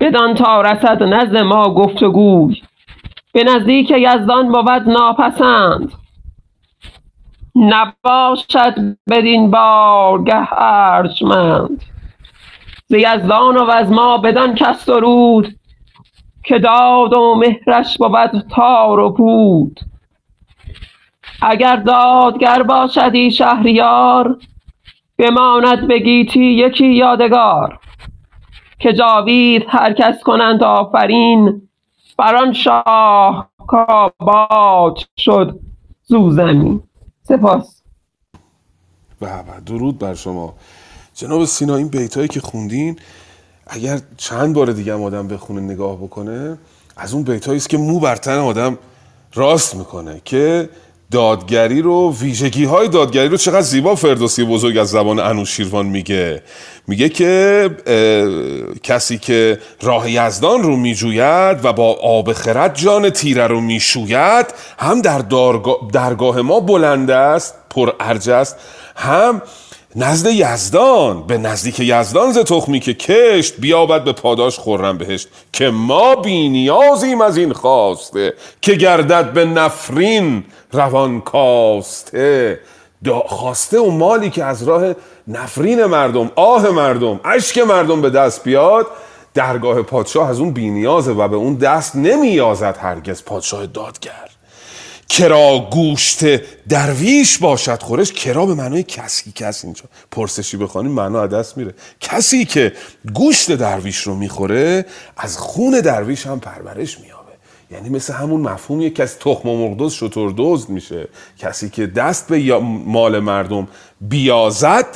بدان 0.00 0.34
تا 0.34 0.60
رسد 0.60 1.02
نزد 1.02 1.36
ما 1.36 1.74
گفت 1.74 2.02
و 2.02 2.12
گوی 2.12 2.62
به 3.32 3.44
نزدیک 3.44 3.90
یزدان 3.90 4.52
بود 4.52 4.88
ناپسند. 4.88 5.92
نباشد 7.54 8.96
بدین 9.10 9.50
بارگه 9.50 10.48
ارجمند. 10.52 11.84
ز 12.86 12.94
یزدان 12.94 13.56
و 13.56 13.70
از 13.70 13.90
ما 13.90 14.18
بدان 14.18 14.54
کس 14.54 14.86
درود 14.86 15.54
که 16.44 16.58
داد 16.58 17.16
و 17.16 17.34
مهرش 17.34 17.98
بود 17.98 18.44
تار 18.50 19.00
و 19.00 19.12
پود. 19.12 19.80
اگر 21.42 21.76
دادگر 21.76 22.62
باشدی 22.62 23.30
شهریار 23.30 24.38
بماند 25.18 25.88
به 25.88 25.98
گیتی 25.98 26.44
یکی 26.44 26.86
یادگار 26.86 27.78
که 28.78 28.92
جاوید 28.92 29.62
هر 29.68 29.92
کس 29.92 30.22
کنند 30.24 30.64
آفرین 30.64 31.68
بر 32.18 32.36
آن 32.36 32.52
شاه 32.52 33.50
کاباد 33.66 34.98
شد 35.18 35.60
زو 36.02 36.36
سپاس. 37.22 37.82
به 39.20 39.28
درود 39.66 39.98
بر 39.98 40.14
شما. 40.14 40.54
جناب 41.14 41.44
سینا 41.44 41.76
این 41.76 41.88
بیتایی 41.88 42.28
که 42.28 42.40
خوندین 42.40 42.96
اگر 43.66 43.98
چند 44.16 44.54
بار 44.54 44.72
دیگه 44.72 44.94
آدم 44.94 45.28
بخونه 45.28 45.60
نگاه 45.60 45.96
بکنه 45.96 46.58
از 46.96 47.14
اون 47.14 47.22
بیتایی 47.22 47.56
است 47.56 47.68
که 47.68 47.78
مو 47.78 48.00
بر 48.00 48.16
تن 48.16 48.38
آدم 48.38 48.78
راست 49.34 49.76
می‌کنه 49.76 50.20
که 50.24 50.68
دادگری 51.12 51.82
رو 51.82 52.14
ویژگی 52.20 52.64
های 52.64 52.88
دادگری 52.88 53.28
رو 53.28 53.36
چقدر 53.36 53.60
زیبا 53.60 53.94
فردوسی 53.94 54.44
بزرگ 54.44 54.78
از 54.78 54.90
زبان 54.90 55.18
انوشیروان 55.18 55.86
میگه. 55.86 56.42
میگه 56.86 57.08
که 57.08 57.70
کسی 58.82 59.18
که 59.18 59.58
راه 59.82 60.10
یزدان 60.10 60.62
رو 60.62 60.76
میجوید 60.76 61.64
و 61.64 61.72
با 61.72 61.92
آب 62.02 62.32
خرد 62.32 62.74
جان 62.74 63.10
تیره 63.10 63.46
رو 63.46 63.60
می‌شوید 63.60 64.46
هم 64.78 65.00
در 65.00 65.18
درگاه 65.92 66.40
ما 66.42 66.60
بلند 66.60 67.10
است 67.10 67.54
پر 67.70 67.92
ارج 68.00 68.30
است 68.30 68.56
هم 68.96 69.42
نزد 69.96 70.26
یزدان. 70.26 71.26
به 71.26 71.38
نزدیک 71.38 71.80
یزدان 71.80 72.32
ز 72.32 72.38
تخمی 72.38 72.80
که 72.80 72.94
کشت 72.94 73.54
بیابد 73.58 74.04
به 74.04 74.12
پاداش 74.12 74.58
خورم 74.58 74.98
بهشت. 74.98 75.28
که 75.52 75.70
ما 75.70 76.14
بینیازیم 76.14 77.20
از 77.20 77.36
این 77.36 77.52
خواسته 77.52 78.34
که 78.60 78.74
گردد 78.74 79.32
به 79.32 79.44
نفرین 79.44 80.44
روان 80.72 81.20
کاسته 81.20 82.60
خواسته 83.26 83.80
و 83.80 83.90
مالی 83.90 84.30
که 84.30 84.44
از 84.44 84.62
راه 84.62 84.94
نفرین 85.28 85.84
مردم 85.84 86.30
آه 86.36 86.70
مردم 86.70 87.20
اشک 87.24 87.58
مردم 87.58 88.02
به 88.02 88.10
دست 88.10 88.44
بیاد 88.44 88.86
درگاه 89.34 89.82
پادشاه 89.82 90.30
از 90.30 90.40
اون 90.40 90.50
بینیازه 90.50 91.12
و 91.12 91.28
به 91.28 91.36
اون 91.36 91.54
دست 91.54 91.96
نمیازد 91.96 92.78
هرگز 92.80 93.24
پادشاه 93.24 93.66
دادگر 93.66 94.28
کرا 95.08 95.68
گوشت 95.70 96.24
درویش 96.68 97.38
باشد 97.38 97.82
خورش. 97.82 98.12
کرا 98.12 98.46
به 98.46 98.54
معنای 98.54 98.82
کسی 98.82 99.32
کس 99.32 99.64
اینجا. 99.64 99.84
پرسشی 100.10 100.56
بخوانیم 100.56 100.92
معنا 100.92 101.26
دست 101.26 101.56
میره. 101.56 101.74
کسی 102.00 102.44
که 102.44 102.72
گوشت 103.14 103.52
درویش 103.52 103.98
رو 103.98 104.14
می‌خوره 104.14 104.86
از 105.16 105.38
خون 105.38 105.80
درویش 105.80 106.26
هم 106.26 106.40
پرورش 106.40 106.98
میابه 107.00 107.21
یعنی 107.72 107.88
مثل 107.88 108.12
همون 108.12 108.40
مفهومیه 108.40 108.90
که 108.90 109.02
از 109.02 109.18
تخم 109.18 109.48
و 109.48 109.68
مرغدوز 109.68 109.92
شطور 109.92 110.34
دزد 110.36 110.68
میشه. 110.68 111.08
کسی 111.38 111.70
که 111.70 111.86
دست 111.86 112.28
به 112.28 112.58
مال 112.86 113.18
مردم 113.18 113.68
بیازد 114.00 114.86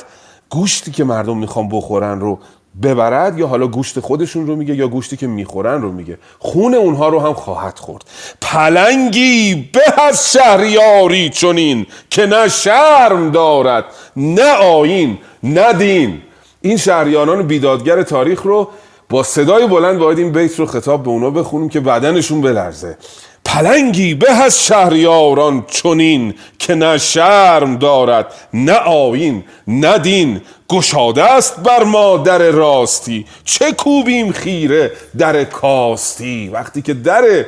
گوشتی 0.49 0.91
که 0.91 1.03
مردم 1.03 1.37
می‌خوان 1.37 1.69
بخورن 1.69 2.19
رو 2.19 2.39
ببرد 2.83 3.39
یا 3.39 3.47
حالا 3.47 3.67
گوشت 3.67 3.99
خودشون 3.99 4.47
رو 4.47 4.55
میگه 4.55 4.75
یا 4.75 4.87
گوشتی 4.87 5.17
که 5.17 5.27
می‌خورن 5.27 5.81
رو 5.81 5.91
میگه. 5.91 6.17
خون 6.39 6.73
اونها 6.73 7.09
رو 7.09 7.19
هم 7.19 7.33
خواهد 7.33 7.79
خورد. 7.79 8.03
پلنگی 8.41 9.69
به 9.73 10.01
از 10.01 10.33
شهریاری 10.33 11.29
چونین 11.29 11.85
که 12.09 12.25
نه 12.25 12.47
شرم 12.47 13.31
دارد 13.31 13.85
نه 14.15 14.51
آین 14.53 15.17
نه 15.43 15.73
دین. 15.73 16.21
این 16.61 16.77
شهریاران 16.77 17.47
بیدادگر 17.47 18.03
تاریخ 18.03 18.41
رو 18.41 18.69
با 19.09 19.23
صدای 19.23 19.67
بلند 19.67 19.99
باید 19.99 20.17
این 20.19 20.31
بیت 20.31 20.59
رو 20.59 20.65
خطاب 20.65 21.03
به 21.03 21.09
اونا 21.09 21.29
بخونیم 21.29 21.69
که 21.69 21.79
بدنشون 21.79 22.41
بلرزه. 22.41 22.97
پلنگی 23.45 24.13
به 24.13 24.31
از 24.31 24.65
شهریاران 24.65 25.65
چونین 25.67 26.33
که 26.59 26.75
نه 26.75 26.97
شرم 26.97 27.77
دارد 27.77 28.33
نه 28.53 28.73
آین 28.73 29.43
نه 29.67 29.97
دین. 29.97 30.41
گشاده 30.69 31.23
است 31.23 31.59
بر 31.59 31.83
ما 31.83 32.17
در 32.17 32.37
راستی 32.37 33.25
چه 33.45 33.71
کوبیم 33.71 34.31
خیره 34.31 34.91
در 35.17 35.43
کاستی؟ 35.43 36.49
وقتی 36.53 36.81
که 36.81 36.93
در 36.93 37.45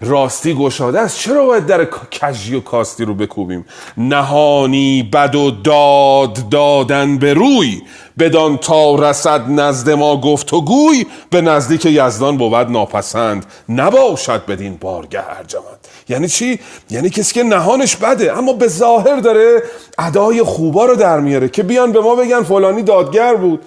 راستی 0.00 0.54
گشاده 0.54 1.00
است. 1.00 1.18
چرا 1.18 1.46
باید 1.46 1.66
در 1.66 1.84
کجی 1.84 2.54
و 2.54 2.60
کاستی 2.60 3.04
رو 3.04 3.14
بکوبیم؟ 3.14 3.64
نهانی 3.96 5.02
بد 5.12 5.34
و 5.34 5.50
داد 5.50 6.48
دادن 6.48 7.18
به 7.18 7.34
روی. 7.34 7.82
بدان 8.18 8.56
تا 8.56 8.94
رسد 8.94 9.50
نزد 9.50 9.90
ما 9.90 10.20
گفت 10.20 10.52
و 10.52 10.60
گوی. 10.60 11.06
به 11.30 11.40
نزدیک 11.40 11.86
یزدان 11.86 12.36
بود 12.36 12.54
ناپسند. 12.54 13.46
نباشد 13.68 14.46
بدین 14.46 14.76
بارگه 14.80 15.38
ارجمند. 15.38 15.88
یعنی 16.08 16.28
چی؟ 16.28 16.60
یعنی 16.90 17.10
کسی 17.10 17.34
که 17.34 17.42
نهانش 17.42 17.96
بده. 17.96 18.38
اما 18.38 18.52
به 18.52 18.68
ظاهر 18.68 19.16
داره 19.16 19.62
ادای 19.98 20.42
خوبا 20.42 20.84
رو 20.84 20.96
در 20.96 21.20
میاره 21.20 21.48
که 21.48 21.62
بیان 21.62 21.92
به 21.92 22.00
ما 22.00 22.14
بگن 22.14 22.42
فلانی 22.42 22.82
دادگر 22.82 23.34
بود. 23.34 23.62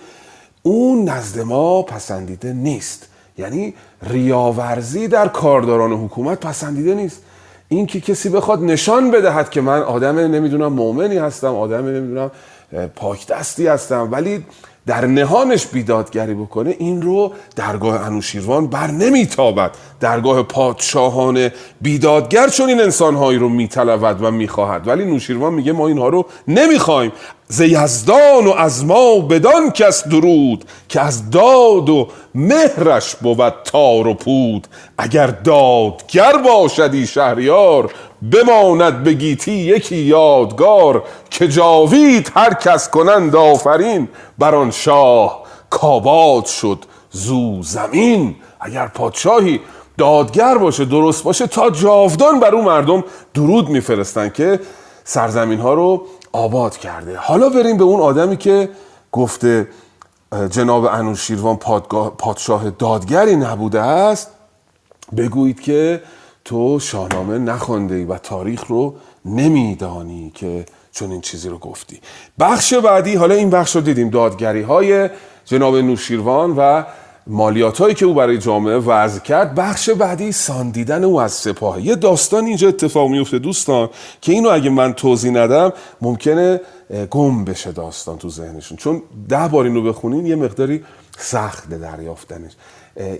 اون 0.63 1.09
نزد 1.09 1.39
ما 1.39 1.81
پسندیده 1.81 2.53
نیست. 2.53 3.12
یعنی 3.37 3.73
ریاورزی 4.09 5.07
در 5.07 5.27
کارداران 5.27 5.91
حکومت 5.91 6.39
پسندیده 6.39 6.95
نیست. 6.95 7.21
این 7.69 7.85
که 7.85 8.01
کسی 8.01 8.29
بخواد 8.29 8.63
نشان 8.63 9.11
بدهد 9.11 9.49
که 9.49 9.61
من 9.61 9.81
آدم 9.81 10.19
نمی‌دونم 10.19 10.73
مؤمنی 10.73 11.17
هستم 11.17 11.55
آدم 11.55 11.85
نمی‌دونم 11.87 12.31
پاک 12.95 13.27
دستی 13.27 13.67
هستم 13.67 14.07
ولی 14.11 14.45
در 14.85 15.05
نهانش 15.05 15.67
بیدادگری 15.67 16.33
بکنه 16.33 16.75
این 16.79 17.01
رو 17.01 17.33
درگاه 17.55 18.05
انوشیروان 18.05 18.67
بر 18.67 18.87
نمیتابد. 18.87 19.71
درگاه 19.99 20.43
پادشاهان 20.43 21.49
بیدادگر 21.81 22.47
چون 22.47 22.69
این 22.69 22.81
انسانهایی 22.81 23.39
رو 23.39 23.49
میطلبد 23.49 24.17
و 24.21 24.31
می‌خواهد. 24.31 24.87
ولی 24.87 25.05
نوشیروان 25.05 25.53
میگه 25.53 25.71
ما 25.71 25.87
اینها 25.87 26.09
رو 26.09 26.25
نمی‌خوایم 26.47 27.11
ز 27.47 27.61
یزدان 27.61 28.47
و 28.47 28.51
از 28.51 28.85
ما 28.85 29.19
بدان 29.19 29.71
کس 29.71 30.07
درود 30.07 30.65
که 30.89 31.01
از 31.01 31.29
داد 31.29 31.89
و 31.89 32.07
مهرش 32.35 33.15
بود 33.15 33.53
تار 33.63 34.07
و 34.07 34.13
پود. 34.13 34.67
اگر 34.97 35.27
دادگر 35.27 36.37
باشدی 36.37 37.07
شهریار 37.07 37.93
بماند 38.31 39.03
به 39.03 39.13
گیتی 39.13 39.51
یکی 39.51 39.95
یادگار 39.95 41.03
که 41.29 41.47
جاوید 41.47 42.31
هر 42.35 42.53
کس 42.53 42.89
کنند 42.89 43.35
آفرین. 43.35 44.07
بر 44.39 44.55
آن 44.55 44.71
شاه 44.71 45.43
کاباد 45.69 46.45
شد 46.45 46.79
زو 47.11 47.63
زمین. 47.63 48.35
اگر 48.59 48.87
پادشاهی 48.87 49.59
دادگر 49.97 50.57
باشه 50.57 50.85
درست 50.85 51.23
باشه 51.23 51.47
تا 51.47 51.69
جاودان 51.69 52.39
بر 52.39 52.55
اون 52.55 52.65
مردم 52.65 53.03
درود 53.33 53.69
میفرستن 53.69 54.29
که 54.29 54.59
سرزمین 55.03 55.59
ها 55.59 55.73
رو 55.73 56.05
آباد 56.33 56.77
کرده. 56.77 57.17
حالا 57.17 57.49
بریم 57.49 57.77
به 57.77 57.83
اون 57.83 58.01
آدمی 58.01 58.37
که 58.37 58.69
گفته 59.11 59.67
جناب 60.49 60.85
انوشیروان 60.85 61.57
پادشاه 62.17 62.69
دادگری 62.69 63.35
نبوده 63.35 63.81
است 63.81 64.27
بگویید 65.17 65.61
که 65.61 66.01
تو 66.45 66.79
شاهنامه 66.79 67.37
نخونده 67.37 68.05
و 68.05 68.17
تاریخ 68.17 68.65
رو 68.67 68.95
نمیدانی 69.25 70.31
که 70.35 70.65
چون 70.91 71.11
این 71.11 71.21
چیزی 71.21 71.49
رو 71.49 71.57
گفتی. 71.57 71.99
بخش 72.39 72.73
بعدی 72.73 73.15
حالا 73.15 73.35
این 73.35 73.49
بخش 73.49 73.75
رو 73.75 73.81
دیدیم 73.81 74.09
دادگری 74.09 74.61
های 74.61 75.09
جناب 75.45 75.75
نوشیروان 75.75 76.53
و 76.57 76.83
مالیات 77.27 77.77
هایی 77.77 77.95
که 77.95 78.05
او 78.05 78.13
برای 78.13 78.37
جامعه 78.37 78.77
وضع 78.77 79.19
کرد 79.19 79.55
بخش 79.55 79.89
بعدی 79.89 80.31
ساندیدن 80.31 81.03
او 81.03 81.21
از 81.21 81.31
سپاه. 81.31 81.81
یه 81.81 81.95
داستان 81.95 82.45
اینجا 82.45 82.67
اتفاق 82.67 83.09
میفته 83.09 83.39
دوستان 83.39 83.89
که 84.21 84.31
اینو 84.31 84.49
اگه 84.49 84.69
من 84.69 84.93
توضیح 84.93 85.31
ندم 85.31 85.73
ممکنه 86.01 86.61
گم 87.11 87.45
بشه 87.45 87.71
داستان 87.71 88.17
تو 88.17 88.29
ذهنشون. 88.29 88.77
چون 88.77 89.01
ده 89.29 89.47
بار 89.47 89.65
اینو 89.65 89.81
بخونین 89.81 90.25
یه 90.25 90.35
مقداری 90.35 90.83
سخت 91.17 91.69
دریافتنش. 91.69 92.51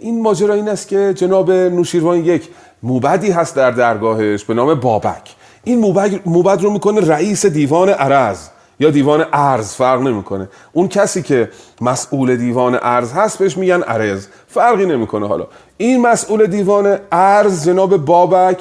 این 0.02 0.22
ماجرا 0.22 0.54
این 0.54 0.70
است 0.70 0.88
که 0.88 1.14
جناب 1.18 1.52
نوشیروان 1.52 2.26
یک 2.26 2.50
موبدی 2.84 3.32
هست 3.32 3.56
در 3.56 3.72
درگاهش 3.72 4.44
به 4.44 4.54
نام 4.54 4.76
بابک. 4.76 5.36
این 5.64 5.80
موبد, 6.26 6.62
رو 6.62 6.72
می‌کنه 6.72 7.02
رئیس 7.02 7.46
دیوان 7.46 7.90
عرض. 7.90 8.48
یا 8.80 8.90
دیوان 8.90 9.26
ارز 9.34 9.74
فرق 9.74 10.02
نمی‌کنه. 10.02 10.50
اون 10.74 10.88
کسی 10.88 11.22
که 11.22 11.50
مسئول 11.82 12.36
دیوان 12.36 12.80
ارز 12.82 13.12
هست 13.14 13.38
بهش 13.38 13.58
میگن 13.58 13.82
عرض. 13.82 14.28
فرقی 14.48 14.86
نمی‌کنه 14.86 15.28
حالا. 15.28 15.48
این 15.78 16.02
مسئول 16.02 16.46
دیوان 16.46 16.98
ارز 17.12 17.66
جناب 17.66 17.98
بابک 17.98 18.58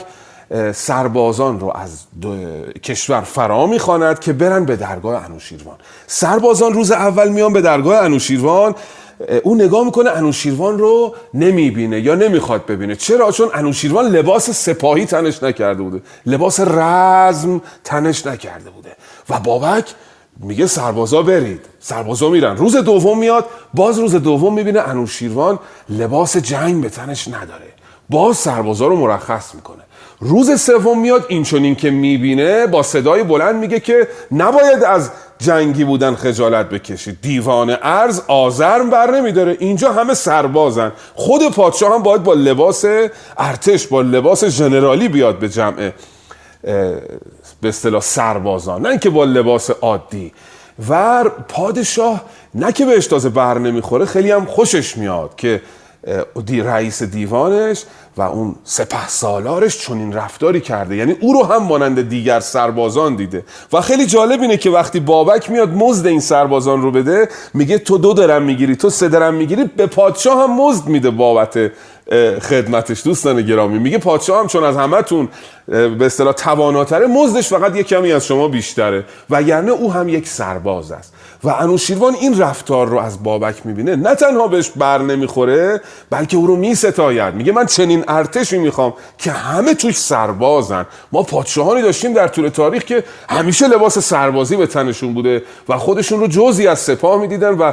سربازان 0.73 1.61
رو 1.61 1.73
از 1.75 2.05
کشور 2.83 3.21
فرا 3.21 3.67
می‌خواند 3.67 4.19
که 4.19 4.33
برن 4.33 4.65
به 4.65 4.77
درگاه 4.77 5.25
انوشیروان. 5.25 5.77
سربازان 6.07 6.73
روز 6.73 6.91
اول 6.93 7.29
میان 7.29 7.53
به 7.53 7.61
درگاه 7.61 8.05
انوشیروان 8.05 8.75
اون 9.43 9.63
نگاه 9.63 9.85
می‌کنه 9.85 10.11
انوشیروان 10.11 10.79
رو 10.79 11.15
نمی‌بینه 11.35 12.01
یا 12.01 12.15
نمی‌خواد 12.15 12.67
ببینه. 12.67 12.97
چرا؟ 12.97 13.33
چون 13.33 13.49
انوشیروان 13.55 14.07
لباس 14.07 14.51
سپاهی 14.51 15.07
تنش 15.07 15.43
نکرده 15.43 15.83
بوده. 15.83 16.03
لباس 16.27 16.61
رزم 16.61 17.61
تنش 17.85 18.27
نکرده 18.27 18.71
بوده. 18.71 18.97
و 19.31 19.41
بابک 19.41 19.85
میگه 20.41 20.67
سربازا 20.67 21.23
برید. 21.23 21.61
سربازا 21.81 22.29
میرن. 22.29 22.57
روز 22.57 22.77
دوم 22.77 23.19
میاد. 23.19 23.45
باز 23.75 23.99
روز 23.99 24.15
دوم 24.15 24.55
می‌بینه 24.55 24.81
انوشیروان 24.81 25.59
لباس 25.89 26.37
جنگ 26.37 26.83
به 26.83 26.89
تنش 26.89 27.29
نداره. 27.29 27.67
باز 28.11 28.37
سربازا 28.37 28.87
رو 28.87 28.97
مرخص 28.97 29.55
می‌کنه. 29.55 29.83
روز 30.21 30.61
سوم 30.61 31.01
میاد. 31.01 31.27
این 31.29 31.43
چونین 31.43 31.75
که 31.75 31.91
می‌بینه 31.91 32.67
با 32.67 32.83
صدای 32.83 33.23
بلند 33.23 33.55
میگه 33.55 33.81
که 33.81 34.09
نباید 34.33 34.85
از 34.85 35.11
جنگی 35.39 35.85
بودن 35.85 36.15
خجالت 36.15 36.69
بکشید. 36.69 37.19
دیوان 37.23 37.77
ارز 37.83 38.23
آزرم 38.29 38.91
بر 38.91 39.11
نمیداره. 39.11 39.57
اینجا 39.61 39.93
همه 39.93 40.15
سربازن. 40.15 40.93
خود 41.15 41.55
پادشاه 41.55 41.95
هم 41.95 42.03
باید 42.03 42.23
با 42.23 42.35
لباس 42.35 42.85
ارتش 43.39 43.87
با 43.87 44.03
لباس 44.03 44.45
ژنرالی 44.45 45.09
بیاد 45.09 45.39
به 45.39 45.49
جمع 45.49 45.91
به 47.63 47.69
اصطلاح 47.69 48.01
سربازان 48.01 48.83
نه 48.83 48.89
اینکه 48.89 49.11
با 49.11 49.25
لباس 49.25 49.71
عادی. 49.71 50.33
و 50.89 51.25
پادشاه 51.49 52.25
نه 52.55 52.73
که 52.73 52.87
بهش 52.87 53.07
تازه 53.07 53.29
بر 53.29 53.59
نمی‌خوره 53.59 54.05
خیلی 54.05 54.31
هم 54.31 54.45
خوشش 54.45 54.97
میاد 54.97 55.35
که 55.37 55.63
دی 56.47 56.61
رئیس 56.61 57.03
دیوانش 57.03 57.85
و 58.17 58.23
اون 58.23 58.55
سپه 58.65 59.09
سالارش 59.09 59.79
چنین 59.79 60.13
رفتاری 60.13 60.61
کرده. 60.61 60.97
یعنی 60.97 61.17
او 61.21 61.33
رو 61.33 61.45
هم 61.45 61.63
مانند 61.63 62.09
دیگر 62.09 62.41
سربازان 62.41 63.17
دیده. 63.17 63.45
و 63.73 63.81
خیلی 63.81 64.07
جالب 64.07 64.41
اینه 64.41 64.57
که 64.57 64.71
وقتی 64.71 65.01
بابک 65.01 65.51
میاد 65.51 65.69
مزد 65.75 66.07
این 66.07 66.21
سربازان 66.21 66.83
رو 66.83 66.91
بده 66.91 67.29
میگه 67.55 67.79
تو 67.79 67.99
دو 67.99 68.13
درم 68.13 68.43
می‌گیری 68.43 68.77
تو 68.77 68.91
سه 68.91 69.09
درم 69.09 69.35
می‌گیری 69.35 69.65
به 69.65 69.87
پادشاه 69.87 70.43
هم 70.43 70.61
مزد 70.61 70.87
میده 70.87 71.11
بابت 71.11 71.71
خدمتش. 72.43 73.05
دوستان 73.05 73.43
گرامی 73.43 73.79
میگه 73.79 73.99
پادشاه 73.99 74.41
هم 74.41 74.47
چون 74.47 74.65
از 74.65 74.77
همتون 74.77 75.29
به 75.67 76.07
اصطلاح 76.07 76.33
تواناتره 76.33 77.07
مزدش 77.07 77.49
فقط 77.49 77.77
یک 77.77 77.87
کمی 77.89 78.13
از 78.13 78.27
شما 78.27 78.49
بیشتره 78.49 79.05
وگرنه 79.31 79.71
او 79.71 79.93
هم 79.93 80.09
یک 80.09 80.29
سرباز 80.29 80.93
است. 80.93 81.15
و 81.45 81.49
انوشیروان 81.49 82.15
این 82.15 82.39
رفتار 82.39 82.89
رو 82.89 82.99
از 82.99 83.23
بابک 83.23 83.67
می‌بینه 83.67 83.97
نه 83.97 84.15
تنها 84.15 84.49
بهش 84.49 84.71
بر 84.71 84.99
نمی‌خوره 84.99 85.81
بلکه 86.11 86.37
او 86.37 86.47
رو 86.47 86.57
میستاید. 86.57 87.35
میگه 87.35 87.53
من 87.53 87.67
چنین 87.67 88.05
ارتشی 88.09 88.59
می‌خوام 88.59 88.95
که 89.19 89.31
همه 89.31 89.75
توش 89.75 89.99
سربازن. 89.99 90.87
ما 91.13 91.23
پادشاهانی 91.23 91.83
داشتیم 91.83 92.13
در 92.13 92.29
طول 92.29 92.49
تاریخ 92.49 92.85
که 92.85 93.05
همیشه 93.29 93.69
لباس 93.69 93.99
سربازی 93.99 94.57
به 94.57 94.67
تنشون 94.67 95.15
بوده 95.15 95.43
و 95.69 95.79
خودشون 95.79 96.21
رو 96.21 96.27
جزی 96.27 96.67
از 96.67 96.79
سپاه 96.79 97.21
می‌دیدن 97.21 97.55
و 97.59 97.73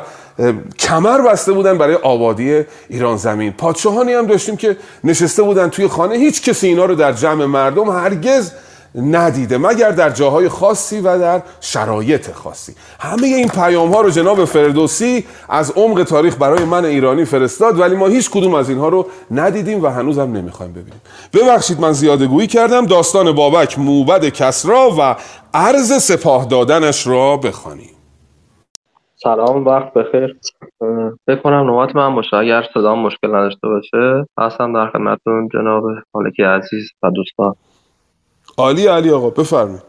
کمر 0.80 1.22
بسته 1.22 1.52
بودن 1.54 1.78
برای 1.78 1.96
آبادی 1.96 2.62
ایران 2.90 3.18
زمین. 3.18 3.52
پادشاهانی 3.52 4.14
هم 4.14 4.26
داشتیم 4.26 4.58
که 4.58 4.78
نشسته 5.04 5.44
بودن 5.44 5.70
توی 5.70 5.88
خانه. 5.88 6.16
هیچ 6.16 6.42
کسی 6.42 6.68
اینا 6.68 6.86
رو 6.86 6.96
در 6.96 7.12
جمع 7.12 7.46
مردم 7.46 7.90
هرگز 7.90 8.52
ندیده 8.96 9.58
مگر 9.58 9.92
در 9.92 10.10
جاهای 10.10 10.50
خاصی 10.50 11.02
و 11.02 11.20
در 11.20 11.42
شرایط 11.62 12.32
خاصی. 12.32 12.74
همه 13.00 13.28
این 13.28 13.48
پیام 13.48 13.94
ها 13.94 14.02
رو 14.02 14.10
جناب 14.10 14.46
فردوسی 14.46 15.26
از 15.50 15.72
عمق 15.72 16.04
تاریخ 16.04 16.38
برای 16.38 16.66
من 16.66 16.86
ایرانی 16.86 17.26
فرستاد 17.26 17.80
ولی 17.80 17.96
ما 17.96 18.08
هیچ 18.08 18.30
کدوم 18.30 18.54
از 18.54 18.70
اینها 18.70 18.90
رو 18.90 19.06
ندیدیم 19.32 19.84
و 19.84 19.88
هنوز 19.88 20.20
هم 20.20 20.32
نمی‌خوایم 20.32 20.72
ببینیم. 20.72 21.02
ببخشید 21.34 21.80
من 21.80 21.92
زیاده 21.92 22.28
گویی 22.28 22.48
کردم. 22.48 22.86
داستان 22.86 23.32
بابک 23.32 23.80
موبد 23.80 24.26
کسرا 24.26 24.90
و 25.00 25.16
عرض 25.54 26.04
سپاه 26.04 26.46
دادنش 26.46 27.08
را 27.08 27.38
بخوانیم. 27.38 27.90
سلام 29.24 29.66
وقت 29.66 29.94
بخیر. 29.94 30.38
فکر 31.28 31.42
کنم 31.44 31.64
نوبت 31.64 31.96
من 31.96 32.16
باشه. 32.16 32.38
اگر 32.38 32.66
صدام 32.74 33.00
مشکل 33.00 33.28
نداشته 33.28 33.68
باشه 33.68 34.26
هستم 34.40 34.74
در 34.74 34.90
خدمتتون 34.90 35.50
جناب 35.54 35.84
مالکی 36.14 36.44
عزیز 36.44 36.92
و 37.04 37.12
دوستان. 37.12 37.56
عالی 38.60 38.88
علی 38.88 39.12
آقا 39.12 39.30
بفرمایید. 39.30 39.84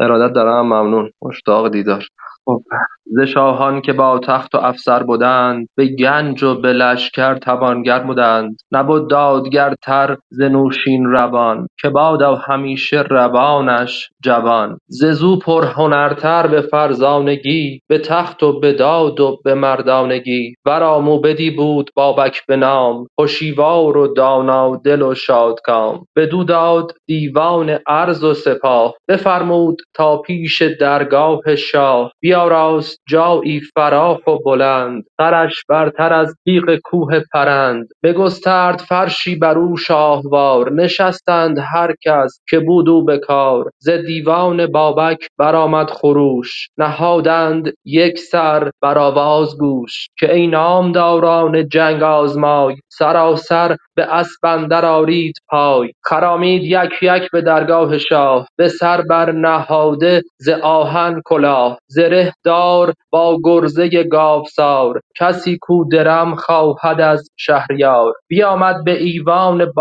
ارادت 0.00 0.34
دارم 0.34 0.66
ممنون. 0.66 1.12
مشتاق 1.22 1.72
دیدار. 1.72 2.04
خب. 2.44 2.62
ز 3.08 3.20
شاهان 3.20 3.80
که 3.80 3.92
با 3.92 4.18
تخت 4.18 4.54
و 4.54 4.58
افسر 4.58 5.02
بودند 5.02 5.68
به 5.76 5.86
گنج 5.86 6.42
و 6.42 6.60
به 6.60 6.72
لشکر 6.72 7.34
توانگر 7.34 7.98
بودند 7.98 8.56
نبود 8.72 9.10
دادگرتر 9.10 10.16
ز 10.30 10.40
نوشین 10.40 11.04
روان 11.04 11.66
که 11.80 11.88
بادا 11.90 12.34
همیشه 12.34 13.02
روانش 13.02 14.08
جوان. 14.24 14.78
ز 14.86 15.04
زو 15.04 15.38
پرهنرتر 15.38 16.46
به 16.46 16.60
فرزانگی 16.60 17.80
به 17.88 17.98
تخت 17.98 18.42
و 18.42 18.60
به 18.60 18.72
داد 18.72 19.20
و 19.20 19.38
به 19.44 19.54
مردانگی. 19.54 20.54
ورا 20.66 21.00
موبدی 21.00 21.50
بود 21.50 21.90
بابک 21.96 22.46
به 22.48 22.56
نام 22.56 23.06
هشیوار 23.20 23.96
و 23.96 24.14
دانا 24.14 24.76
دل 24.84 25.02
و 25.02 25.14
شادکام. 25.14 26.04
بدو 26.16 26.44
داد 26.44 26.92
دیوان 27.06 27.78
عرض 27.86 28.24
و 28.24 28.34
سپاه 28.34 28.94
بفرمود 29.08 29.76
تا 29.94 30.16
پیش 30.16 30.62
درگاه 30.62 31.56
شاه. 31.56 32.12
بیاراست 32.20 32.95
جایی 33.08 33.60
فراخ 33.60 34.26
و 34.26 34.38
بلند. 34.38 35.04
سرش 35.18 35.64
برتر 35.68 36.12
از 36.12 36.34
تیغ 36.44 36.76
کوه 36.84 37.20
پرند. 37.32 37.88
بگسترد 38.02 38.78
فرشی 38.78 39.36
بر 39.36 39.58
او 39.58 39.76
شاهوار. 39.76 40.72
نشستند 40.72 41.58
هر 41.74 41.94
کس 42.04 42.40
که 42.48 42.60
بود 42.60 42.88
او 42.88 43.04
به 43.04 43.18
کار 43.18 43.70
ز 43.78 43.90
دیوان 43.90 44.66
بابک 44.66 45.26
برآمد 45.38 45.90
خروش. 45.90 46.68
نهادند 46.78 47.72
یک 47.84 48.18
سر 48.18 48.70
بر 48.82 48.98
آواز 48.98 49.58
گوش. 49.58 50.08
که 50.18 50.34
ای 50.34 50.46
نامداران 50.46 51.68
جنگ 51.68 52.02
آزمای 52.02 52.76
سراسر 52.88 53.76
به 53.96 54.02
اسپ 54.14 54.44
اندر 54.44 54.84
آرید 54.84 55.34
پای. 55.48 55.92
خرامید 56.04 56.62
یک 56.64 57.02
یک 57.02 57.30
به 57.32 57.40
درگاه 57.42 57.98
شاه. 57.98 58.48
به 58.58 58.68
سر 58.68 59.02
بر 59.02 59.32
نهاده 59.32 60.22
ز 60.38 60.48
آهن 60.48 61.20
کلاه. 61.24 61.78
زره 61.88 62.32
دار 62.44 62.92
با 63.12 63.38
گرزه 63.44 64.04
گاوسار. 64.04 65.00
کسی 65.20 65.58
کو 65.60 65.84
درم 65.84 66.34
خواهد 66.34 67.00
از 67.00 67.30
شهریار. 67.36 68.12
بیامد 68.28 68.76
به 68.84 69.02
ایوان 69.02 69.72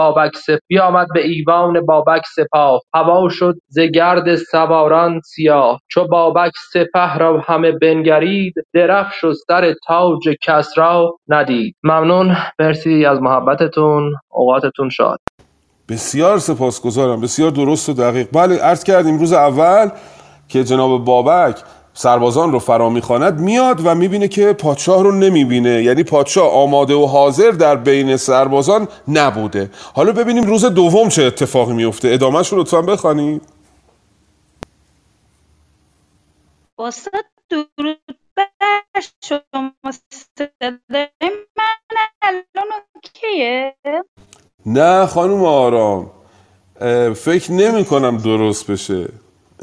بابک 1.86 2.22
سپاه. 2.36 2.82
هوا 2.94 3.30
شد 3.30 3.56
ز 3.68 3.80
گرد 3.80 4.36
سواران 4.36 5.20
سیاه. 5.20 5.80
چو 5.88 6.08
بابک 6.08 6.52
سپه 6.74 7.18
را 7.18 7.42
همه 7.46 7.72
بنگرید 7.72 8.54
درفش 8.74 9.24
و 9.24 9.34
سر 9.34 9.74
تاج 9.88 10.20
کسری 10.42 11.08
ندید. 11.28 11.76
ممنون. 11.84 12.38
مرسی 12.60 13.06
از 13.06 13.22
محبتتون. 13.22 14.14
اوقاتتون 14.30 14.90
شاد. 14.90 15.20
بسیار 15.90 16.38
سپاسگزارم. 16.38 17.22
بسیار 17.22 17.52
درست 17.52 17.90
و 17.90 17.94
دقیق. 17.94 18.28
بله 18.34 18.56
عرض 18.56 18.84
کردیم 18.84 19.18
روز 19.18 19.34
اول 19.34 19.90
که 20.48 20.64
جناب 20.64 21.06
بابک 21.06 21.58
سربازان 21.98 22.52
رو 22.52 22.60
فرا 22.60 22.90
می‌خواند 22.90 23.40
میاد 23.40 23.82
و 23.86 23.96
می‌بینه 23.96 24.28
که 24.28 24.54
پادشاه 24.54 25.04
رو 25.04 25.12
نمی‌بینه. 25.12 25.84
یعنی 25.84 26.04
پادشاه 26.04 26.52
آماده 26.52 26.94
و 26.94 27.06
حاضر 27.06 27.52
در 27.52 27.76
بین 27.76 28.18
سربازان 28.18 28.88
نبوده. 29.08 29.72
حالا 29.94 30.12
ببینیم 30.12 30.44
روز 30.44 30.66
دوم 30.66 31.10
چه 31.10 31.24
اتفاقی 31.24 31.74
میفته 31.74 32.08
ادامهش 32.08 32.48
رو 32.50 32.60
لطفا 32.60 32.82
بخوانید. 32.82 33.42
استاد 36.80 37.26
درود 37.50 38.00
بر 38.36 39.02
شما 39.24 39.92
صدای 40.12 40.78
من 41.58 41.98
الان 42.22 42.72
اوکیه؟ 42.96 43.76
نه 44.66 45.06
خانم 45.06 45.44
آرام. 45.44 46.12
فکر 47.16 47.52
نمی 47.52 47.86
کنم 47.86 48.18
درست 48.18 48.72
بشه. 48.72 49.08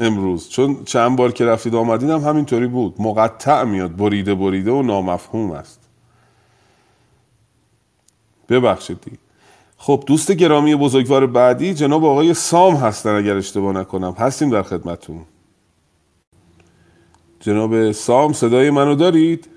امروز. 0.03 0.49
چون 0.49 0.83
چند 0.85 1.17
بار 1.17 1.31
که 1.31 1.45
رفتید 1.45 1.75
آمدید 1.75 2.09
هم 2.09 2.19
همینطوری 2.19 2.67
بود. 2.67 2.95
مقطع 2.99 3.63
میاد. 3.63 3.95
بریده 3.95 4.35
بریده 4.35 4.71
و 4.71 4.81
نامفهوم 4.81 5.51
است. 5.51 5.89
ببخشید 8.49 9.01
دیگه. 9.01 9.17
خب 9.77 10.03
دوست 10.07 10.31
گرامی 10.31 10.75
بزرگوار 10.75 11.27
بعدی 11.27 11.73
جناب 11.73 12.05
آقای 12.05 12.33
سام 12.33 12.75
هستن 12.75 13.15
اگر 13.15 13.35
اشتباه 13.35 13.73
نکنم. 13.73 14.11
هستیم 14.17 14.49
در 14.49 14.63
خدمتون 14.63 15.25
جناب 17.39 17.91
سام 17.91 18.33
صدای 18.33 18.69
منو 18.69 18.95
دارید؟ 18.95 19.49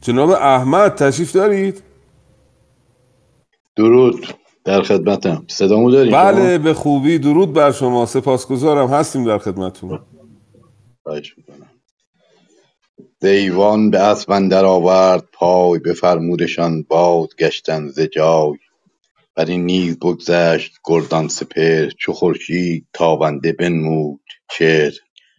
جناب 0.00 0.30
احمد 0.30 0.94
تشریف 0.94 1.32
دارید؟ 1.32 1.82
درود. 3.76 4.26
در 4.64 4.82
خدمتم. 4.82 5.44
صدامو 5.48 5.90
دارید 5.90 6.12
بله 6.12 6.58
به 6.58 6.74
خوبی. 6.74 7.18
درود 7.18 7.52
بر 7.52 7.72
شما. 7.72 8.06
سپاسگزارم. 8.06 8.88
هستیم 8.88 9.24
در 9.24 9.38
خدمتتون. 9.38 10.00
خواهش 11.02 11.34
می‌کنم. 11.38 11.70
دیوان 13.20 13.90
به 13.90 13.98
اسب 13.98 14.30
اندر 14.30 14.64
آورد 14.64 15.24
پای 15.32 15.78
بفرمودشان 15.78 16.82
باد 16.82 17.28
گشتن 17.38 17.88
ز 17.88 18.00
جای. 18.00 18.52
بر 19.34 19.44
این 19.44 19.66
نیز 19.66 19.98
بگذشت 19.98 20.72
گردان 20.84 21.28
سپهر 21.28 21.90
چو 21.90 22.12
خورشید 22.12 22.86
تابنده 22.92 23.52
بنمود 23.52 24.20
چهر. 24.50 24.92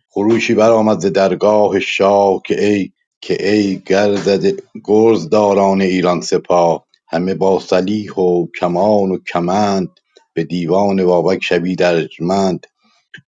خروشی 0.10 0.54
برآمد 0.54 1.00
ز 1.00 1.06
درگاه 1.06 1.80
شاه 1.80 2.42
که 2.46 2.66
ای 2.66 2.92
که 3.22 3.50
ای 3.50 3.82
گرزده 3.86 4.56
گرزداران 4.84 5.82
ایران 5.82 6.22
سپاه. 6.22 6.86
همه 7.14 7.34
با 7.34 7.60
سلیح 7.60 8.14
و 8.14 8.48
کمان 8.60 9.12
و 9.12 9.18
کمند 9.34 9.90
به 10.34 10.44
دیوان 10.44 11.06
بابک 11.06 11.44
شبی 11.44 11.76
ارجمند. 11.80 12.68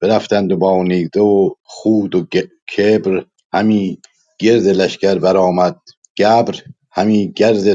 برفتند 0.00 0.52
و 0.52 0.56
با 0.56 0.82
نیزه 0.82 1.20
و 1.20 1.50
خود 1.62 2.14
و 2.14 2.26
کبر 2.76 3.24
همی 3.52 3.98
گرد 4.40 4.66
لشکر 4.66 5.18
برآمد. 5.18 5.76
گبر 6.18 6.54
همی 6.92 7.32
گرد 7.32 7.66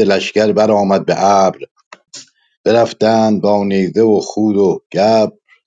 لشکر 0.00 0.52
برآمد 0.52 1.06
به 1.06 1.24
ابر. 1.24 1.58
برفتند 2.64 3.40
با 3.40 3.64
نیزه 3.64 4.02
و 4.02 4.20
خود 4.20 4.56
و 4.56 4.80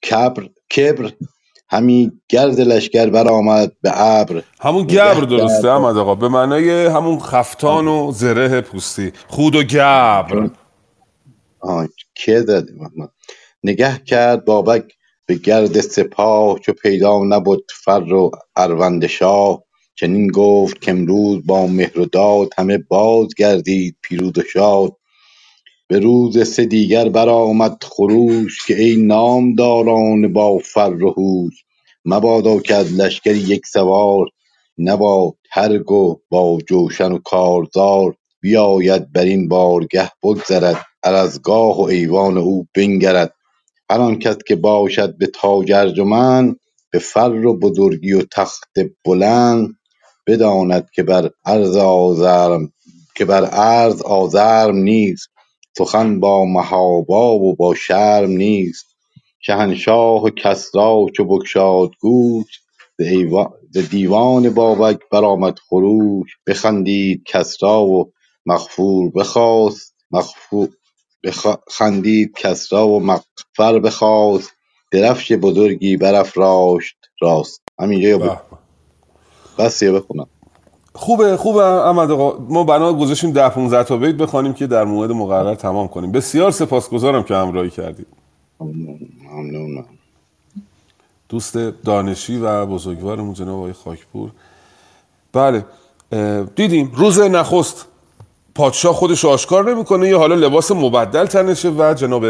کبر 0.03 0.49
کبر 0.71 1.11
همی 1.71 2.11
گرد 2.29 2.59
لشکر 2.59 3.09
برآمد 3.09 3.71
به 3.81 4.01
ابر. 4.01 4.43
همون 4.59 4.83
گبر 4.83 5.21
درسته 5.21 5.71
احمد 5.71 5.97
آقا؟ 5.97 6.15
به 6.15 6.29
معنای 6.29 6.85
همون 6.85 7.19
خفتان 7.19 7.87
و 7.87 8.11
زره 8.11 8.61
پوستی. 8.61 9.11
خود 9.27 9.55
و 9.55 9.63
گبر. 9.63 10.49
آه 11.59 11.87
که 12.15 12.45
نگه 13.63 13.97
کرد 14.05 14.45
بابک 14.45 14.93
به 15.25 15.35
گرد 15.35 15.81
سپاه 15.81 16.59
چو 16.59 16.73
پیدا 16.73 17.23
نبد 17.23 17.59
فر 17.85 18.13
و 18.13 18.31
اروند 18.55 19.07
شاه. 19.07 19.63
چنین 19.95 20.31
گفت 20.31 20.85
کامروز 20.85 21.45
با 21.45 21.67
مهر 21.67 21.99
و 21.99 22.05
داد 22.05 22.49
همه 22.57 22.77
باز 22.77 23.27
گردید 23.37 23.97
پیروز 24.01 24.37
و 24.37 24.41
شاد. 24.53 24.91
به 25.91 25.99
روز 25.99 26.47
سه 26.47 26.65
دیگر 26.65 27.09
برآمد 27.09 27.83
خروش 27.83 28.65
که 28.65 28.81
ای 28.81 28.95
نامداران 28.95 30.33
با 30.33 30.57
فر 30.57 31.03
و 31.03 31.49
مبادا 32.05 32.59
که 32.59 32.75
از 32.75 32.93
لشکر 32.93 33.35
یک 33.35 33.65
سوار 33.65 34.27
نبا 34.77 35.35
ترگ 35.53 35.91
و 35.91 36.15
با 36.29 36.57
جوشن 36.67 37.11
و 37.11 37.17
کارزار 37.17 38.15
بیاید 38.41 39.13
برین 39.13 39.47
بارگه 39.47 40.11
بگذرد 40.23 40.85
ارزگاه 41.03 41.77
و 41.77 41.81
ایوان 41.81 42.37
او 42.37 42.67
بنگرد. 42.75 43.33
هر 43.89 44.01
آن 44.01 44.19
کس 44.19 44.37
که 44.47 44.55
باشد 44.55 45.17
به 45.17 45.27
تاج 45.27 45.71
ارجمند 45.71 46.59
به 46.91 46.99
فر 46.99 47.45
و 47.45 47.59
بزرگی 47.59 48.13
و 48.13 48.21
تخت 48.31 48.73
بلند 49.05 49.67
بداند 50.27 50.89
که 50.95 51.03
بر 51.03 51.29
عرض 51.45 51.75
آزرم 51.77 52.73
که 53.15 53.25
بر 53.25 53.45
عرض 53.45 54.01
آزرم 54.01 54.75
نیست. 54.77 55.30
سخن 55.77 56.19
با 56.19 56.45
محابا 56.45 57.35
و 57.39 57.55
با 57.55 57.75
شرم 57.75 58.31
نیست. 58.31 58.85
شهنشاه 59.39 60.23
و 60.23 60.29
کسری 60.29 61.05
چو 61.17 61.25
بگشاد 61.25 61.91
گوش 62.01 62.61
ز 63.71 63.77
دیوان 63.91 64.49
بابک 64.49 64.99
برآمد 65.11 65.59
خروش. 65.59 66.37
بخندید 66.47 67.23
کسری 67.27 67.69
و 67.69 68.05
مغفور 68.45 69.11
بخواست. 69.11 69.95
درفش 74.91 75.31
بزرگی 75.31 75.97
برافراشت 75.97 76.97
راست. 77.21 77.61
همینجا 77.79 78.09
یا. 78.09 78.19
بس 79.59 79.83
یا 79.83 79.93
بخونم. 79.93 80.29
خوبه 80.93 81.37
خوبه 81.37 81.63
احمد 81.63 82.11
آقا. 82.11 82.45
ما 82.49 82.63
بنا 82.63 82.93
گذاشتیم 82.93 83.31
ده 83.31 83.49
15 83.49 83.83
تا 83.83 83.97
بیت 83.97 84.15
بخوانیم 84.15 84.53
که 84.53 84.67
در 84.67 84.83
موعد 84.83 85.11
مقرر 85.11 85.55
تمام 85.55 85.87
کنیم. 85.87 86.11
بسیار 86.11 86.51
سپاسگزارم 86.51 87.23
که 87.23 87.35
همراهی 87.35 87.69
کردید. 87.69 88.07
ممنونم. 88.59 89.85
دوست 91.29 91.57
دانشی 91.57 92.37
و 92.37 92.65
بزرگوارمون 92.65 93.33
جناب 93.33 93.57
آقای 93.57 93.73
خاکپور. 93.73 94.29
بله 95.33 95.65
دیدیم 96.55 96.91
روز 96.95 97.19
نخست 97.19 97.85
پادشاه 98.55 98.93
خودش 98.93 99.25
آشکار 99.25 99.71
نمی‌کنه 99.71 100.09
یا 100.09 100.19
حالا 100.19 100.35
لباس 100.35 100.71
مبدل 100.71 101.25
تنشه 101.25 101.69
و 101.69 101.93
جناب 101.93 102.25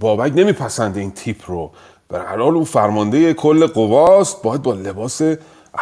بابک 0.00 0.32
نمیپسنده 0.36 1.00
این 1.00 1.10
تیپ 1.10 1.50
رو. 1.50 1.70
بر 2.08 2.26
هر 2.26 2.36
حال 2.36 2.54
او 2.54 2.64
فرمانده 2.64 3.34
کل 3.34 3.66
قواست 3.66 4.42
باید 4.42 4.62
با 4.62 4.72
لباس 4.72 5.22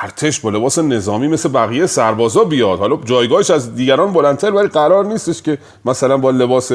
ارتش 0.02 0.40
با 0.40 0.50
لباس 0.50 0.78
نظامی 0.78 1.28
مثل 1.28 1.48
بقیه 1.48 1.86
سربازا 1.86 2.44
بیاد. 2.44 2.78
حالا 2.78 2.98
جایگاهش 3.04 3.50
از 3.50 3.74
دیگران 3.74 4.12
بلندتر 4.12 4.50
ولی 4.50 4.68
قرار 4.68 5.04
نیستش 5.04 5.42
که 5.42 5.58
مثلا 5.84 6.16
با 6.16 6.30
لباس 6.30 6.72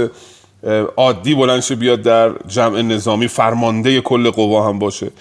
عادی 0.98 1.36
بلند 1.36 1.62
شه 1.62 1.76
بیاد 1.76 2.02
در 2.02 2.32
جمع 2.48 2.82
نظامی 2.82 3.28
فرمانده 3.28 4.02
کل 4.02 4.30
قوا 4.30 4.68
هم 4.68 4.80
باشه. 4.80 5.12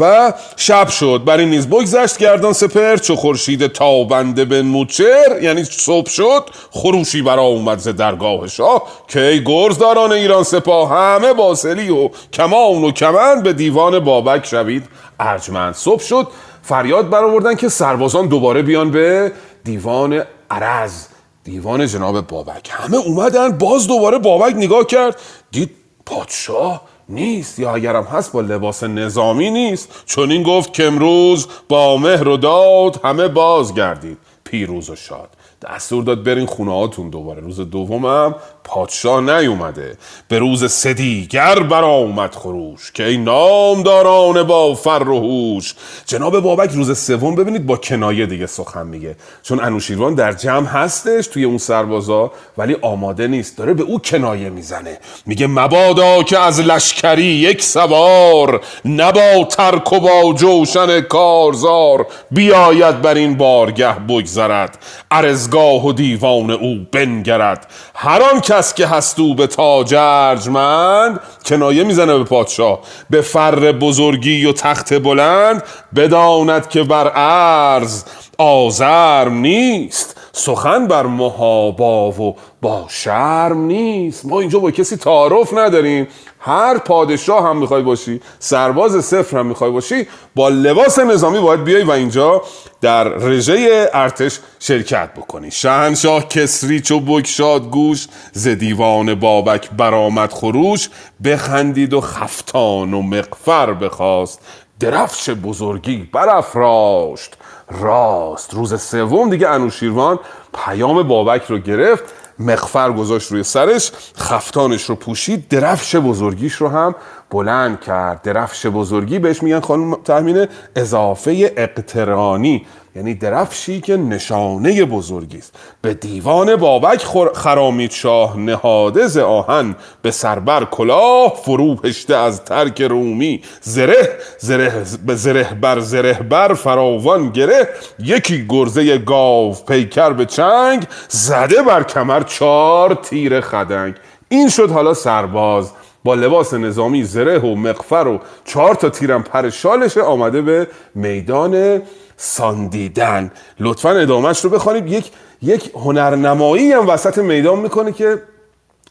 و 0.00 0.32
شب 0.56 0.88
شد. 0.88 1.22
برای 1.24 1.46
نیز 1.46 1.68
بگذشت 1.68 2.18
گردان 2.18 2.52
سپر. 2.52 2.96
چو 2.96 3.16
خورشید 3.16 3.66
تابنده 3.66 4.44
به 4.44 4.62
موچر 4.62 5.42
یعنی 5.42 5.64
صبح 5.64 6.10
شد 6.10 6.50
خروشی 6.70 7.22
برا 7.22 7.42
اومد 7.42 7.78
ز 7.78 7.88
درگاه 7.88 8.46
شاه. 8.46 8.82
که 9.08 9.20
ای 9.20 9.44
گرزداران 9.44 10.12
ایران 10.12 10.42
سپاه 10.42 10.90
همه 10.90 11.32
باسلی 11.32 11.90
و 11.90 12.10
کمان 12.32 12.84
و 12.84 12.90
کمند 12.90 13.42
به 13.42 13.52
دیوان 13.52 13.98
بابک 13.98 14.46
شوید 14.46 14.84
ارجمند. 15.20 15.74
صبح 15.74 16.02
شد 16.02 16.28
فریاد 16.62 17.10
برآوردن 17.10 17.54
که 17.54 17.68
سربازان 17.68 18.26
دوباره 18.26 18.62
بیان 18.62 18.90
به 18.90 19.32
دیوان 19.64 20.22
عرز 20.50 21.06
دیوان 21.44 21.86
جناب 21.86 22.26
بابک. 22.26 22.70
همه 22.72 22.96
اومدن 22.96 23.58
باز 23.58 23.86
دوباره 23.86 24.18
بابک 24.18 24.54
نگاه 24.56 24.84
کرد. 24.84 25.20
دید 25.50 25.70
پادشاه 26.06 26.82
نیست 27.08 27.58
یا 27.58 27.74
اگرم 27.74 28.04
هست 28.04 28.32
با 28.32 28.40
لباس 28.40 28.84
نظامی 28.84 29.50
نیست. 29.50 30.02
چون 30.06 30.30
این 30.30 30.42
گفت 30.42 30.72
که 30.72 30.84
امروز 30.84 31.46
با 31.68 31.96
مهر 31.96 32.28
و 32.28 32.36
داد 32.36 33.00
همه 33.04 33.28
باز 33.28 33.74
گردید 33.74 34.18
پیروز 34.44 34.90
و 34.90 34.96
شاد. 34.96 35.28
دستور 35.62 36.04
داد 36.04 36.24
برین 36.24 36.46
خونه 36.46 36.74
هاتون 36.74 37.10
دوباره. 37.10 37.40
روز 37.40 37.60
دومم 37.60 38.34
پادشاه 38.64 39.20
نیومده. 39.20 39.96
به 40.28 40.38
روز 40.38 40.72
سه 40.72 40.94
دیگر 40.94 41.58
برآمد 41.58 42.34
خروش 42.34 42.92
که 42.92 43.06
این 43.06 43.24
نامداران 43.24 44.42
با 44.42 44.74
فر 44.74 45.08
و 45.08 45.18
هوش. 45.18 45.74
جناب 46.06 46.40
بابک 46.40 46.70
روز 46.70 46.98
سوم 46.98 47.34
ببینید 47.34 47.66
با 47.66 47.76
کنایه 47.76 48.26
دیگه 48.26 48.46
سخن 48.46 48.86
میگه. 48.86 49.16
چون 49.42 49.60
انوشیروان 49.60 50.14
در 50.14 50.32
جمع 50.32 50.66
هستش 50.66 51.26
توی 51.26 51.44
اون 51.44 51.58
سربازا 51.58 52.32
ولی 52.58 52.76
آماده 52.82 53.26
نیست 53.26 53.58
داره 53.58 53.74
به 53.74 53.82
او 53.82 53.98
کنایه 53.98 54.50
می‌زنه. 54.50 54.98
میگه 55.26 55.46
مبادا 55.46 56.22
که 56.22 56.38
از 56.38 56.60
لشکری 56.60 57.22
یک 57.22 57.62
سوار 57.62 58.60
نبا 58.84 59.44
ترک 59.44 59.92
و 59.92 60.00
با 60.00 60.32
جوشن 60.32 61.00
کارزار 61.00 62.06
بیاید 62.30 63.02
بر 63.02 63.14
این 63.14 63.36
بارگه 63.36 63.92
بگذرد. 63.92 64.78
ارزگاه 65.10 65.86
و 65.86 65.92
دیوان 65.92 66.50
او 66.50 66.86
بنگرد. 66.92 67.70
هر 67.94 68.22
آن 68.22 68.40
کس 68.50 68.74
که 68.74 68.86
هست 68.86 69.20
او 69.20 69.34
به 69.34 69.46
تاج 69.46 69.94
ارجمند 69.98 71.20
کنایه 71.46 71.84
می‌زنه 71.84 72.18
به 72.18 72.24
پادشاه. 72.24 72.80
به 73.10 73.20
فر 73.20 73.72
بزرگی 73.72 74.46
و 74.46 74.52
تخت 74.52 74.94
بلند 74.94 75.62
بداند 75.96 76.68
که 76.68 76.82
بر 76.82 77.08
عرض 77.08 78.04
آزرم 78.38 79.34
نیست. 79.34 80.19
سخن 80.32 80.86
بر 80.86 81.06
محابا 81.06 82.10
و 82.10 82.36
با 82.62 82.84
شرم 82.88 83.60
نیست. 83.64 84.26
ما 84.26 84.40
اینجا 84.40 84.58
با 84.58 84.70
کسی 84.70 84.96
تعارف 84.96 85.54
نداریم. 85.54 86.08
هر 86.38 86.78
پادشاه 86.78 87.48
هم 87.48 87.56
می‌خوای 87.56 87.82
باشی 87.82 88.20
سرباز 88.38 89.04
صفر 89.04 89.38
هم 89.38 89.46
می‌خوای 89.46 89.70
باشی 89.70 90.06
با 90.34 90.48
لباس 90.48 90.98
نظامی 90.98 91.38
باید 91.38 91.64
بیای 91.64 91.82
و 91.82 91.90
اینجا 91.90 92.42
در 92.80 93.04
رژه 93.04 93.90
ارتش 93.94 94.38
شرکت 94.58 95.14
بکنی. 95.14 95.50
شهنشاه 95.50 96.28
کسری 96.28 96.80
چو 96.80 97.00
بگشاد 97.00 97.70
گوش 97.70 98.06
ز 98.32 98.48
دیوان 98.48 99.14
بابک 99.14 99.70
برآمد 99.70 100.32
خروش 100.32 100.88
بخندید 101.24 101.94
و 101.94 102.00
خفتان 102.00 102.94
و 102.94 103.02
مقفر 103.02 103.72
بخواست. 103.74 104.40
درفش 104.80 105.30
بزرگی 105.30 106.08
برافراشت. 106.12 107.36
راست. 107.70 108.54
روز 108.54 108.82
سوم 108.82 109.30
دیگه 109.30 109.48
انوشیروان 109.48 110.18
پیام 110.54 111.02
بابک 111.02 111.44
رو 111.44 111.58
گرفت 111.58 112.04
مخفر 112.38 112.92
گذاشت 112.92 113.32
روی 113.32 113.42
سرش 113.42 113.92
خفتانش 114.18 114.84
رو 114.84 114.94
پوشید 114.94 115.48
درفش 115.48 115.96
بزرگیش 115.96 116.54
رو 116.54 116.68
هم 116.68 116.94
بلند 117.30 117.80
کرد. 117.80 118.22
درفش 118.22 118.66
بزرگی 118.66 119.18
بهش 119.18 119.42
میگن 119.42 119.60
خانم 119.60 119.94
تحمینه 119.94 120.48
اضافه 120.76 121.52
اقترانی. 121.56 122.66
یعنی 122.96 123.14
درفشی 123.14 123.80
که 123.80 123.96
نشانه 123.96 124.84
بزرگی 124.84 125.38
است. 125.38 125.54
به 125.82 125.94
دیوان 125.94 126.56
بابک 126.56 127.04
خرامید 127.34 127.90
شاه 127.90 128.38
نهاده 128.38 129.06
ز 129.06 129.18
آهن. 129.18 129.76
به 130.02 130.10
سربر 130.10 130.64
کلاه 130.64 131.34
فرو 131.44 131.76
هشته 131.84 132.16
از 132.16 132.44
ترک 132.44 132.82
رومی. 132.82 133.42
زره 133.60 134.18
زره 134.38 134.84
به 135.06 135.14
زره 135.14 135.54
بر 135.60 135.80
زره 135.80 136.12
بر 136.12 136.54
فراوان 136.54 137.30
گره. 137.30 137.68
یکی 137.98 138.46
گرزه 138.48 138.98
گاو 138.98 139.54
پیکر 139.54 140.12
به 140.12 140.26
چنگ. 140.26 140.86
زده 141.08 141.62
بر 141.62 141.82
کمر 141.82 142.22
چار 142.22 142.94
تیر 142.94 143.40
خدنگ. 143.40 143.94
این 144.28 144.48
شد 144.48 144.70
حالا 144.70 144.94
سرباز. 144.94 145.72
با 146.04 146.14
لباس 146.14 146.54
نظامی 146.54 147.04
زره 147.04 147.38
و 147.38 147.54
مقفر 147.54 147.94
و 147.94 148.20
چهار 148.44 148.74
تا 148.74 148.90
تیرم 148.90 149.22
پر 149.22 149.50
شالشه 149.50 150.02
آمده 150.02 150.42
به 150.42 150.68
میدان 150.94 151.82
ساندیدن. 152.16 153.30
لطفا 153.60 153.90
ادامهش 153.90 154.44
رو 154.44 154.50
بخوانید. 154.50 154.86
یک 154.86 155.10
یک 155.42 155.70
هنرنمایی 155.74 156.72
هم 156.72 156.88
وسط 156.88 157.18
میدان 157.18 157.58
می‌کنه 157.58 157.92
که 157.92 158.22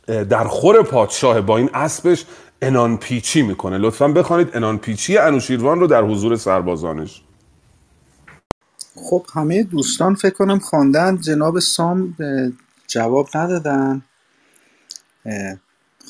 در 0.07 0.43
خور 0.43 0.83
پادشاه 0.83 1.41
با 1.41 1.57
این 1.57 1.69
اسبش 1.73 2.25
انان 2.61 2.97
پیچی 2.97 3.41
می‌کنه. 3.41 3.77
لطفا 3.77 4.07
بخوانید 4.07 4.49
انان 4.53 4.77
پیچی 4.77 5.17
انوشیروان 5.17 5.79
رو 5.79 5.87
در 5.87 6.03
حضور 6.03 6.35
سربازانش. 6.35 7.21
خب 8.95 9.25
همه 9.33 9.63
دوستان 9.63 10.15
فکر 10.15 10.33
کنم 10.33 10.59
خواندن. 10.59 11.17
جناب 11.17 11.59
سام 11.59 12.15
جواب 12.87 13.27
ندادن. 13.35 14.01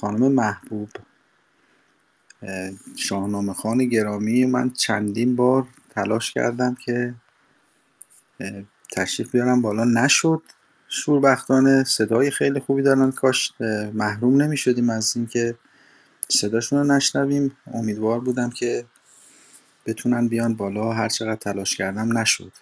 خانم 0.01 0.33
محبوب. 0.33 0.89
اه، 2.43 2.71
شاهنامه 2.97 3.53
خان 3.53 3.85
گرامی. 3.85 4.45
من 4.45 4.69
چندین 4.71 5.35
بار 5.35 5.67
تلاش 5.89 6.31
کردم 6.33 6.75
که 6.75 7.15
تشریف 8.93 9.31
بیارم. 9.31 9.61
بالا 9.61 9.85
نشد. 9.85 10.43
شوربختانه 10.89 11.83
صدای 11.83 12.31
خیلی 12.31 12.59
خوبی 12.59 12.81
دارن. 12.83 13.11
کاش 13.11 13.53
محروم 13.93 14.41
نمی 14.41 14.57
شدیم 14.57 14.91
از 14.91 15.17
اینکه 15.17 15.55
صداشون 16.29 16.79
رو 16.79 16.85
نشنویم. 16.95 17.57
امیدوار 17.73 18.19
بودم 18.19 18.49
که 18.49 18.85
بتونن 19.85 20.27
بیان 20.27 20.55
بالا. 20.55 20.93
هر 20.93 21.09
چقدر 21.09 21.35
تلاش 21.35 21.75
کردم 21.77 22.17
نشد. 22.17 22.53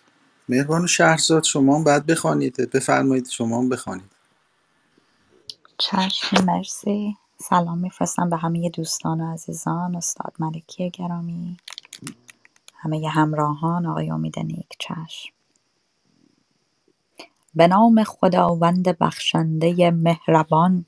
مهربان 0.50 0.88
شهرزاد 0.88 1.44
شما 1.44 1.78
هم 1.78 1.84
باید 1.84 2.06
بخوانید. 2.06 2.72
بفرمایید 2.72 3.30
شما 3.30 3.60
هم 3.60 3.70
بخوانید. 3.70 4.12
چشم 5.80 6.46
مرسی. 6.46 7.18
سلام 7.40 7.78
میفرستم 7.80 8.30
به 8.30 8.38
همه 8.38 8.70
دوستان 8.70 9.22
و 9.22 9.34
عزیزان 9.34 9.96
استاد 9.96 10.34
ملکی 10.40 10.90
گرامی 10.90 11.58
همه 12.76 13.10
همراهان 13.10 13.88
آقای 13.88 14.12
امید 14.12 14.40
نیک 14.40 14.70
چشم. 14.80 15.34
به 17.56 17.68
نام 17.68 18.04
خداوند 18.04 18.98
بخشنده 19.00 19.92
مهربان. 19.92 20.86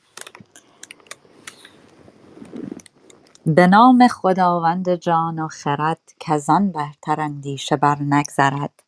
به 3.45 3.67
نام 3.67 4.07
خداوند 4.09 4.95
جان 4.95 5.39
و 5.39 5.47
خرد 5.47 6.13
کزان 6.19 6.71
برتر 6.73 7.21
اندیشه 7.21 7.77
بر 7.77 7.97
نگذرد 8.01 8.83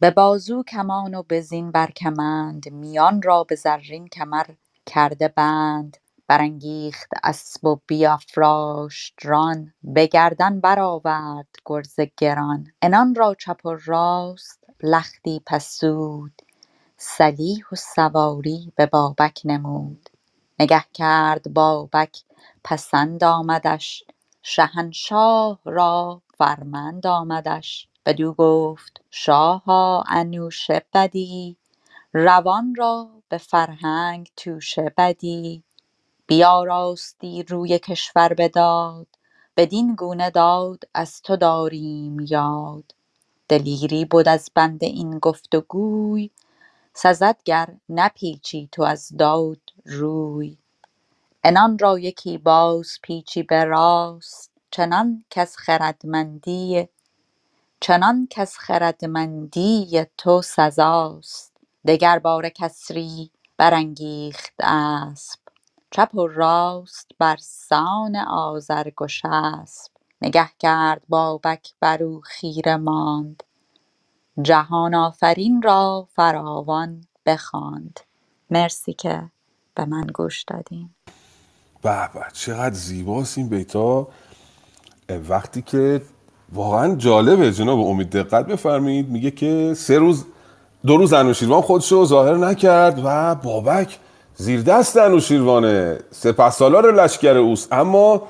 به 0.00 0.10
بازو 0.10 0.62
کمان 0.62 1.14
و 1.14 1.22
به 1.22 1.40
زین 1.40 1.72
بر 1.72 1.90
کمند 1.90 2.68
میان 2.72 3.22
را 3.22 3.44
به 3.44 3.54
زرین 3.56 4.08
کمر 4.08 4.46
کرده 4.86 5.28
بند 5.28 5.96
برانگیخت 6.28 7.08
اسب 7.24 7.66
و 7.66 7.80
بیافراشت 7.86 9.14
ران 9.22 9.72
به 9.82 10.06
گردن 10.06 10.60
برآورد 10.60 11.46
گرز 11.66 12.00
گران. 12.16 12.66
عنان 12.82 13.14
را 13.14 13.34
چپ 13.34 13.66
و 13.66 13.76
راست 13.86 14.64
لختی 14.82 15.42
پسود 15.46 16.42
سلیح 16.96 17.64
و 17.72 17.76
سواری 17.76 18.72
به 18.76 18.86
بابک 18.86 19.40
نمود. 19.44 20.10
نگه 20.60 20.84
کرد 20.94 21.54
بابک 21.54 22.22
پسند 22.64 23.24
آمدش. 23.24 24.04
شهنشاه 24.42 25.60
را 25.64 26.22
فرمند 26.38 27.06
آمدش. 27.06 27.88
بدو 28.06 28.32
گفت 28.34 29.00
شاها 29.10 30.04
انوشه 30.08 30.82
بدی 30.94 31.56
روان 32.12 32.74
را 32.74 33.19
به 33.30 33.38
فرهنگ 33.38 34.32
توشه. 34.36 34.94
بدی. 34.98 35.64
بیاراستی 36.26 37.42
روی 37.42 37.78
کشور 37.78 38.34
به 38.34 38.48
داد 38.48 39.06
بدین 39.56 39.94
گونه 39.94 40.30
داد 40.30 40.84
از 40.94 41.22
تو 41.22 41.36
داریم 41.36 42.20
یاد. 42.20 42.94
دلیری 43.48 44.06
بد 44.06 44.28
از 44.28 44.50
بند 44.54 44.84
این 44.84 45.20
گفت 45.20 45.56
و 45.56 45.60
گوی. 45.60 46.30
سزد 46.94 47.42
گر 47.44 47.68
نپیچی 47.88 48.68
تو 48.72 48.82
از 48.82 49.08
داد 49.18 49.60
روی. 49.86 50.58
عنان 51.44 51.78
را 51.78 51.98
یکی 51.98 52.38
باز 52.38 52.98
پیچی 53.02 53.42
به 53.42 53.64
راست. 53.64 54.52
چنان 54.70 55.24
کز 55.30 55.56
خردمندی 55.56 56.88
چنان 57.80 58.28
کز 58.30 58.56
خردمندی 58.58 60.06
تو 60.18 60.42
سزاست. 60.42 61.49
دگر 61.86 62.18
باره 62.18 62.50
کسری 62.50 63.30
برانگیخت 63.56 64.54
اسب. 64.60 65.40
چپ 65.90 66.14
و 66.14 66.26
راست 66.26 67.10
برسان 67.18 68.16
آذرگشسپ 68.16 69.90
نگه 70.22 70.48
کرد 70.58 71.02
بابک 71.08 71.72
برو 71.80 72.20
خیره 72.24 72.76
ماند. 72.76 73.42
جهان 74.42 74.94
آفرین 74.94 75.62
را 75.62 76.08
فراوان 76.16 77.04
بخواند. 77.26 78.00
مرسی 78.50 78.92
که 78.92 79.30
به 79.74 79.84
من 79.84 80.06
گوش 80.06 80.42
دادین. 80.42 80.90
به 81.82 82.10
به 82.14 82.20
چقدر 82.32 82.74
زیباست 82.74 83.38
این 83.38 83.48
بیتا. 83.48 84.08
وقتی 85.08 85.62
که 85.62 86.02
واقعا 86.52 86.94
جالبه 86.94 87.52
جناب 87.52 87.80
امید 87.80 88.10
دقت 88.10 88.46
بفرمایید. 88.46 89.08
میگه 89.08 89.30
که 89.30 89.74
سه 89.76 89.98
روز 89.98 90.24
دو 90.86 90.96
روز 90.96 91.12
انوشیروان 91.12 91.60
خودشو 91.60 92.04
ظاهر 92.04 92.34
نکرد 92.34 93.00
و 93.04 93.34
بابک 93.34 93.98
زیر 94.34 94.62
دست 94.62 94.96
انوشیروانه 94.96 95.98
سپه 96.10 96.50
سالار 96.50 96.94
لشکر 96.94 97.36
اوست. 97.36 97.72
اما 97.72 98.22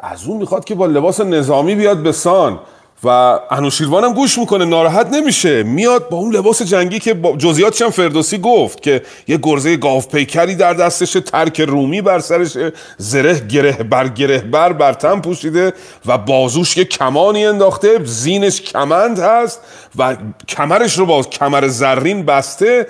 از 0.00 0.26
اون 0.26 0.36
می‌خواد 0.36 0.64
که 0.64 0.74
با 0.74 0.86
لباس 0.86 1.20
نظامی 1.20 1.74
بیاد 1.74 1.96
به 2.02 2.12
سان. 2.12 2.58
و 3.04 3.38
انوشیروان 3.50 4.04
هم 4.04 4.12
گوش 4.12 4.38
می‌کنه 4.38 4.64
ناراحت 4.64 5.06
نمیشه. 5.06 5.62
میاد 5.62 6.08
با 6.08 6.16
اون 6.16 6.36
لباس 6.36 6.62
جنگی 6.62 6.98
که 6.98 7.14
جزئیاتش 7.38 7.82
هم 7.82 7.90
فردوسی 7.90 8.38
گفت 8.38 8.82
که 8.82 9.02
یه 9.28 9.38
گرزه 9.42 9.76
گاو 9.76 10.00
پیکری 10.00 10.54
در 10.54 10.74
دستشه 10.74 11.20
ترک 11.20 11.60
رومی 11.60 12.02
بر 12.02 12.18
سرش 12.18 12.56
زره 12.98 13.40
گره 13.40 13.72
بر 13.72 14.08
گره 14.08 14.38
بر 14.38 14.72
بر 14.72 14.92
تن 14.92 15.20
پوشیده 15.20 15.72
و 16.06 16.18
بازوش 16.18 16.76
یه 16.76 16.84
کمانی 16.84 17.46
انداخته. 17.46 18.04
زینش 18.04 18.60
کمند 18.60 19.18
هست 19.18 19.60
و 19.98 20.16
کمرش 20.48 20.98
رو 20.98 21.06
با 21.06 21.22
کمر 21.22 21.68
زرین 21.68 22.24
بسته. 22.24 22.86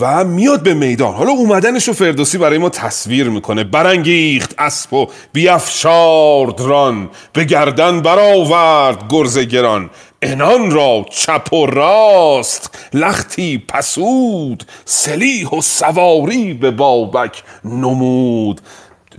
و 0.00 0.24
میاد 0.24 0.62
به 0.62 0.74
میدان. 0.74 1.14
حالا 1.14 1.30
اومدنش 1.30 1.88
رو 1.88 1.94
فردوسی 1.94 2.38
برای 2.38 2.58
ما 2.58 2.68
تصویر 2.68 3.28
می‌کنه. 3.28 3.64
برانگیخت 3.64 4.54
اسب 4.58 4.92
و 4.92 5.06
بیافشارد 5.32 6.60
ران. 6.60 7.10
به 7.32 7.44
گردن 7.44 8.00
برآورد 8.00 9.04
گرز 9.08 9.38
گران. 9.38 9.90
انان 10.22 10.70
را 10.70 11.06
چپ 11.10 11.52
و 11.52 11.66
راست. 11.66 12.78
لختی 12.94 13.64
پسود. 13.68 14.64
سلیح 14.84 15.48
و 15.48 15.60
سواری 15.60 16.54
به 16.54 16.70
بابک 16.70 17.42
نمود. 17.64 18.60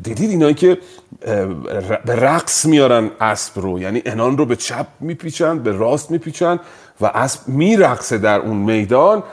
دیدید 0.04 0.30
اینایی 0.30 0.54
که 0.54 0.78
به 2.06 2.16
رقص 2.16 2.66
میارن 2.66 3.12
اسب 3.22 3.60
رو. 3.60 3.80
یعنی 3.80 4.02
انان 4.06 4.38
رو 4.38 4.46
به 4.46 4.56
چپ 4.56 4.88
میپیچن 5.00 5.60
به 5.60 5.72
راست 5.72 6.12
میپیچن 6.12 6.60
و 7.02 7.06
اسب 7.06 7.48
میرقصه 7.48 8.18
در 8.18 8.40
اون 8.40 8.58
میدان. 8.58 9.24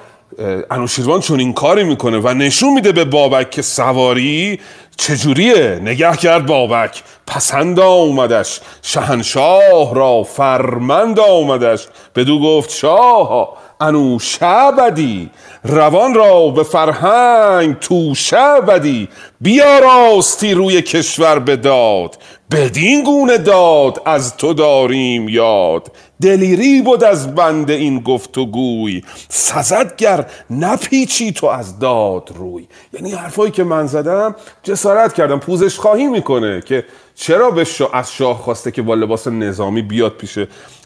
انوشیروان 0.70 1.20
چون 1.20 1.40
این 1.40 1.52
کاری 1.52 1.84
می‌کنه 1.84 2.18
و 2.18 2.28
نشون 2.28 2.72
میده 2.72 2.92
به 2.92 3.04
بابک 3.04 3.50
که 3.50 3.62
سواری 3.62 4.60
چجوریه. 4.96 5.78
نگه 5.82 6.16
کرد 6.16 6.46
بابک. 6.46 7.02
پسند 7.26 7.80
آمدش. 7.80 8.60
شهنشاه 8.82 9.94
را 9.94 10.22
فرمند 10.22 11.20
آمدش. 11.20 11.86
بدو 12.14 12.40
گفت 12.40 12.70
شاه 12.70 13.56
انوشه 13.80 14.70
بدی. 14.78 15.30
روان 15.64 16.14
را 16.14 16.48
به 16.48 16.62
فرهنگ 16.62 17.78
توشه 17.78 18.60
بدی. 18.68 19.08
بیا 19.40 19.78
راستی 19.78 20.54
روی 20.54 20.82
کشور 20.82 21.38
بداد. 21.38 22.16
بدین 22.50 23.04
گونه 23.04 23.38
داد 23.38 24.02
از 24.04 24.36
تو 24.36 24.54
داریم 24.54 25.28
یاد. 25.28 25.92
دلیری 26.22 26.82
بود 26.82 27.04
از 27.04 27.34
بند 27.34 27.70
این 27.70 28.00
گفت 28.00 28.38
و 28.38 28.46
گوی. 28.46 29.02
سزد 29.28 29.96
گر 29.96 30.26
نپیچی 30.50 31.32
تو 31.32 31.46
از 31.46 31.78
داد 31.78 32.32
روی. 32.34 32.66
یعنی 32.92 33.12
حرفایی 33.12 33.52
که 33.52 33.64
من 33.64 33.86
زدم 33.86 34.36
جسارت 34.62 35.12
کردم. 35.12 35.38
پوزش 35.38 35.78
خواهی 35.78 36.06
می‌کنه 36.06 36.60
که 36.60 36.84
چرا 37.14 37.50
به 37.50 37.66
از 37.92 38.12
شاه 38.12 38.38
خواسته 38.38 38.70
که 38.70 38.82
با 38.82 38.94
لباس 38.94 39.26
نظامی 39.28 39.82
بیاد 39.82 40.12
پیش 40.12 40.38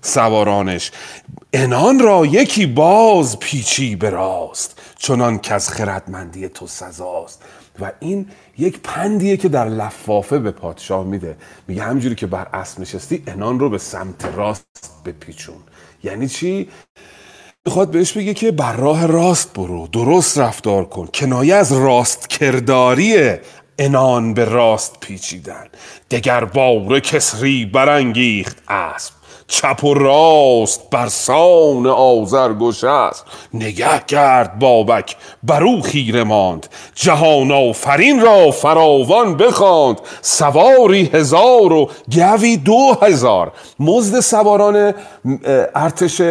سوارانش؟ 0.02 0.90
انان 1.52 1.98
را 1.98 2.26
یکی 2.26 2.66
باز 2.66 3.38
پیچی 3.38 3.96
به 3.96 4.10
راست 4.10 4.80
چنان 4.98 5.38
که 5.38 5.54
از 5.54 5.68
خردمندی 5.68 6.48
تو 6.48 6.66
سزاست. 6.66 7.42
و 7.80 7.92
این 8.00 8.26
یک 8.58 8.80
پندیه 8.82 9.36
که 9.36 9.48
در 9.48 9.68
لفافه 9.68 10.38
به 10.38 10.50
پادشاه 10.50 11.04
میده. 11.04 11.36
میگه 11.68 11.82
همجوری 11.82 12.14
که 12.14 12.26
بر 12.26 12.46
اسب 12.52 12.80
نشستی 12.80 13.22
انان 13.26 13.60
رو 13.60 13.70
به 13.70 13.78
سمت 13.78 14.24
راست 14.36 15.02
بپیچون. 15.04 15.56
یعنی 16.04 16.28
چی؟ 16.28 16.68
می‌خواد 17.66 17.90
بهش 17.90 18.12
بگه 18.12 18.34
که 18.34 18.50
بر 18.52 18.76
راه 18.76 19.06
راست 19.06 19.52
برو 19.52 19.86
درست 19.86 20.38
رفتار 20.38 20.84
کن. 20.84 21.08
کنایه 21.14 21.54
از 21.54 21.72
راست 21.72 22.28
کرداری 22.28 23.36
انان 23.78 24.34
به 24.34 24.44
راست 24.44 25.00
پیچیدن. 25.00 25.66
دگر 26.10 26.44
باره 26.44 27.00
کسری 27.00 27.66
برانگیخت 27.66 28.62
اسب. 28.68 29.17
چپ 29.48 29.84
و 29.84 29.94
راست 29.94 30.90
بر 30.90 31.08
سان 31.08 31.86
آزرگوش 31.86 32.84
است 32.84 33.24
نگه 33.54 34.02
کرد 34.06 34.58
بابک 34.58 35.16
برو 35.42 35.80
خیره 35.80 36.24
ماند. 36.24 36.66
جهان 36.94 37.52
آفرین 37.52 38.20
را 38.20 38.50
فراوان 38.50 39.36
بخواند. 39.36 40.00
سواری 40.22 41.10
هزار 41.14 41.72
و 41.72 41.90
گوی 42.14 42.56
دو 42.56 42.96
هزار. 43.02 43.52
مزد 43.80 44.20
سواران 44.20 44.94
ارتش 45.74 46.22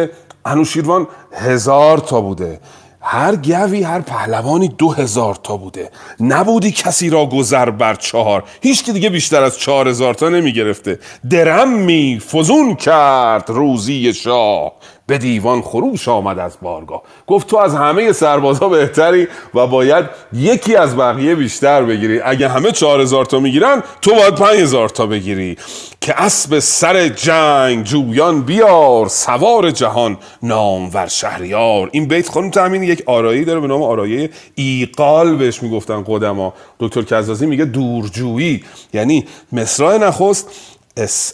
انوشیروان 0.44 1.06
هزار 1.32 1.98
تا 1.98 2.20
بوده. 2.20 2.60
هر 3.00 3.36
گوی 3.36 3.82
هر 3.82 4.00
پهلوانی 4.00 4.68
دو 4.68 4.92
هزار 4.92 5.34
تا 5.34 5.56
بوده. 5.56 5.90
نبودی 6.20 6.72
کسی 6.72 7.10
را 7.10 7.26
گذر 7.26 7.70
بر 7.70 7.94
چهار. 7.94 8.44
هیچ 8.62 8.84
که 8.84 8.92
دیگه 8.92 9.10
بیشتر 9.10 9.42
از 9.42 9.58
چهار 9.58 9.88
هزار 9.88 10.14
تا 10.14 10.28
نمی 10.28 10.52
گرفته 10.52 10.98
درم 11.30 11.68
می 11.72 12.20
فزون 12.32 12.74
کرد 12.74 13.50
روزی 13.50 14.14
شاه. 14.14 14.72
به 15.08 15.18
دیوان 15.18 15.62
خروش 15.62 16.08
آمد 16.08 16.38
از 16.38 16.56
بارگاه. 16.62 17.02
گفت 17.26 17.46
تو 17.46 17.56
از 17.56 17.74
همه 17.74 18.12
سربازا 18.12 18.68
بهتری 18.68 19.28
و 19.54 19.66
باید 19.66 20.04
یکی 20.32 20.76
از 20.76 20.96
بقیه 20.96 21.34
بیشتر 21.34 21.82
بگیری. 21.82 22.20
اگه 22.20 22.48
همه 22.48 22.72
چهار 22.72 23.00
هزار 23.00 23.24
تا 23.24 23.40
می‌گیرن 23.40 23.82
تو 24.02 24.14
باید 24.14 24.34
پنج 24.34 24.60
هزار 24.60 24.88
تا 24.88 25.06
بگیری. 25.06 25.56
که 26.00 26.22
اسب 26.22 26.58
سر 26.58 27.08
جنگ 27.08 27.84
جویان 27.84 28.42
بیار 28.42 29.08
سوار 29.08 29.70
جهان 29.70 30.18
نامور 30.42 31.06
شهریار. 31.06 31.88
این 31.92 32.08
بیت 32.08 32.28
خانم 32.28 32.50
تامین 32.50 32.82
یک 32.82 33.02
آرایی 33.06 33.44
داره 33.44 33.60
به 33.60 33.66
نام 33.66 33.82
آرایه 33.82 34.30
ایقال 34.54 35.36
بهش 35.36 35.62
می‌گفتن 35.62 36.04
قدما. 36.06 36.54
دکتر 36.80 37.02
کزازی 37.02 37.46
میگه 37.46 37.64
دورجویی. 37.64 38.64
یعنی 38.94 39.26
مصرع 39.52 39.96
نخست 39.96 40.50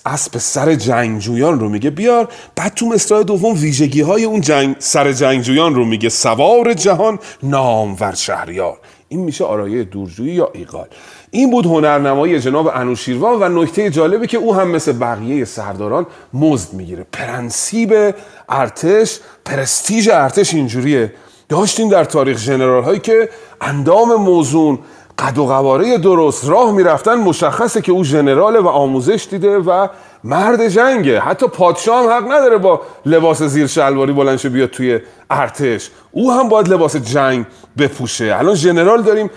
اسب 0.07 0.39
سر 0.39 0.75
جنگجویان 0.75 1.61
رو 1.61 1.69
میگه. 1.69 1.91
بیار. 1.91 2.29
بعد 2.57 2.75
تو 2.75 2.87
مصرع 2.87 3.23
دوم 3.23 3.55
ویژگی 3.55 4.01
های 4.01 4.25
اون 4.25 4.41
جنگ 4.41 4.77
سر 4.79 5.13
جنگجویان 5.13 5.75
رو 5.75 5.85
میگه. 5.85 6.09
سوار 6.09 6.75
جهان 6.75 7.19
نامور 7.43 8.15
شهریار. 8.15 8.79
این 9.09 9.21
میشه 9.21 9.45
آرایه 9.45 9.85
دورجویی 9.85 10.35
یا 10.35 10.51
ایقال. 10.55 10.87
این 11.31 11.51
بود 11.51 11.67
هنرنمایی 11.67 12.41
جناب 12.41 12.71
انوشیروان 12.75 13.43
و 13.43 13.63
نکته 13.63 13.91
جالبی 13.91 14.27
که 14.27 14.39
او 14.39 14.55
هم 14.55 14.69
مثل 14.69 14.93
بقیه 14.93 15.45
سرداران 15.45 16.07
مزد 16.35 16.73
می‌گیره. 16.73 17.07
پرنسیب 17.13 18.15
ارتش 18.49 19.21
پرستیژ 19.45 20.09
ارتش 20.13 20.55
اینجوریه. 20.55 21.13
داشتیم 21.49 21.89
در 21.89 22.05
تاریخ 22.05 22.45
جنرال 22.45 22.85
هایی 22.85 23.01
که 23.01 23.29
اندام 23.61 24.15
موزون 24.15 24.79
قد 25.19 25.39
و 25.39 25.47
قواره 25.47 25.99
درست 25.99 26.49
راه 26.49 26.73
می‌رفتن 26.73 27.15
مشخصه 27.15 27.81
که 27.81 27.93
او 27.93 28.05
ژنرال 28.05 28.57
و 28.57 28.69
آموزش 28.69 29.27
دیده 29.31 29.59
و 29.59 29.89
مرد 30.25 30.69
جنگه. 30.69 31.21
حتی 31.21 31.47
پادشاه 31.47 32.05
هم 32.05 32.11
حق 32.11 32.33
نداره 32.33 32.59
با 32.59 32.81
لباس 33.07 33.43
زیر 33.43 33.67
شلواری 33.67 34.13
بلندشه 34.13 34.49
بیاد 34.49 34.71
توی 34.71 35.01
ارتش. 35.31 35.91
او 36.11 36.33
هم 36.33 36.49
باید 36.49 36.69
لباس 36.69 36.97
جنگ 36.97 37.47
بپوشه. 37.79 38.37
الان 38.39 38.55
ژنرال 38.55 39.03
داریم 39.03 39.31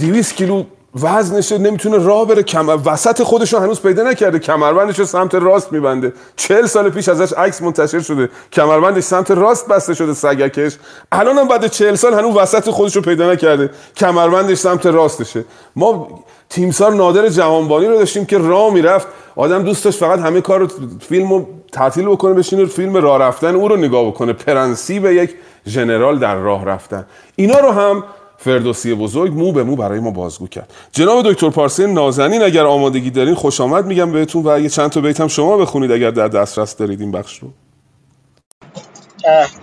200 0.00 0.34
کیلو 0.34 0.64
وزنشه 0.94 1.58
نمی‌تونه 1.58 2.04
راه 2.04 2.26
بره. 2.26 2.42
کمر 2.42 2.78
وسط 2.84 3.22
خودش 3.22 3.52
رو 3.52 3.58
هنوز 3.58 3.80
پیدا 3.80 4.02
نکرده. 4.02 4.38
کمربندش 4.38 4.98
رو 4.98 5.04
سمت 5.04 5.34
راست 5.34 5.72
میبنده. 5.72 6.12
چهل 6.36 6.66
سال 6.66 6.90
پیش 6.90 7.08
ازش 7.08 7.32
عکس 7.32 7.62
منتشر 7.62 8.00
شده. 8.00 8.28
کمربندش 8.52 9.04
سمت 9.04 9.30
راست 9.30 9.68
بسته 9.68 9.94
شده 9.94 10.14
سگکش. 10.14 10.76
الان 11.12 11.38
هم 11.38 11.48
بعد 11.48 11.66
چهل 11.66 11.94
سال 11.94 12.14
هنوز 12.14 12.36
وسط 12.36 12.70
خودش 12.70 12.96
رو 12.96 13.02
پیدا 13.02 13.32
نکرده. 13.32 13.70
کمربندش 13.96 14.58
سمت 14.58 14.86
راستشه. 14.86 15.44
ما 15.76 16.08
تیمسار 16.48 16.92
نادر 16.92 17.28
جوانبانی 17.28 17.86
رو 17.86 17.98
داشتیم 17.98 18.24
که 18.24 18.38
راه 18.38 18.72
می‌رفت. 18.72 19.08
آدم 19.36 19.62
دوست 19.62 19.84
داشت 19.84 19.98
فقط 19.98 20.18
همه 20.18 20.40
کار 20.40 20.60
رو 20.60 20.68
فیلم 21.00 21.32
رو 21.32 21.46
تعطیل 21.72 22.06
بکنه 22.06 22.34
بشینه 22.34 22.66
فیلم 22.66 22.96
راه 22.96 23.18
رفتن 23.18 23.54
او 23.54 23.68
رو 23.68 23.76
نگاه 23.76 24.06
بکنه. 24.06 24.32
پرنسی 24.32 25.00
به 25.00 25.14
یک 25.14 25.34
ژنرال 25.66 26.18
در 26.18 26.36
راه 26.36 26.64
رفتن. 26.64 27.06
اینا 27.36 27.58
رو 27.58 27.70
هم 27.70 28.04
فردوسی 28.44 28.94
بزرگ 28.94 29.32
مو 29.32 29.52
به 29.52 29.62
مو 29.62 29.76
برای 29.76 30.00
ما 30.00 30.10
بازگو 30.10 30.46
کرد. 30.46 30.72
جناب 30.92 31.32
دکتر 31.32 31.50
پارسی 31.50 31.86
نازنین 31.86 32.42
اگر 32.42 32.64
آمادگی 32.64 33.10
دارین 33.10 33.34
خوش 33.34 33.60
آمد 33.60 33.86
میگم 33.86 34.12
بهتون 34.12 34.46
و 34.46 34.60
یه 34.60 34.68
چند 34.68 34.90
تا 34.90 35.00
بیت 35.00 35.20
هم 35.20 35.28
شما 35.28 35.56
بخونید 35.56 35.92
اگر 35.92 36.10
در 36.10 36.28
دسترس 36.28 36.76
دارید 36.76 37.00
این 37.00 37.12
بخش 37.12 37.38
رو. 37.38 37.48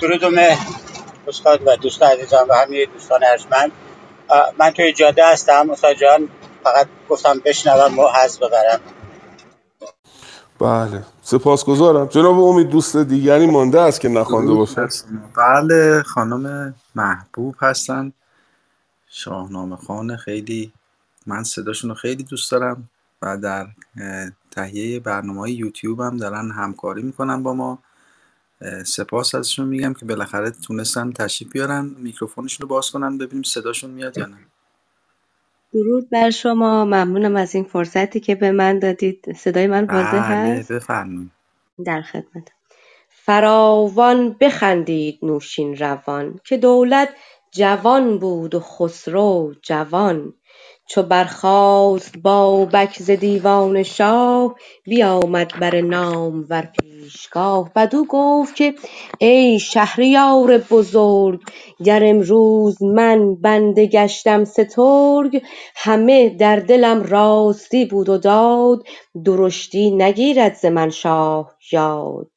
درود 0.01 0.23
و 0.23 0.29
استاد 1.27 1.61
و 1.65 1.75
دوست 1.75 2.03
عزیزم 2.03 2.45
و 2.49 2.53
همه 2.53 2.85
دوستان 2.85 3.19
ارجمند. 3.31 3.71
من 4.59 4.69
توی 4.69 4.93
جاده 4.93 5.31
هستم. 5.31 5.69
استاد 5.69 5.95
جان 5.95 6.29
فقط 6.63 6.87
گفتم 7.09 7.41
بشنوم 7.45 7.99
و 7.99 8.07
حز 8.07 8.39
ببرم. 8.39 8.79
بله. 10.59 11.03
سپاسگزارم. 11.21 12.05
جناب 12.05 12.39
امید 12.39 12.69
دوست 12.69 12.97
دیگری 12.97 13.47
مانده 13.47 13.81
است 13.81 14.01
که 14.01 14.09
نخوانده 14.09 14.53
باشه 14.53 14.87
بله 15.37 16.03
خانم 16.03 16.75
محبوب 16.95 17.55
هستن. 17.59 18.13
شاهنامه 19.09 19.75
خان 19.75 20.17
خیلی 20.17 20.73
من 21.27 21.43
صداشون 21.43 21.89
رو 21.89 21.95
خیلی 21.95 22.23
دوست 22.23 22.51
دارم 22.51 22.89
و 23.21 23.37
در 23.37 23.67
تهیه 24.51 24.99
برنامه 24.99 25.39
های 25.39 25.53
یوتیوب 25.53 26.01
هم 26.01 26.17
دارن 26.17 26.51
همکاری 26.51 27.01
می‌کنن 27.01 27.43
با 27.43 27.53
ما. 27.53 27.79
سپاس 28.85 29.35
ازشون 29.35 29.67
میگم 29.67 29.93
که 29.93 30.05
بالاخره 30.05 30.51
تونستن 30.51 31.11
تشریف 31.11 31.51
بیارن. 31.51 31.85
میکروفونشون 31.97 32.61
رو 32.61 32.67
باز 32.67 32.91
کنن 32.91 33.17
ببینیم 33.17 33.43
صداشون 33.43 33.91
میاد 33.91 34.17
یا 34.17 34.25
نه. 34.25 34.37
درود 35.73 36.09
بر 36.09 36.29
شما. 36.29 36.85
ممنونم 36.85 37.35
از 37.35 37.55
این 37.55 37.63
فرصتی 37.63 38.19
که 38.19 38.35
به 38.35 38.51
من 38.51 38.79
دادید. 38.79 39.33
صدای 39.35 39.67
من 39.67 39.85
واضح 39.85 40.11
بله 40.11 40.59
هست؟ 40.59 40.71
بفرمایید. 40.71 41.31
در 41.85 42.01
خدمت 42.01 42.51
فراوان 43.09 44.35
بخندید 44.39 45.19
نوشین 45.21 45.77
روان 45.77 46.39
که 46.43 46.57
دولت 46.57 47.09
جوان 47.51 48.17
بود 48.19 48.55
و 48.55 48.59
خسرو 48.59 49.53
جوان. 49.61 50.33
چو 50.89 51.03
برخاست 51.03 52.17
بابک 52.17 52.97
ز 52.99 53.11
دیوان 53.11 53.83
شاه 53.83 54.55
بیامد 54.83 55.59
بر 55.59 55.81
نامور 55.81 56.69
پیشگاه. 56.79 57.71
بدو 57.75 58.05
گفت 58.09 58.55
که 58.55 58.73
ای 59.19 59.59
شهریار 59.59 60.57
بزرگ 60.57 61.41
گر 61.83 62.03
امروز 62.03 62.83
من 62.83 63.35
بنده 63.35 63.85
گشتم 63.85 64.43
سترگ 64.45 65.41
همه 65.75 66.29
در 66.29 66.55
دلم 66.55 67.03
راستی 67.03 67.85
بود 67.85 68.09
و 68.09 68.17
داد 68.17 68.83
درشتی 69.25 69.91
نگیرد 69.91 70.53
ز 70.55 70.65
من 70.65 70.89
شاه 70.89 71.55
یاد. 71.71 72.31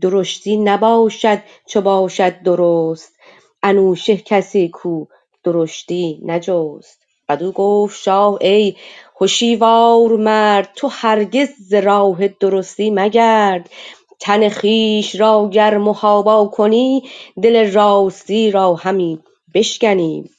درشتی 0.00 0.56
نباشد 0.56 1.38
چو 1.66 1.80
باشد 1.80 2.42
درست 2.42 3.19
انوشه 3.62 4.16
کسی 4.16 4.68
کو 4.68 5.06
درشتی 5.44 6.20
نجست. 6.24 6.98
بدو 7.28 7.52
گفت 7.52 8.02
شاه 8.02 8.38
ای 8.40 8.74
هشیوار 9.20 10.16
مرد 10.16 10.72
تو 10.76 10.88
هرگز 10.88 11.48
ز 11.68 11.74
راه 11.74 12.28
درستی 12.28 12.90
مگرد. 12.90 13.70
تن 14.20 14.48
خویش 14.48 15.20
را 15.20 15.50
گر 15.52 15.78
محابا 15.78 16.46
کنی 16.46 17.02
دل 17.42 17.72
راستی 17.72 18.50
را 18.50 18.74
همی 18.74 19.18
بشکنی. 19.54 20.30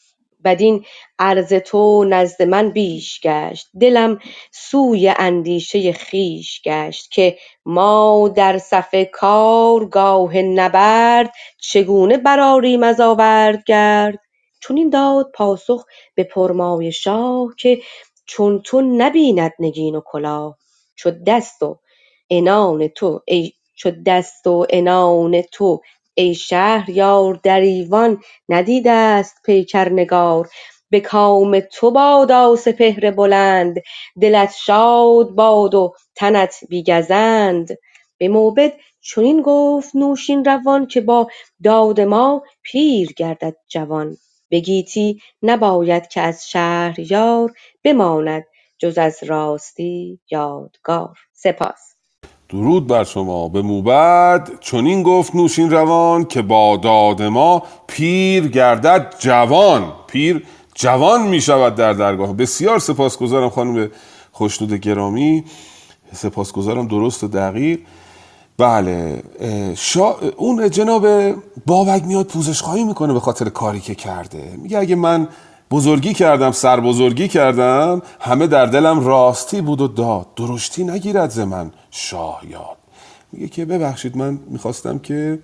بدین 0.46 0.86
عرض 1.20 1.54
تو 1.54 2.04
نزد 2.04 2.42
من 2.44 2.70
بیش 2.70 3.22
گشت. 3.22 3.68
دلم 3.82 4.20
سوی 4.52 5.14
اندیشه 5.18 5.94
خویش 5.94 6.62
گشت 6.66 7.12
که 7.12 7.38
ما 7.66 8.34
در 8.36 8.58
صف 8.58 8.96
کارگاه 9.14 10.38
نبرد 10.38 11.32
چگونه 11.62 12.18
برآریم 12.18 12.84
از 12.84 13.00
آوردگرد؟ 13.00 14.20
چنین 14.62 14.90
داد 14.90 15.32
پاسخ 15.34 15.86
به 16.16 16.24
پرمایه 16.24 16.92
شاه 16.92 17.48
که 17.58 17.82
چون 18.26 18.62
تو 18.62 18.82
نبیند 18.82 19.54
نگین 19.60 19.96
و 19.96 20.02
کلاه. 20.06 20.58
چو 20.96 21.12
دست 21.28 21.64
و 21.64 21.80
عنان 22.32 22.88
تو 22.88 23.22
ای 23.28 23.54
چو 23.76 23.92
دست 24.06 24.48
و 24.48 24.66
عنان 24.70 25.42
تو 25.42 25.82
ای 26.16 26.36
شهریار 26.36 27.40
در 27.44 27.60
ایوان 27.60 28.22
ندیده 28.50 28.92
است 28.92 29.36
پیکر 29.46 29.90
نگار. 29.90 30.50
به 30.90 31.00
کام 31.00 31.60
تو 31.60 31.92
بادا 31.92 32.56
سپهر 32.56 33.12
بلند 33.12 33.78
دلت 34.22 34.54
شاد 34.66 35.30
باد 35.30 35.76
و 35.76 35.94
تنت 36.16 36.56
بی 36.70 36.84
گزند 36.84 37.68
به 38.18 38.28
موبد 38.28 38.74
چنین 39.02 39.42
گفت 39.42 39.96
نوشین 39.96 40.46
روان 40.46 40.88
که 40.88 41.02
با 41.02 41.28
داد 41.64 42.02
ما 42.02 42.44
پیر 42.64 43.14
گردد 43.14 43.56
جوان. 43.68 44.18
به 44.50 44.60
گیتی 44.60 45.22
نباید 45.44 46.08
که 46.08 46.22
از 46.22 46.50
شهریار 46.50 47.54
بماند 47.84 48.46
جز 48.80 48.98
از 48.98 49.24
راستی 49.24 50.20
یادگار. 50.32 51.18
سپاس. 51.34 51.91
درود 52.52 52.88
بر 52.88 53.04
شما. 53.04 53.48
به 53.48 53.62
موبد 53.62 54.50
چنین 54.60 55.04
گفت 55.04 55.36
نوشین 55.36 55.72
روان 55.72 56.26
که 56.26 56.42
با 56.42 56.78
داد 56.78 57.22
ما 57.22 57.64
پیر 57.88 58.48
گردد 58.48 59.16
جوان. 59.20 59.94
پیر 60.08 60.46
جوان 60.76 61.28
می 61.28 61.42
شود 61.42 61.76
در 61.76 61.94
درگاه. 61.94 62.34
بسیار 62.34 62.80
سپاسگزارم 62.80 63.50
خانم 63.50 63.90
خوشنود 64.32 64.74
گرامی. 64.74 65.44
سپاسگزارم 66.14 66.88
درست 66.88 67.24
و 67.24 67.28
دقیق. 67.28 67.80
بله 68.58 69.24
شا... 69.78 70.16
اون 70.38 70.70
جناب 70.70 71.08
بابک 71.66 72.04
میاد 72.04 72.26
پوزش 72.26 72.62
خواهی 72.62 72.84
می‌کنه 72.84 73.14
به 73.14 73.20
خاطر 73.20 73.50
کاری 73.50 73.80
که 73.80 73.96
کرده. 73.96 74.54
میگه 74.62 74.78
اگه 74.78 74.96
من 74.96 75.28
بزرگی 75.72 76.14
کردم 76.14 76.52
سر 76.52 76.80
بزرگی 76.80 77.28
کردم 77.28 78.02
همه 78.20 78.48
در 78.48 78.66
دلم 78.66 79.06
راستی 79.06 79.62
بود 79.62 79.82
و 79.82 79.88
داد. 79.88 80.28
درشتی 80.36 80.84
نگیرد 80.84 81.30
ز 81.30 81.40
من. 81.40 81.72
شاه 81.92 82.42
یاد 82.50 82.78
میگه 83.32 83.48
که 83.48 83.66
ببخشید 83.66 84.18
من 84.18 84.40
می‌خواستم 84.48 85.00
که 85.00 85.40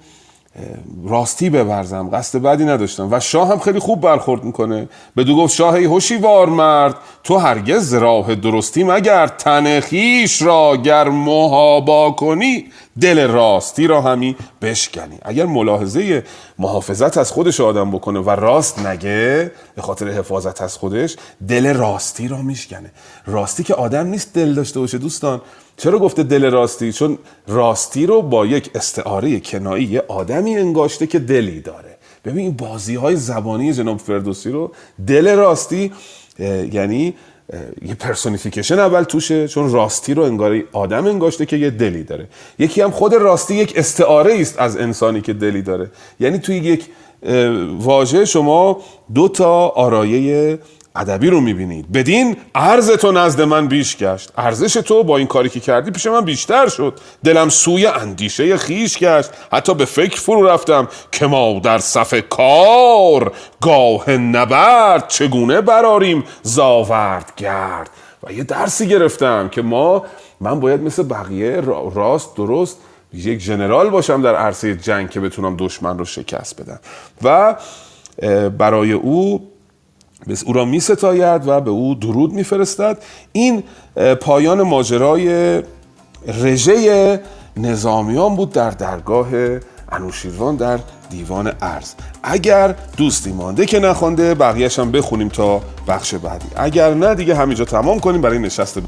راستی 1.05 1.49
ببرزم 1.49 2.09
قصد 2.13 2.39
بدی 2.39 2.65
نداشتم 2.65 3.07
و 3.11 3.19
شاه 3.19 3.51
هم 3.51 3.59
خیلی 3.59 3.79
خوب 3.79 4.01
برخورد 4.01 4.43
می‌کنه. 4.43 4.89
بدو 5.17 5.35
گفت 5.35 5.55
شاه 5.55 5.73
ای 5.73 5.85
هوشیوار 5.85 6.49
مرد 6.49 6.95
تو 7.23 7.37
هرگز 7.37 7.93
راه 7.93 8.35
درستی 8.35 8.83
مگر 8.83 9.27
تن 9.27 9.79
خویش 9.79 10.41
را 10.41 10.77
گر 10.77 11.09
محابا 11.09 12.11
کنی 12.11 12.65
دل 13.01 13.27
راستی 13.27 13.87
را 13.87 14.01
همی 14.01 14.35
بشکنی. 14.61 15.17
اگر 15.21 15.45
ملاحظه 15.45 16.23
محافظت 16.59 17.17
از 17.17 17.31
خودش 17.31 17.61
آدم 17.61 17.91
بکنه 17.91 18.19
و 18.19 18.29
راست 18.29 18.79
نگه 18.79 19.51
به 19.75 19.81
خاطر 19.81 20.07
حفاظت 20.07 20.61
از 20.61 20.77
خودش 20.77 21.15
دل 21.47 21.73
راستی 21.73 22.27
را 22.27 22.41
میشکنه. 22.41 22.91
راستی 23.25 23.63
که 23.63 23.73
آدم 23.73 24.07
نیست 24.07 24.33
دل 24.33 24.53
داشته 24.53 24.79
باشه 24.79 24.97
دوستان. 24.97 25.41
چرا 25.77 25.99
گفته 25.99 26.23
دل 26.23 26.51
راستی؟ 26.51 26.91
چون 26.91 27.17
راستی 27.47 28.05
رو 28.05 28.21
با 28.21 28.45
یک 28.45 28.69
استعاره 28.75 29.39
کنایی 29.39 29.85
یه 29.85 30.03
آدمی 30.07 30.57
انگاشته 30.57 31.07
که 31.07 31.19
دلی 31.19 31.61
داره. 31.61 31.97
ببین 32.25 32.51
بازی 32.51 32.95
های 32.95 33.15
زبانی 33.15 33.73
جناب 33.73 33.97
فردوسی 33.97 34.51
رو 34.51 34.71
دل 35.07 35.35
راستی 35.35 35.91
یعنی 36.71 37.13
یه 37.81 37.95
personification 37.99 38.79
اول 38.79 39.03
توشه 39.03 39.47
چون 39.47 39.71
راستی 39.71 40.13
رو 40.13 40.23
انگار 40.23 40.63
آدم 40.73 41.05
انگاشته 41.05 41.45
که 41.45 41.57
یه 41.57 41.69
دلی 41.69 42.03
داره. 42.03 42.27
یکی 42.59 42.81
هم 42.81 42.91
خود 42.91 43.13
راستی 43.13 43.55
یک 43.55 43.73
استعاره 43.75 44.41
است 44.41 44.59
از 44.59 44.77
انسانی 44.77 45.21
که 45.21 45.33
دلی 45.33 45.61
داره. 45.61 45.91
یعنی 46.19 46.39
توی 46.39 46.55
یک 46.55 46.85
واژه 47.79 48.25
شما 48.25 48.81
دو 49.13 49.27
تا 49.27 49.67
آرایه 49.67 50.59
ادبی 50.97 51.29
رو 51.29 51.41
می‌بینید. 51.41 51.91
بدین 51.91 52.37
ارز 52.55 52.91
تو 52.91 53.11
نزد 53.11 53.41
من 53.41 53.67
بیش 53.67 53.97
گشت. 53.97 54.31
ارزش 54.37 54.73
تو 54.73 55.03
با 55.03 55.17
این 55.17 55.27
کاری 55.27 55.49
که 55.49 55.59
کردی 55.59 55.91
پیش 55.91 56.07
من 56.07 56.21
بیشتر 56.21 56.67
شد. 56.67 56.99
دلم 57.23 57.49
سوی 57.49 57.85
اندیشه 57.85 58.57
خیش 58.57 58.97
گشت. 58.97 59.29
حتی 59.51 59.73
به 59.73 59.85
فکر 59.85 60.21
فرو 60.21 60.47
رفتم 60.47 60.87
که 61.11 61.27
ما 61.27 61.59
در 61.63 61.77
صف 61.79 62.13
کار 62.29 63.31
گاه 63.61 64.11
نبرد 64.11 65.07
چگونه 65.07 65.61
براریم 65.61 66.23
زاورد 66.43 67.33
گرد. 67.37 67.89
و 68.23 68.31
یه 68.31 68.43
درسی 68.43 68.87
گرفتم 68.87 69.49
که 69.49 69.61
ما 69.61 70.05
من 70.41 70.59
باید 70.59 70.81
مثل 70.81 71.03
بقیه 71.03 71.61
راست 71.95 72.35
درست 72.35 72.77
یک 73.13 73.39
جنرال 73.39 73.89
باشم 73.89 74.21
در 74.21 74.35
عرصه 74.35 74.75
جنگ 74.75 75.09
که 75.09 75.19
بتونم 75.19 75.55
دشمن 75.59 75.97
رو 75.97 76.05
شکست 76.05 76.61
بدم. 76.61 76.79
و 77.23 77.55
برای 78.49 78.91
او 78.91 79.51
او 80.45 80.53
را 80.53 80.65
می 80.65 80.79
ستاید 80.79 81.47
و 81.47 81.61
به 81.61 81.69
او 81.69 81.95
درود 81.95 82.33
می 82.33 82.43
فرستد 82.43 82.97
این 83.31 83.63
پایان 84.21 84.61
ماجرای 84.61 85.61
رژه 86.27 87.21
نظامیان 87.57 88.35
بود 88.35 88.51
در 88.51 88.69
درگاه 88.69 89.27
انوشیروان 89.91 90.55
در 90.55 90.79
دیوان 91.09 91.51
ارز 91.61 91.93
اگر 92.23 92.75
دوستی 92.97 93.31
مانده 93.31 93.65
که 93.65 93.79
نخوانده 93.79 94.33
بقیهش 94.33 94.79
هم 94.79 94.91
بخونیم 94.91 95.29
تا 95.29 95.61
بخش 95.87 96.15
بعدی. 96.15 96.47
اگر 96.55 96.93
نه 96.93 97.15
دیگه 97.15 97.35
همینجا 97.35 97.65
تمام 97.65 97.99
کنیم. 97.99 98.21
برای 98.21 98.39
نشست 98.39 98.79